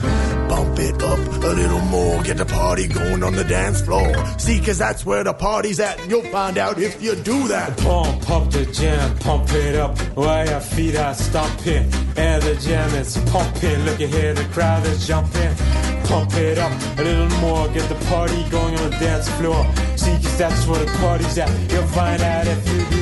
Bump 0.49 0.79
it 0.79 1.01
up 1.01 1.19
a 1.19 1.53
little 1.61 1.79
more, 1.81 2.21
get 2.23 2.37
the 2.37 2.45
party 2.45 2.87
going 2.87 3.23
on 3.23 3.33
the 3.33 3.43
dance 3.43 3.81
floor. 3.81 4.13
See, 4.37 4.59
cause 4.59 4.77
that's 4.77 5.05
where 5.05 5.23
the 5.23 5.33
party's 5.33 5.79
at, 5.79 5.99
and 5.99 6.11
you'll 6.11 6.31
find 6.31 6.57
out 6.57 6.79
if 6.79 7.01
you 7.01 7.15
do 7.15 7.47
that. 7.47 7.77
Pump, 7.77 8.21
pump 8.25 8.51
the 8.51 8.65
jam, 8.65 9.17
pump 9.19 9.51
it 9.53 9.75
up 9.75 9.97
while 10.15 10.47
your 10.47 10.59
feet 10.59 10.95
are 10.95 11.13
stomping. 11.13 11.91
And 12.17 12.43
the 12.43 12.55
jam 12.55 12.93
is 12.95 13.17
pumping. 13.31 13.79
Look 13.85 14.01
at 14.01 14.09
here, 14.09 14.33
the 14.33 14.45
crowd 14.45 14.85
is 14.85 15.07
jumping. 15.07 15.55
Pump 16.05 16.33
it 16.33 16.57
up 16.57 16.73
a 16.99 17.03
little 17.03 17.29
more, 17.39 17.67
get 17.69 17.87
the 17.87 18.05
party 18.05 18.43
going 18.49 18.75
on 18.77 18.89
the 18.89 18.97
dance 18.97 19.29
floor. 19.37 19.63
See, 19.95 20.15
cause 20.23 20.37
that's 20.37 20.67
where 20.67 20.83
the 20.83 20.91
party's 20.99 21.37
at. 21.37 21.49
You'll 21.71 21.87
find 21.87 22.21
out 22.21 22.47
if 22.47 22.67
you 22.67 22.97
do 22.97 23.00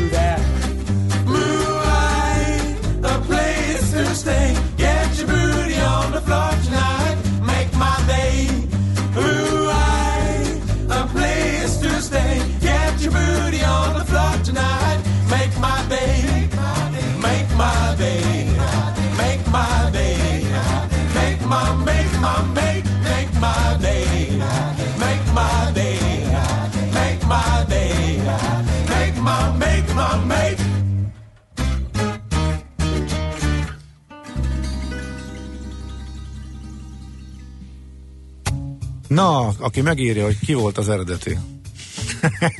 Na, 39.20 39.47
aki 39.47 39.82
megírja, 39.82 40.26
hogy 40.26 40.39
ki 40.39 40.53
volt 40.53 40.78
az 40.78 40.89
eredeti. 40.89 41.38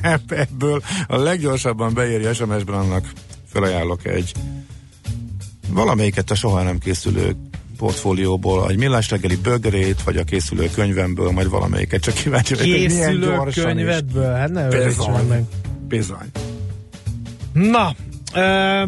Ebből 0.28 0.82
a 1.06 1.16
leggyorsabban 1.16 1.94
beírja 1.94 2.34
SMS-ben 2.34 2.74
annak 2.74 3.12
felajánlok 3.46 4.06
egy 4.06 4.32
valamelyiket 5.68 6.30
a 6.30 6.34
soha 6.34 6.62
nem 6.62 6.78
készülő 6.78 7.36
portfólióból, 7.76 8.70
egy 8.70 8.76
millás 8.76 9.10
reggeli 9.10 9.36
bögrét, 9.36 10.02
vagy 10.02 10.16
a 10.16 10.24
készülő 10.24 10.70
könyvemből, 10.74 11.30
majd 11.30 11.48
valamelyiket, 11.48 12.02
csak 12.02 12.14
kíváncsi 12.14 12.54
vagyok, 12.54 12.78
hogy 12.78 12.88
milyen 12.88 13.20
gyorsan 13.20 13.64
könyvedből? 13.64 14.32
Hát 14.32 14.50
ne 14.50 14.68
Bizony. 14.68 15.26
meg. 15.28 15.44
Bizony. 15.88 16.30
Na, 17.52 17.94
ö, 18.34 18.82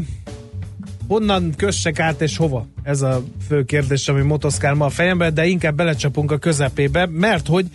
honnan 1.08 1.52
kössek 1.56 2.00
át 2.00 2.20
és 2.20 2.36
hova? 2.36 2.66
Ez 2.82 3.02
a 3.02 3.22
fő 3.48 3.64
kérdés, 3.64 4.08
ami 4.08 4.22
motoszkál 4.22 4.74
ma 4.74 4.84
a 4.84 4.90
fejembe, 4.90 5.30
de 5.30 5.46
inkább 5.46 5.74
belecsapunk 5.74 6.30
a 6.30 6.38
közepébe, 6.38 7.06
mert 7.06 7.46
hogy 7.46 7.66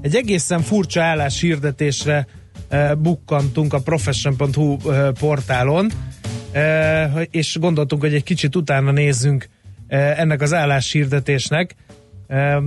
egy 0.00 0.14
egészen 0.14 0.60
furcsa 0.60 1.02
állás 1.02 1.40
hirdetésre 1.40 2.26
ö, 2.68 2.92
bukkantunk 2.98 3.72
a 3.72 3.80
profession.hu 3.80 4.76
ö, 4.84 5.10
portálon, 5.18 5.90
ö, 6.52 7.04
és 7.30 7.56
gondoltunk, 7.60 8.02
hogy 8.02 8.14
egy 8.14 8.22
kicsit 8.22 8.56
utána 8.56 8.90
nézzünk 8.90 9.48
ö, 9.88 9.96
ennek 9.96 10.42
az 10.42 10.52
állás 10.52 10.92
hirdetésnek. 10.92 11.74
Ö, 12.28 12.58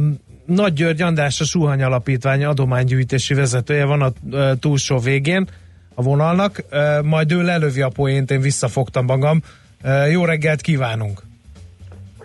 Nagy 0.46 0.74
György 0.74 1.02
András 1.02 1.42
a 1.42 1.44
Suhany 1.44 1.84
Alapítvány 1.84 2.44
adománygyűjtési 2.44 3.34
vezetője 3.34 3.86
van 3.86 4.02
a 4.02 4.12
ö, 4.32 4.52
túlsó 4.60 4.98
végén 4.98 5.48
a 5.96 6.02
vonalnak, 6.02 6.64
ö, 6.70 7.02
majd 7.02 7.32
ő 7.32 7.42
lelövi 7.42 7.82
a 7.82 7.90
poént, 7.90 8.32
én 8.32 8.42
visszafogtam 8.42 9.06
magam. 9.06 9.42
Jó 10.12 10.26
reggelt 10.26 10.62
kívánunk! 10.62 11.22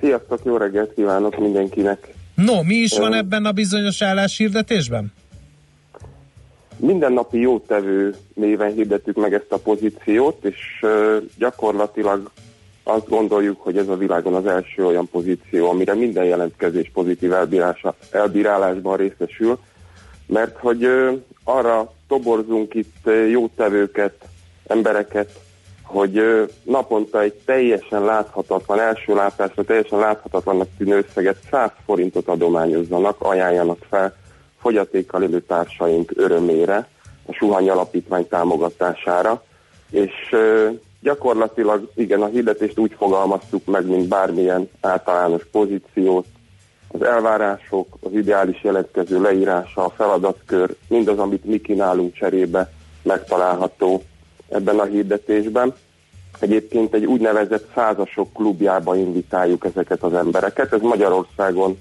Sziasztok, 0.01 0.41
jó 0.45 0.57
reggelt 0.57 0.95
kívánok 0.95 1.39
mindenkinek! 1.39 2.15
No, 2.35 2.63
mi 2.63 2.75
is 2.75 2.99
van 2.99 3.15
ebben 3.15 3.45
a 3.45 3.53
bizonyos 3.53 4.03
álláshirdetésben? 4.03 5.13
Mindennapi 6.77 7.39
jótevő 7.39 8.15
néven 8.35 8.73
hirdettük 8.73 9.17
meg 9.17 9.35
ezt 9.35 9.53
a 9.53 9.59
pozíciót, 9.59 10.45
és 10.45 10.85
gyakorlatilag 11.39 12.31
azt 12.83 13.09
gondoljuk, 13.09 13.61
hogy 13.61 13.77
ez 13.77 13.89
a 13.89 13.97
világon 13.97 14.35
az 14.35 14.47
első 14.47 14.87
olyan 14.87 15.09
pozíció, 15.09 15.69
amire 15.69 15.95
minden 15.95 16.25
jelentkezés 16.25 16.91
pozitív 16.93 17.33
elbírása, 17.33 17.95
elbírálásban 18.11 18.97
részesül, 18.97 19.59
mert 20.27 20.59
hogy 20.59 20.87
arra 21.45 21.93
toborzunk 22.09 22.75
itt 22.75 23.09
jótevőket, 23.31 24.29
embereket, 24.67 25.41
hogy 25.95 26.23
naponta 26.63 27.21
egy 27.21 27.33
teljesen 27.33 28.05
láthatatlan, 28.05 28.81
első 28.81 29.15
látásra 29.15 29.63
teljesen 29.63 29.99
láthatatlannak 29.99 30.69
tűnő 30.79 31.05
összeget 31.09 31.37
100 31.51 31.71
forintot 31.85 32.29
adományozzanak, 32.29 33.21
ajánljanak 33.21 33.79
fel 33.91 34.17
fogyatékkal 34.61 35.23
élő 35.23 35.41
társaink 35.41 36.13
örömére, 36.17 36.89
a 37.27 37.33
Suhany 37.33 37.71
Alapítvány 37.71 38.29
támogatására, 38.29 39.43
és 39.91 40.37
gyakorlatilag 41.01 41.91
igen, 41.95 42.23
a 42.23 42.27
hirdetést 42.27 42.79
úgy 42.79 42.95
fogalmaztuk 42.99 43.65
meg, 43.65 43.87
mint 43.87 44.09
bármilyen 44.09 44.71
általános 44.81 45.47
pozíciót, 45.53 46.27
az 46.89 47.03
elvárások, 47.03 47.87
az 48.01 48.13
ideális 48.13 48.63
jelentkező 48.63 49.21
leírása, 49.21 49.85
a 49.85 49.91
feladatkör, 49.97 50.77
mindaz, 50.89 51.19
amit 51.19 51.45
mi 51.45 51.61
kínálunk 51.61 52.15
cserébe 52.15 52.71
megtalálható 53.03 54.03
ebben 54.49 54.79
a 54.79 54.85
hirdetésben. 54.85 55.75
Egyébként 56.39 56.95
egy 56.95 57.05
úgynevezett 57.05 57.69
százasok 57.75 58.33
klubjába 58.33 58.97
invitáljuk 58.97 59.65
ezeket 59.65 60.03
az 60.03 60.15
embereket. 60.15 60.73
Ez 60.73 60.81
Magyarországon, 60.81 61.79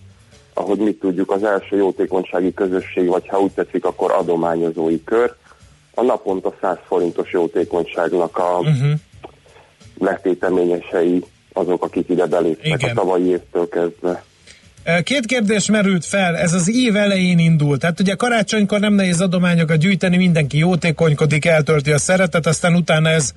ahogy 0.54 0.78
mi 0.78 0.94
tudjuk, 0.94 1.32
az 1.32 1.44
első 1.44 1.78
jótékonysági 1.78 2.54
közösség, 2.54 3.08
vagy 3.08 3.28
ha 3.28 3.40
úgy 3.40 3.52
tetszik, 3.52 3.86
akkor 3.86 4.12
adományozói 4.12 5.04
kör. 5.04 5.36
A 5.96 6.02
naponta 6.02 6.54
100 6.62 6.78
forintos 6.88 7.32
jótékonyságnak 7.32 8.38
a 8.38 8.58
uh-huh. 8.60 8.92
letéteményesei 10.00 11.24
azok, 11.54 11.84
akik 11.84 12.10
ide 12.10 12.26
beléptek 12.26 12.66
Igen. 12.66 12.90
a 12.90 12.94
tavalyi 12.94 13.30
évtől 13.30 13.70
kezdve. 13.70 14.24
Két 15.04 15.26
kérdés 15.26 15.70
merült 15.70 16.06
fel, 16.06 16.38
ez 16.38 16.54
az 16.54 16.70
év 16.70 16.96
elején 16.96 17.40
indult. 17.40 17.80
Tehát 17.80 18.00
ugye 18.00 18.16
karácsonykor 18.16 18.80
nem 18.80 18.94
nehéz 18.94 19.22
adományokat 19.22 19.78
gyűjteni, 19.78 20.18
mindenki 20.18 20.58
jótékonykodik, 20.58 21.46
eltölti 21.46 21.92
a 21.92 21.98
szeretet, 21.98 22.46
aztán 22.46 22.76
utána 22.76 23.10
ez 23.10 23.34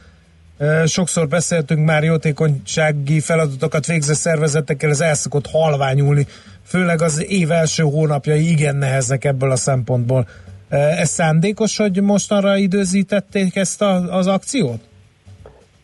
sokszor 0.87 1.29
beszéltünk 1.29 1.87
már 1.87 2.05
jótékonysági 2.05 3.21
feladatokat 3.21 3.87
végző 3.87 4.13
szervezetekkel, 4.13 4.91
ez 4.91 5.01
el 5.01 5.15
szokott 5.15 5.47
halványulni, 5.47 6.27
főleg 6.65 7.03
az 7.03 7.25
év 7.29 7.51
első 7.51 7.83
hónapjai 7.83 8.51
igen 8.51 8.77
nehezek 8.77 9.25
ebből 9.25 9.51
a 9.51 9.57
szempontból. 9.57 10.29
Ez 10.69 11.09
szándékos, 11.09 11.77
hogy 11.77 12.03
mostanra 12.03 12.57
időzítették 12.57 13.57
ezt 13.57 13.83
a, 13.83 14.17
az 14.17 14.27
akciót? 14.27 14.81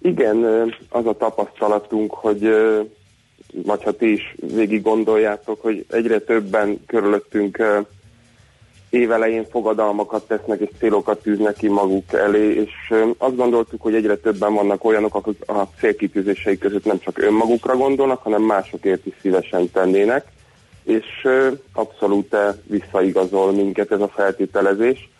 Igen, 0.02 0.44
az 0.88 1.06
a 1.06 1.16
tapasztalatunk, 1.16 2.14
hogy 2.14 2.48
vagy 3.64 3.82
ha 3.82 3.92
ti 3.92 4.12
is 4.12 4.34
végig 4.54 4.82
gondoljátok, 4.82 5.60
hogy 5.60 5.86
egyre 5.90 6.18
többen 6.18 6.80
körülöttünk 6.86 7.62
évelején 8.92 9.46
fogadalmakat 9.50 10.26
tesznek 10.26 10.60
és 10.60 10.68
célokat 10.78 11.22
tűznek 11.22 11.54
ki 11.56 11.68
maguk 11.68 12.12
elé, 12.12 12.54
és 12.54 12.94
azt 13.18 13.36
gondoltuk, 13.36 13.82
hogy 13.82 13.94
egyre 13.94 14.16
többen 14.16 14.54
vannak 14.54 14.84
olyanok, 14.84 15.14
akik 15.14 15.50
a 15.50 15.68
célkitűzései 15.78 16.58
között 16.58 16.84
nem 16.84 16.98
csak 16.98 17.18
önmagukra 17.18 17.76
gondolnak, 17.76 18.22
hanem 18.22 18.42
másokért 18.42 19.06
is 19.06 19.14
szívesen 19.20 19.70
tennének, 19.70 20.24
és 20.84 21.28
abszolút 21.72 22.36
visszaigazol 22.66 23.52
minket 23.52 23.92
ez 23.92 24.00
a 24.00 24.08
feltételezés. 24.08 25.10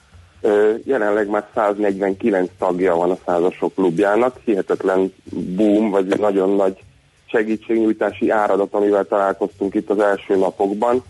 Jelenleg 0.85 1.29
már 1.29 1.47
149 1.55 2.51
tagja 2.59 2.95
van 2.95 3.11
a 3.11 3.19
százasok 3.27 3.75
klubjának, 3.75 4.37
hihetetlen 4.45 5.15
boom, 5.57 5.91
vagy 5.91 6.07
nagyon 6.07 6.57
nagy 6.57 6.79
segítségnyújtási 7.25 8.31
áradat, 8.31 8.75
amivel 8.75 9.05
találkoztunk 9.05 9.75
itt 9.75 9.91
az 9.91 9.99
első 9.99 10.37
napokban, 10.37 11.03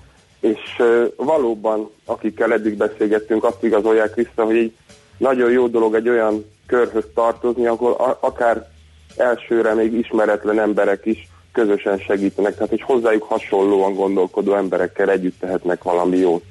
és 0.43 0.82
valóban, 1.16 1.90
akikkel 2.05 2.53
eddig 2.53 2.76
beszélgettünk, 2.76 3.45
azt 3.45 3.62
igazolják 3.62 4.14
vissza, 4.14 4.45
hogy 4.45 4.57
egy 4.57 4.72
nagyon 5.16 5.51
jó 5.51 5.66
dolog 5.66 5.95
egy 5.95 6.09
olyan 6.09 6.45
körhöz 6.66 7.05
tartozni, 7.14 7.66
ahol 7.66 8.16
akár 8.20 8.68
elsőre 9.16 9.74
még 9.74 9.93
ismeretlen 9.93 10.61
emberek 10.61 11.01
is 11.05 11.28
közösen 11.53 11.99
segítenek, 11.99 12.55
tehát 12.55 12.68
hogy 12.68 12.82
hozzájuk 12.82 13.22
hasonlóan 13.22 13.95
gondolkodó 13.95 14.57
emberekkel 14.57 15.11
együtt 15.11 15.40
tehetnek 15.40 15.82
valami 15.82 16.16
jót. 16.16 16.45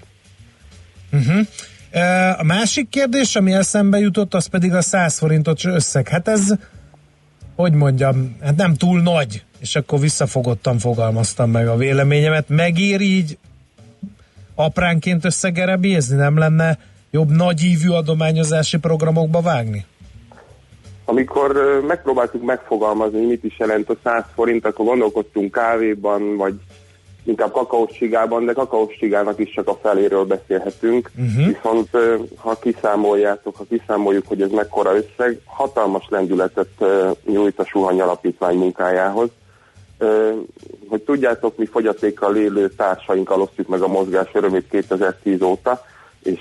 Uh-huh. 1.12 1.48
A 2.40 2.44
másik 2.44 2.90
kérdés, 2.90 3.36
ami 3.36 3.54
eszembe 3.54 3.98
jutott, 3.98 4.34
az 4.34 4.46
pedig 4.46 4.74
a 4.74 4.82
100 4.82 5.18
forintos 5.18 5.66
összeg. 5.66 6.08
Hát 6.08 6.28
ez, 6.28 6.54
hogy 7.56 7.74
mondjam, 7.74 8.38
hát 8.42 8.56
nem 8.56 8.76
túl 8.76 9.02
nagy, 9.02 9.44
és 9.60 9.76
akkor 9.76 10.00
visszafogottan 10.00 10.78
fogalmaztam 10.78 11.52
meg 11.52 11.68
a 11.68 11.76
véleményemet. 11.76 12.50
Megér 12.50 13.02
így 13.02 13.38
apránként 14.64 15.26
összegerebézni? 15.26 16.16
Nem 16.16 16.38
lenne 16.38 16.78
jobb 17.12 17.30
nagyívű 17.30 17.90
adományozási 17.90 18.78
programokba 18.78 19.42
vágni? 19.42 19.86
Amikor 21.06 21.82
megpróbáltuk 21.88 22.44
megfogalmazni, 22.44 23.26
mit 23.26 23.44
is 23.44 23.60
jelent 23.60 23.90
a 23.90 23.96
100 24.04 24.24
forint, 24.36 24.66
akkor 24.66 24.86
gondolkodtunk 24.86 25.52
kávéban, 25.52 26.38
vagy 26.38 26.54
inkább 27.24 27.52
kakaós 27.52 27.92
csigában, 27.92 28.46
de 28.46 28.54
kakaós 28.54 28.98
csigának 28.98 29.40
is 29.40 29.52
csak 29.52 29.68
a 29.68 29.80
feléről 29.82 30.26
beszélhetünk. 30.26 31.12
Uh-huh. 31.18 31.46
Viszont 31.46 31.90
ha 32.36 32.60
kiszámoljátok, 32.60 33.56
ha 33.56 33.66
kiszámoljuk, 33.70 34.28
hogy 34.28 34.42
ez 34.42 34.50
mekkora 34.50 34.96
összeg, 34.96 35.40
hatalmas 35.46 36.06
lendületet 36.10 36.86
nyújt 37.26 37.60
a 37.60 37.66
Suhany 37.66 38.02
Alapítvány 38.02 38.58
munkájához. 38.58 39.30
Hogy 40.88 41.02
tudjátok, 41.06 41.58
mi 41.58 41.66
fogyatékkal 41.66 42.36
élő 42.36 42.70
társainkkal 42.70 43.42
osztjuk 43.42 43.68
meg 43.68 43.82
a 43.82 43.88
mozgás 43.88 44.30
örömét 44.34 44.70
2010 44.70 45.42
óta, 45.42 45.86
és 46.24 46.40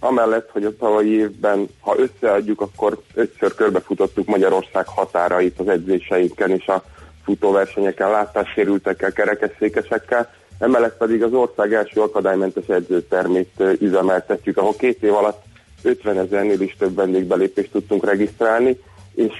amellett, 0.00 0.50
hogy 0.50 0.64
a 0.64 0.76
tavalyi 0.76 1.10
évben, 1.10 1.68
ha 1.80 1.96
összeadjuk, 1.98 2.60
akkor 2.60 2.98
ötször 3.14 3.54
körbefutottuk 3.54 4.26
Magyarország 4.26 4.86
határait 4.86 5.58
az 5.58 5.68
edzéseinken 5.68 6.50
és 6.50 6.66
a 6.66 6.82
futóversenyeken, 7.24 8.10
látássérültekkel, 8.10 9.12
kerekesszékesekkel, 9.12 10.30
emellett 10.58 10.96
pedig 10.96 11.22
az 11.22 11.32
ország 11.32 11.74
első 11.74 12.00
akadálymentes 12.00 12.66
edzőtermét 12.66 13.62
üzemeltetjük, 13.78 14.56
ahol 14.56 14.74
két 14.76 15.02
év 15.02 15.14
alatt 15.14 15.42
50 15.82 16.18
ezernél 16.18 16.60
is 16.60 16.76
több 16.78 16.94
vendégbelépést 16.94 17.70
tudtunk 17.70 18.04
regisztrálni, 18.04 18.80
és 19.14 19.34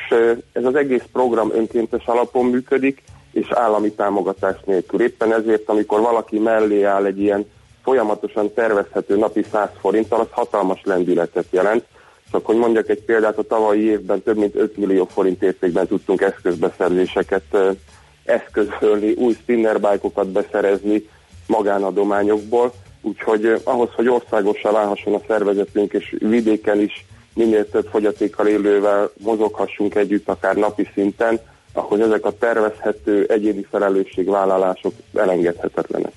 ez 0.52 0.64
az 0.64 0.74
egész 0.74 1.04
program 1.12 1.50
önkéntes 1.54 2.04
alapon 2.06 2.46
működik, 2.46 3.02
és 3.32 3.46
állami 3.50 3.92
támogatás 3.92 4.56
nélkül. 4.64 5.02
Éppen 5.02 5.32
ezért, 5.32 5.68
amikor 5.68 6.00
valaki 6.00 6.38
mellé 6.38 6.82
áll 6.82 7.04
egy 7.04 7.20
ilyen 7.20 7.46
folyamatosan 7.82 8.52
tervezhető 8.52 9.16
napi 9.16 9.44
100 9.52 9.68
forinttal, 9.80 10.20
az 10.20 10.26
hatalmas 10.30 10.80
lendületet 10.84 11.46
jelent. 11.50 11.84
Csak 12.30 12.46
hogy 12.46 12.56
mondjak 12.56 12.88
egy 12.88 13.02
példát, 13.04 13.38
a 13.38 13.42
tavalyi 13.42 13.84
évben 13.84 14.22
több 14.22 14.36
mint 14.36 14.54
5 14.54 14.76
millió 14.76 15.04
forint 15.04 15.42
értékben 15.42 15.86
tudtunk 15.86 16.20
eszközbeszerzéseket 16.20 17.56
eszközölni, 18.24 19.12
új 19.12 19.32
spinnerbike-okat 19.32 20.28
beszerezni 20.28 21.08
magánadományokból, 21.46 22.72
úgyhogy 23.02 23.60
ahhoz, 23.64 23.88
hogy 23.94 24.08
országossá 24.08 24.70
válhasson 24.70 25.14
a 25.14 25.20
szervezetünk, 25.26 25.92
és 25.92 26.16
vidéken 26.18 26.80
is 26.80 27.06
minél 27.34 27.68
több 27.70 27.86
fogyatékkal 27.90 28.46
élővel 28.46 29.10
mozoghassunk 29.16 29.94
együtt, 29.94 30.28
akár 30.28 30.56
napi 30.56 30.88
szinten, 30.94 31.40
ahhoz 31.78 32.00
ezek 32.00 32.24
a 32.24 32.32
tervezhető 32.38 33.26
egyéni 33.28 33.66
felelősségvállalások 33.70 34.92
elengedhetetlenek. 35.14 36.12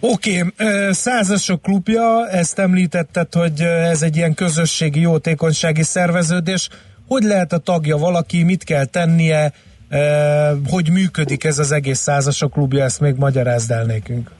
Oké, 0.00 0.38
okay, 0.38 0.92
százasok 0.92 1.62
klubja, 1.62 2.28
ezt 2.28 2.58
említetted, 2.58 3.34
hogy 3.34 3.60
ez 3.60 4.02
egy 4.02 4.16
ilyen 4.16 4.34
közösségi 4.34 5.00
jótékonysági 5.00 5.82
szerveződés. 5.82 6.68
Hogy 7.08 7.22
lehet 7.22 7.52
a 7.52 7.58
tagja 7.58 7.96
valaki, 7.96 8.42
mit 8.42 8.64
kell 8.64 8.84
tennie, 8.84 9.52
hogy 10.70 10.90
működik 10.92 11.44
ez 11.44 11.58
az 11.58 11.72
egész 11.72 11.98
százasok 11.98 12.52
klubja, 12.52 12.84
ezt 12.84 13.00
még 13.00 13.14
magyarázd 13.16 13.70
el 13.70 13.84
nekünk. 13.84 14.30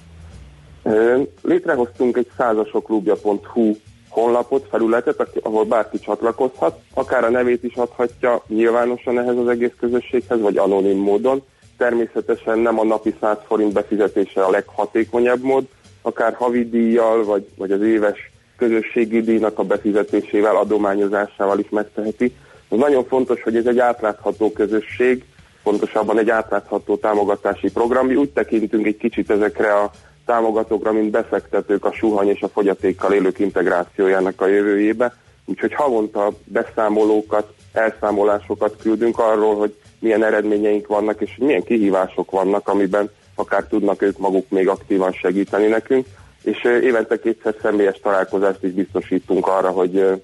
Létrehoztunk 1.42 2.16
egy 2.16 2.30
százasoklubja.hu 2.36 3.74
honlapot, 4.12 4.66
felületet, 4.70 5.26
ahol 5.42 5.64
bárki 5.64 5.98
csatlakozhat, 5.98 6.78
akár 6.94 7.24
a 7.24 7.30
nevét 7.30 7.64
is 7.64 7.74
adhatja 7.74 8.42
nyilvánosan 8.46 9.18
ehhez 9.18 9.36
az 9.36 9.48
egész 9.48 9.72
közösséghez, 9.80 10.40
vagy 10.40 10.56
anonim 10.56 10.98
módon. 10.98 11.42
Természetesen 11.76 12.58
nem 12.58 12.78
a 12.78 12.84
napi 12.84 13.14
100 13.20 13.36
forint 13.46 13.72
befizetése 13.72 14.44
a 14.44 14.50
leghatékonyabb 14.50 15.42
mód, 15.42 15.64
akár 16.02 16.34
havi 16.34 16.68
díjjal, 16.68 17.24
vagy, 17.24 17.46
vagy 17.56 17.72
az 17.72 17.82
éves 17.82 18.30
közösségi 18.56 19.20
díjnak 19.20 19.58
a 19.58 19.62
befizetésével, 19.62 20.56
adományozásával 20.56 21.58
is 21.58 21.68
megteheti. 21.70 22.34
Az 22.68 22.78
nagyon 22.78 23.04
fontos, 23.04 23.42
hogy 23.42 23.56
ez 23.56 23.66
egy 23.66 23.78
átlátható 23.78 24.52
közösség, 24.52 25.24
pontosabban 25.62 26.18
egy 26.18 26.30
átlátható 26.30 26.96
támogatási 26.96 27.70
program. 27.70 28.06
Mi 28.06 28.14
úgy 28.14 28.30
tekintünk 28.30 28.86
egy 28.86 28.96
kicsit 28.96 29.30
ezekre 29.30 29.74
a 29.74 29.90
támogatókra, 30.26 30.92
mint 30.92 31.10
befektetők 31.10 31.84
a 31.84 31.92
suhany 31.92 32.28
és 32.28 32.40
a 32.40 32.48
fogyatékkal 32.48 33.12
élők 33.12 33.38
integrációjának 33.38 34.40
a 34.40 34.46
jövőjébe. 34.46 35.14
Úgyhogy 35.44 35.74
havonta 35.74 36.32
beszámolókat, 36.44 37.52
elszámolásokat 37.72 38.76
küldünk 38.76 39.18
arról, 39.18 39.56
hogy 39.56 39.74
milyen 39.98 40.24
eredményeink 40.24 40.86
vannak, 40.86 41.20
és 41.20 41.36
milyen 41.38 41.62
kihívások 41.62 42.30
vannak, 42.30 42.68
amiben 42.68 43.10
akár 43.34 43.64
tudnak 43.64 44.02
ők 44.02 44.18
maguk 44.18 44.48
még 44.48 44.68
aktívan 44.68 45.12
segíteni 45.12 45.66
nekünk. 45.66 46.06
És 46.42 46.64
évente 46.64 47.20
kétszer 47.20 47.54
személyes 47.62 48.00
találkozást 48.02 48.62
is 48.62 48.72
biztosítunk 48.72 49.46
arra, 49.46 49.68
hogy 49.68 50.22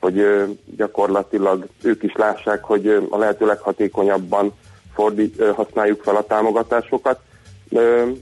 hogy 0.00 0.24
gyakorlatilag 0.76 1.66
ők 1.82 2.02
is 2.02 2.12
lássák, 2.16 2.64
hogy 2.64 3.06
a 3.10 3.18
lehető 3.18 3.46
leghatékonyabban 3.46 4.52
fordít, 4.94 5.42
használjuk 5.54 6.02
fel 6.02 6.16
a 6.16 6.26
támogatásokat. 6.26 7.20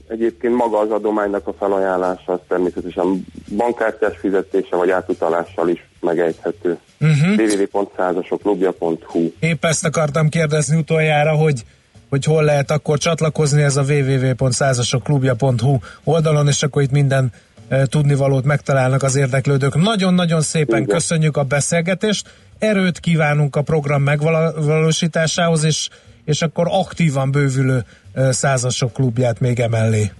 Egyébként 0.07 0.55
maga 0.55 0.79
az 0.79 0.91
adománynak 0.91 1.47
a 1.47 1.53
felajánlása 1.53 2.31
az 2.31 2.39
természetesen 2.47 3.25
bankkártyás 3.55 4.17
fizetése 4.17 4.75
vagy 4.75 4.89
átutalással 4.89 5.69
is 5.69 5.87
megejthető. 5.99 6.77
Uh-huh. 6.99 7.69
www.százasoklubja.hu 7.71 9.31
Épp 9.39 9.65
ezt 9.65 9.85
akartam 9.85 10.29
kérdezni 10.29 10.77
utoljára, 10.77 11.31
hogy 11.31 11.63
hogy 12.09 12.23
hol 12.23 12.43
lehet 12.43 12.71
akkor 12.71 12.97
csatlakozni, 12.97 13.61
ez 13.61 13.77
a 13.77 13.83
www.százasoklubja.hu 13.83 15.77
oldalon, 16.03 16.47
és 16.47 16.63
akkor 16.63 16.81
itt 16.81 16.91
minden 16.91 17.31
e, 17.67 17.85
tudnivalót 17.85 18.45
megtalálnak 18.45 19.03
az 19.03 19.15
érdeklődők. 19.15 19.75
Nagyon-nagyon 19.75 20.41
szépen 20.41 20.81
Igen. 20.81 20.95
köszönjük 20.95 21.37
a 21.37 21.43
beszélgetést, 21.43 22.29
erőt 22.59 22.99
kívánunk 22.99 23.55
a 23.55 23.61
program 23.61 24.01
megvalósításához, 24.01 25.63
és, 25.63 25.89
és 26.25 26.41
akkor 26.41 26.67
aktívan 26.69 27.31
bővülő 27.31 27.85
százasok 28.29 28.93
klubját 28.93 29.39
még 29.39 29.59
emellé. 29.59 30.11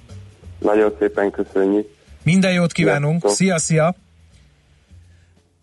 Nagyon 0.60 0.94
szépen 1.00 1.32
köszönjük. 1.32 1.88
Minden 2.24 2.54
jót 2.54 2.72
kívánunk, 2.72 3.30
szia, 3.30 3.58
szia! 3.58 3.96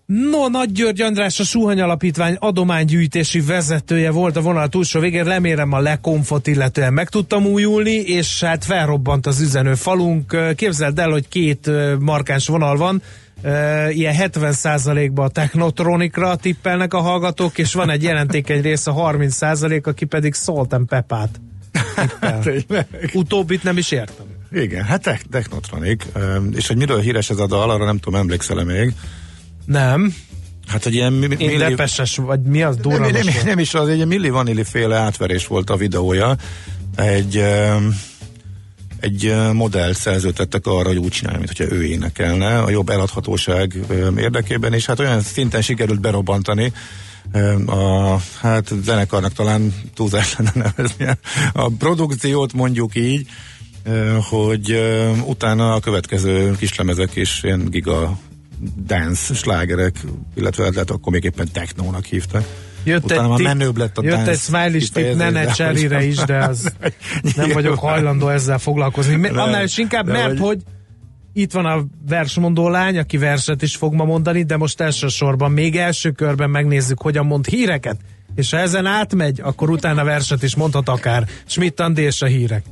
No, 0.06 0.48
Nagy 0.48 0.72
György 0.72 1.00
András, 1.00 1.40
a 1.40 1.44
Suhany 1.44 1.80
Alapítvány 1.80 2.36
adománygyűjtési 2.38 3.40
vezetője 3.40 4.10
volt 4.10 4.36
a 4.36 4.40
vonal 4.40 4.68
túlsó 4.68 5.00
végén, 5.00 5.24
remélem 5.24 5.72
a 5.72 5.80
lekomfot 5.80 6.46
illetően 6.46 6.92
meg 6.92 7.08
tudtam 7.08 7.46
újulni, 7.46 7.94
és 7.94 8.42
hát 8.42 8.64
felrobbant 8.64 9.26
az 9.26 9.40
üzenő 9.40 9.74
falunk. 9.74 10.36
Képzeld 10.56 10.98
el, 10.98 11.10
hogy 11.10 11.28
két 11.28 11.70
markáns 11.98 12.46
vonal 12.46 12.76
van, 12.76 13.02
ilyen 13.90 14.14
70%-ba 14.18 15.22
a 15.22 15.28
Technotronikra 15.28 16.36
tippelnek 16.36 16.94
a 16.94 17.00
hallgatók, 17.00 17.58
és 17.58 17.74
van 17.74 17.90
egy 17.90 18.02
jelentékeny 18.02 18.60
rész 18.60 18.86
a 18.86 18.94
30% 18.94 19.84
aki 19.84 20.04
pedig 20.04 20.34
Salt 20.34 20.72
and 20.72 20.86
Pepát. 20.86 21.40
Utóbbit 23.12 23.62
nem 23.62 23.78
is 23.78 23.90
értem. 23.90 24.26
Igen, 24.52 24.84
hát 24.84 25.02
tech- 25.02 25.28
Technotronic, 25.30 26.04
Öm, 26.12 26.50
és 26.56 26.66
hogy 26.66 26.76
miről 26.76 27.00
híres 27.00 27.30
ez 27.30 27.38
a 27.38 27.46
dal, 27.46 27.70
arra 27.70 27.84
nem 27.84 27.98
tudom, 27.98 28.20
emlékszel 28.20 28.64
még. 28.64 28.92
Nem. 29.64 30.14
Hát, 30.66 30.82
hogy 30.82 30.94
ilyen 30.94 31.12
mi, 31.12 31.26
Én 31.38 31.58
depeses, 31.58 32.16
vagy 32.16 32.40
mi 32.40 32.62
az 32.62 32.76
nem, 32.76 32.82
durva? 32.82 33.10
nem, 33.10 33.26
nem, 33.44 33.58
is 33.58 33.74
az, 33.74 33.88
egy 33.88 34.06
Milli 34.06 34.30
Vanilli 34.30 34.64
féle 34.64 34.96
átverés 34.96 35.46
volt 35.46 35.70
a 35.70 35.76
videója. 35.76 36.36
Egy, 36.96 37.36
öm, 37.36 37.94
egy 39.04 39.26
ö, 39.26 39.52
modellt 39.52 39.96
szerződtettek 39.96 40.66
arra, 40.66 40.88
hogy 40.88 40.96
úgy 40.96 41.10
csinálja, 41.10 41.38
mintha 41.38 41.74
ő 41.74 41.84
énekelne 41.84 42.58
a 42.58 42.70
jobb 42.70 42.88
eladhatóság 42.88 43.78
érdekében, 44.16 44.72
és 44.72 44.86
hát 44.86 45.00
olyan 45.00 45.20
szinten 45.20 45.62
sikerült 45.62 46.00
berobbantani, 46.00 46.72
a, 47.66 48.16
hát 48.40 48.72
zenekarnak 48.82 49.32
talán 49.32 49.74
túlzás 49.94 50.36
lenne 50.36 50.52
nevezni 50.54 51.06
a 51.52 51.68
produkciót 51.78 52.52
mondjuk 52.52 52.94
így, 52.94 53.26
hogy 54.30 54.80
utána 55.26 55.74
a 55.74 55.80
következő 55.80 56.56
kislemezek 56.56 57.16
is 57.16 57.40
ilyen 57.42 57.70
giga 57.70 58.18
dance 58.86 59.34
slágerek, 59.34 59.96
illetve 60.34 60.70
lehet 60.70 60.90
akkor 60.90 61.12
még 61.12 61.24
éppen 61.24 61.48
technónak 61.52 62.04
hívták. 62.04 62.44
Jött 62.84 63.04
Utána 63.04 63.22
egy, 63.22 63.28
már 63.28 63.40
menőbb 63.56 63.76
lett 63.76 63.98
a 63.98 64.02
jött 64.04 64.26
egy 64.26 64.38
smiley 64.38 64.80
tip 64.92 65.14
Nene 65.16 65.52
hogy- 65.56 66.02
is, 66.04 66.16
de 66.16 66.38
az 66.38 66.72
nem 67.36 67.50
vagyok 67.52 67.78
hajlandó 67.78 68.28
ezzel 68.28 68.58
foglalkozni. 68.58 69.14
Nem, 69.16 69.38
Annál 69.38 69.64
is 69.64 69.78
inkább, 69.78 70.06
mert 70.06 70.28
hogy- 70.28 70.38
hogy 70.38 70.62
itt 71.32 71.52
van 71.52 71.64
a 71.64 71.84
versmondó 72.08 72.68
lány, 72.68 72.98
aki 72.98 73.16
verset 73.16 73.62
is 73.62 73.76
fog 73.76 73.94
ma 73.94 74.04
mondani, 74.04 74.42
de 74.42 74.56
most 74.56 74.80
elsősorban 74.80 75.52
még 75.52 75.76
első 75.76 76.10
körben 76.10 76.50
megnézzük, 76.50 77.02
hogyan 77.02 77.26
mond 77.26 77.46
híreket. 77.46 77.96
És 78.34 78.50
ha 78.50 78.58
ezen 78.58 78.86
átmegy, 78.86 79.40
akkor 79.42 79.70
utána 79.70 80.04
verset 80.04 80.42
is 80.42 80.54
mondhat 80.56 80.88
akár. 80.88 81.26
Schmidt 81.46 81.80
Andi 81.80 82.02
és 82.02 82.22
a 82.22 82.26
hírek. 82.26 82.64